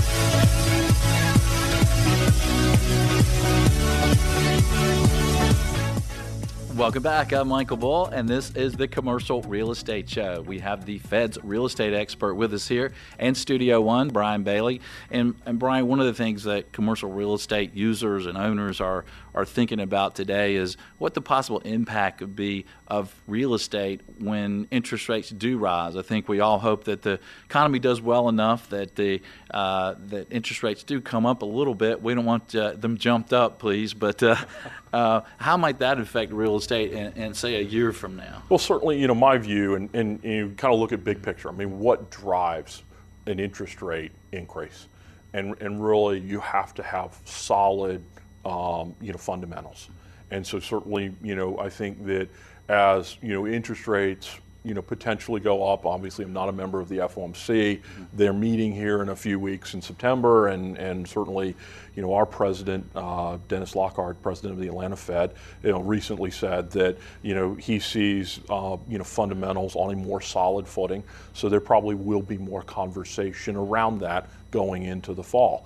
Welcome 6.81 7.03
back. 7.03 7.31
I'm 7.31 7.47
Michael 7.47 7.77
Bull, 7.77 8.07
and 8.07 8.27
this 8.27 8.55
is 8.55 8.73
the 8.73 8.87
Commercial 8.87 9.43
Real 9.43 9.69
Estate 9.69 10.09
Show. 10.09 10.41
We 10.41 10.57
have 10.61 10.83
the 10.83 10.97
Fed's 10.97 11.37
real 11.43 11.67
estate 11.67 11.93
expert 11.93 12.33
with 12.33 12.55
us 12.55 12.67
here 12.67 12.91
and 13.19 13.37
Studio 13.37 13.79
One, 13.79 14.07
Brian 14.07 14.41
Bailey. 14.41 14.81
And, 15.11 15.35
and 15.45 15.59
Brian, 15.59 15.87
one 15.87 15.99
of 15.99 16.07
the 16.07 16.13
things 16.15 16.43
that 16.45 16.71
commercial 16.71 17.11
real 17.11 17.35
estate 17.35 17.75
users 17.75 18.25
and 18.25 18.35
owners 18.35 18.81
are, 18.81 19.05
are 19.33 19.45
thinking 19.45 19.79
about 19.79 20.15
today 20.15 20.55
is 20.55 20.77
what 20.97 21.13
the 21.13 21.21
possible 21.21 21.59
impact 21.59 22.19
could 22.19 22.35
be 22.35 22.65
of 22.87 23.13
real 23.27 23.53
estate 23.53 24.01
when 24.19 24.67
interest 24.71 25.07
rates 25.09 25.29
do 25.29 25.57
rise. 25.57 25.95
I 25.95 26.01
think 26.01 26.27
we 26.27 26.39
all 26.39 26.59
hope 26.59 26.85
that 26.85 27.01
the 27.01 27.19
economy 27.45 27.79
does 27.79 28.01
well 28.01 28.29
enough 28.29 28.69
that 28.69 28.95
the 28.95 29.21
uh, 29.51 29.95
that 30.07 30.31
interest 30.31 30.63
rates 30.63 30.83
do 30.83 31.01
come 31.01 31.25
up 31.25 31.41
a 31.41 31.45
little 31.45 31.75
bit. 31.75 32.01
We 32.01 32.13
don't 32.13 32.25
want 32.25 32.53
uh, 32.55 32.73
them 32.73 32.97
jumped 32.97 33.33
up, 33.33 33.59
please, 33.59 33.93
but 33.93 34.21
uh, 34.21 34.35
uh 34.93 35.21
how 35.37 35.57
might 35.57 35.79
that 35.79 35.99
affect 35.99 36.31
real 36.31 36.57
estate 36.57 36.91
in, 36.91 37.13
in, 37.13 37.33
say 37.33 37.55
a 37.55 37.61
year 37.61 37.91
from 37.91 38.15
now? 38.15 38.43
Well, 38.49 38.59
certainly, 38.59 38.99
you 38.99 39.07
know, 39.07 39.15
my 39.15 39.37
view, 39.37 39.75
and, 39.75 39.89
and 39.93 40.23
you 40.23 40.53
kind 40.57 40.73
of 40.73 40.79
look 40.79 40.91
at 40.91 41.03
big 41.03 41.21
picture. 41.21 41.49
I 41.49 41.53
mean, 41.53 41.79
what 41.79 42.09
drives 42.09 42.83
an 43.25 43.39
interest 43.39 43.81
rate 43.81 44.11
increase? 44.31 44.87
And, 45.33 45.55
and 45.61 45.83
really, 45.83 46.19
you 46.19 46.41
have 46.41 46.73
to 46.73 46.83
have 46.83 47.17
solid, 47.23 48.03
um, 48.45 48.95
you 49.01 49.11
know, 49.11 49.17
fundamentals. 49.17 49.89
And 50.31 50.45
so 50.45 50.59
certainly, 50.59 51.13
you 51.21 51.35
know, 51.35 51.57
I 51.59 51.69
think 51.69 52.05
that 52.05 52.29
as, 52.69 53.17
you 53.21 53.33
know, 53.33 53.47
interest 53.47 53.87
rates 53.87 54.39
you 54.63 54.75
know, 54.75 54.81
potentially 54.81 55.39
go 55.39 55.67
up. 55.67 55.85
Obviously, 55.85 56.23
I'm 56.23 56.33
not 56.33 56.47
a 56.47 56.51
member 56.51 56.79
of 56.79 56.87
the 56.87 56.97
FOMC. 56.97 57.79
Mm-hmm. 57.79 58.03
They're 58.13 58.33
meeting 58.33 58.73
here 58.73 59.01
in 59.01 59.09
a 59.09 59.15
few 59.15 59.39
weeks 59.39 59.73
in 59.73 59.81
September, 59.81 60.49
and, 60.49 60.77
and 60.77 61.07
certainly, 61.07 61.55
you 61.95 62.01
know, 62.01 62.13
our 62.13 62.27
president, 62.27 62.87
uh, 62.95 63.39
Dennis 63.47 63.75
Lockhart, 63.75 64.21
president 64.21 64.53
of 64.53 64.59
the 64.59 64.67
Atlanta 64.67 64.95
Fed, 64.95 65.33
you 65.63 65.71
know, 65.71 65.81
recently 65.81 66.29
said 66.29 66.69
that, 66.71 66.97
you 67.23 67.33
know, 67.33 67.55
he 67.55 67.79
sees, 67.79 68.39
uh, 68.49 68.77
you 68.87 68.99
know, 68.99 69.03
fundamentals 69.03 69.75
on 69.75 69.93
a 69.93 69.95
more 69.95 70.21
solid 70.21 70.67
footing. 70.67 71.03
So 71.33 71.49
there 71.49 71.61
probably 71.61 71.95
will 71.95 72.21
be 72.21 72.37
more 72.37 72.61
conversation 72.61 73.55
around 73.55 73.99
that 74.01 74.29
going 74.51 74.83
into 74.83 75.15
the 75.15 75.23
fall. 75.23 75.65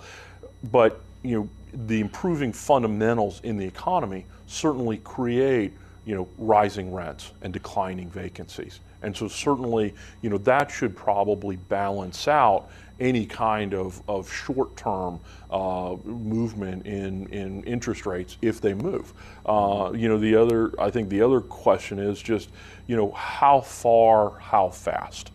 But, 0.71 1.01
you 1.21 1.37
know, 1.37 1.49
the 1.87 1.99
improving 1.99 2.53
fundamentals 2.53 3.41
in 3.43 3.57
the 3.57 3.65
economy 3.65 4.25
certainly 4.45 4.97
create 4.97 5.73
you 6.05 6.15
know, 6.15 6.27
rising 6.37 6.93
rents 6.93 7.33
and 7.41 7.51
declining 7.51 8.09
vacancies. 8.09 8.79
And 9.01 9.15
so 9.15 9.27
certainly, 9.27 9.93
you 10.21 10.29
know, 10.29 10.37
that 10.39 10.71
should 10.71 10.95
probably 10.95 11.55
balance 11.55 12.27
out 12.27 12.69
any 12.99 13.25
kind 13.25 13.73
of, 13.73 14.01
of 14.07 14.31
short-term 14.31 15.19
uh, 15.51 15.95
movement 16.05 16.85
in, 16.85 17.27
in 17.27 17.63
interest 17.63 18.05
rates 18.05 18.37
if 18.41 18.61
they 18.61 18.73
move. 18.73 19.13
Uh, 19.45 19.91
you 19.93 20.07
know, 20.07 20.17
the 20.17 20.35
other, 20.35 20.71
I 20.79 20.89
think 20.89 21.09
the 21.09 21.21
other 21.21 21.41
question 21.41 21.99
is 21.99 22.21
just, 22.21 22.49
you 22.87 22.95
know, 22.95 23.11
how 23.11 23.61
far, 23.61 24.39
how 24.39 24.69
fast? 24.69 25.31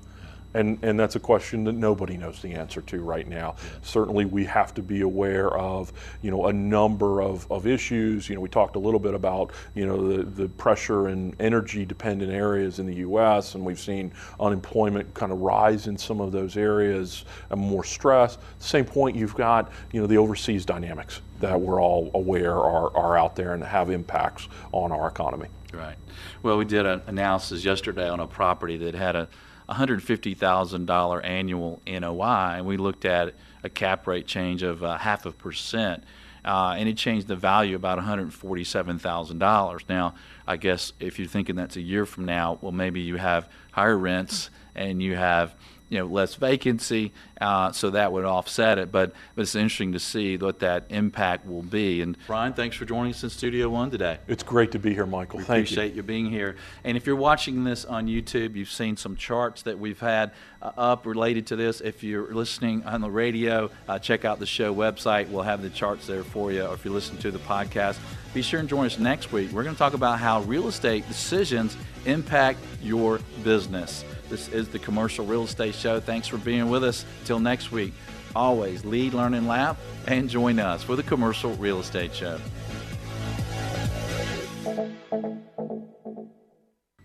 And, 0.53 0.79
and 0.83 0.99
that's 0.99 1.15
a 1.15 1.21
question 1.21 1.65
that 1.65 1.75
nobody 1.75 2.17
knows 2.17 2.43
the 2.43 2.53
answer 2.53 2.81
to 2.83 3.03
right 3.03 3.27
now. 3.27 3.55
Certainly, 3.83 4.25
we 4.27 4.45
have 4.47 4.75
to 4.75 4.83
be 4.83 5.03
aware 5.03 5.57
of 5.57 5.93
you 6.23 6.31
know 6.31 6.47
a 6.47 6.53
number 6.53 7.23
of, 7.23 7.51
of 7.53 7.67
issues. 7.67 8.29
You 8.29 8.35
know, 8.35 8.41
we 8.41 8.49
talked 8.49 8.77
a 8.77 8.79
little 8.79 8.99
bit 8.99 9.15
about 9.15 9.53
you 9.75 9.87
know 9.87 10.17
the, 10.17 10.23
the 10.25 10.49
pressure 10.49 11.09
and 11.09 11.37
energy 11.41 11.85
dependent 11.85 12.33
areas 12.33 12.81
in 12.81 12.87
the 12.87 12.97
U.S. 12.97 13.55
and 13.55 13.65
we've 13.65 13.79
seen 13.79 14.13
unemployment 14.41 15.13
kind 15.15 15.31
of 15.31 15.41
rise 15.41 15.87
in 15.87 15.97
some 15.97 16.21
of 16.21 16.33
those 16.33 16.57
areas 16.57 17.25
and 17.51 17.61
more 17.61 17.85
stress. 17.85 18.35
At 18.35 18.59
the 18.59 18.65
same 18.65 18.85
point, 18.85 19.17
you've 19.17 19.37
got 19.37 19.71
you 19.93 20.01
know 20.01 20.07
the 20.09 20.19
overseas 20.19 20.65
dynamics 20.65 21.21
that 21.41 21.59
we're 21.59 21.81
all 21.81 22.11
aware 22.15 22.55
are, 22.55 22.95
are 22.97 23.17
out 23.17 23.35
there 23.35 23.55
and 23.55 23.65
have 23.65 23.91
impacts 23.91 24.49
on 24.73 24.93
our 24.93 25.09
economy. 25.09 25.49
Right. 25.73 25.97
Well, 26.43 26.59
we 26.59 26.65
did 26.65 26.87
an 26.87 27.03
analysis 27.07 27.65
yesterday 27.65 28.09
on 28.09 28.21
a 28.21 28.27
property 28.27 28.77
that 28.79 28.95
had 28.95 29.17
a 29.17 29.29
$150,000 29.71 31.25
annual 31.25 31.81
NOI, 31.87 32.55
and 32.57 32.67
we 32.67 32.77
looked 32.77 33.05
at 33.05 33.35
a 33.63 33.69
cap 33.69 34.07
rate 34.07 34.27
change 34.27 34.63
of 34.63 34.83
uh, 34.83 34.99
half 34.99 35.27
a 35.27 35.33
percent. 35.33 36.05
Uh, 36.45 36.75
and 36.79 36.89
it 36.89 36.97
changed 36.97 37.29
the 37.29 37.37
value 37.37 37.77
about 37.77 37.99
$147,000. 37.99 39.83
Now, 39.89 40.15
I 40.47 40.57
guess 40.57 40.93
if 40.99 41.19
you're 41.19 41.29
thinking 41.29 41.55
that's 41.55 41.77
a 41.77 41.83
year 41.83 42.07
from 42.07 42.25
now, 42.25 42.59
well, 42.63 42.73
maybe 42.73 43.01
you 43.01 43.17
have 43.17 43.49
higher 43.73 43.99
rents 43.99 44.49
and 44.75 45.03
you 45.03 45.17
have 45.17 45.55
you 45.91 45.99
know 45.99 46.07
less 46.07 46.37
vacancy, 46.37 47.13
uh, 47.41 47.73
so 47.73 47.91
that 47.91 48.13
would 48.13 48.25
offset 48.25 48.79
it. 48.79 48.91
But 48.91 49.13
but 49.35 49.43
it's 49.43 49.55
interesting 49.55 49.93
to 49.93 50.01
see 50.01 50.39
what 50.39 50.61
that 50.61 50.85
impact 50.89 51.47
will 51.47 51.63
be. 51.63 52.01
And 52.01 52.17
Brian, 52.27 52.55
thanks 52.55 52.77
for 52.77 52.87
joining 52.87 53.13
us 53.13 53.23
in 53.23 53.29
Studio 53.29 53.69
One 53.69 53.91
today. 53.91 54.19
It's 54.29 54.43
great 54.43 54.73
to 54.73 54.79
be 54.79 54.95
here, 54.95 55.05
Michael. 55.05 55.39
We 55.39 55.45
Thank 55.45 55.67
appreciate 55.67 55.91
you. 55.91 55.97
you. 55.97 56.03
being 56.03 56.31
here. 56.31 56.57
And 56.85 56.97
if 56.97 57.07
you're 57.07 57.17
watching 57.17 57.65
this 57.65 57.85
on 57.85 58.07
YouTube, 58.07 58.55
you've 58.55 58.71
seen 58.71 58.97
some 58.97 59.17
charts 59.17 59.63
that 59.63 59.79
we've 59.79 60.01
had 60.01 60.31
uh, 60.63 60.71
up 60.77 61.07
related 61.07 61.47
to 61.49 61.57
this. 61.57 61.81
If 61.81 62.03
you're 62.03 62.33
listening 62.33 62.85
on 62.85 63.01
the 63.01 63.11
radio, 63.11 63.71
uh, 63.89 63.99
check 63.99 64.25
out 64.25 64.39
the 64.39 64.47
show 64.47 64.75
website. 64.75 65.29
We'll 65.29 65.43
have 65.43 65.61
the 65.61 65.71
charts 65.71 66.07
there 66.07 66.23
for 66.23 66.53
you. 66.53 66.65
Or 66.65 66.75
if 66.75 66.85
you're 66.85 66.95
listening 66.95 67.21
to 67.23 67.33
the 67.33 67.39
podcast, 67.41 67.99
be 68.33 68.43
sure 68.43 68.61
and 68.61 68.69
join 68.69 68.87
us 68.87 68.99
next 68.99 69.33
week. 69.33 69.51
We're 69.51 69.65
going 69.65 69.75
to 69.75 69.79
talk 69.79 69.95
about 69.95 70.21
how 70.21 70.43
real 70.43 70.69
estate 70.69 71.07
decisions 71.09 71.77
impact 72.05 72.61
your 72.81 73.19
business. 73.43 74.05
This 74.31 74.49
is 74.49 74.69
the 74.69 74.79
Commercial 74.79 75.27
Real 75.27 75.43
Estate 75.43 75.75
Show. 75.75 75.99
Thanks 75.99 76.29
for 76.29 76.39
being 76.39 76.71
with 76.71 76.85
us. 76.85 77.05
Till 77.25 77.41
next 77.41 77.73
week, 77.73 77.93
always 78.37 78.85
lead, 78.85 79.13
learn, 79.13 79.35
and 79.35 79.49
laugh, 79.49 79.77
and 80.07 80.31
join 80.31 80.61
us 80.61 80.85
for 80.85 80.95
the 80.95 81.03
Commercial 81.03 81.53
Real 81.55 81.81
Estate 81.81 82.15
Show. 82.15 82.39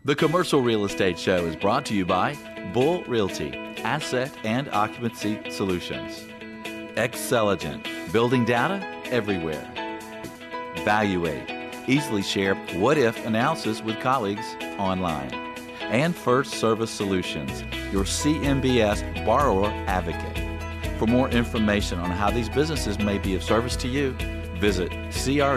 The 0.03 0.15
Commercial 0.15 0.61
Real 0.61 0.85
Estate 0.85 1.17
Show 1.17 1.37
is 1.45 1.55
brought 1.55 1.83
to 1.87 1.95
you 1.95 2.05
by 2.05 2.37
Bull 2.75 3.03
Realty, 3.05 3.57
Asset 3.77 4.31
and 4.43 4.69
Occupancy 4.69 5.49
Solutions. 5.49 6.23
Xceligent, 6.95 7.87
building 8.13 8.45
data 8.45 8.85
everywhere. 9.05 9.67
Valuate, 10.83 11.49
easily 11.87 12.21
share 12.21 12.53
what 12.75 12.99
if 12.99 13.25
analysis 13.25 13.81
with 13.81 13.99
colleagues 13.99 14.45
online 14.77 15.44
and 15.91 16.15
First 16.15 16.53
Service 16.55 16.91
Solutions, 16.91 17.61
your 17.91 18.03
CMBS 18.03 19.25
borrower 19.25 19.67
advocate. 19.87 20.37
For 20.99 21.07
more 21.07 21.29
information 21.29 21.99
on 21.99 22.11
how 22.11 22.29
these 22.31 22.49
businesses 22.49 22.99
may 22.99 23.17
be 23.17 23.35
of 23.35 23.43
service 23.43 23.75
to 23.77 23.87
you, 23.87 24.11
visit 24.59 24.91
creshow.com. 24.91 25.55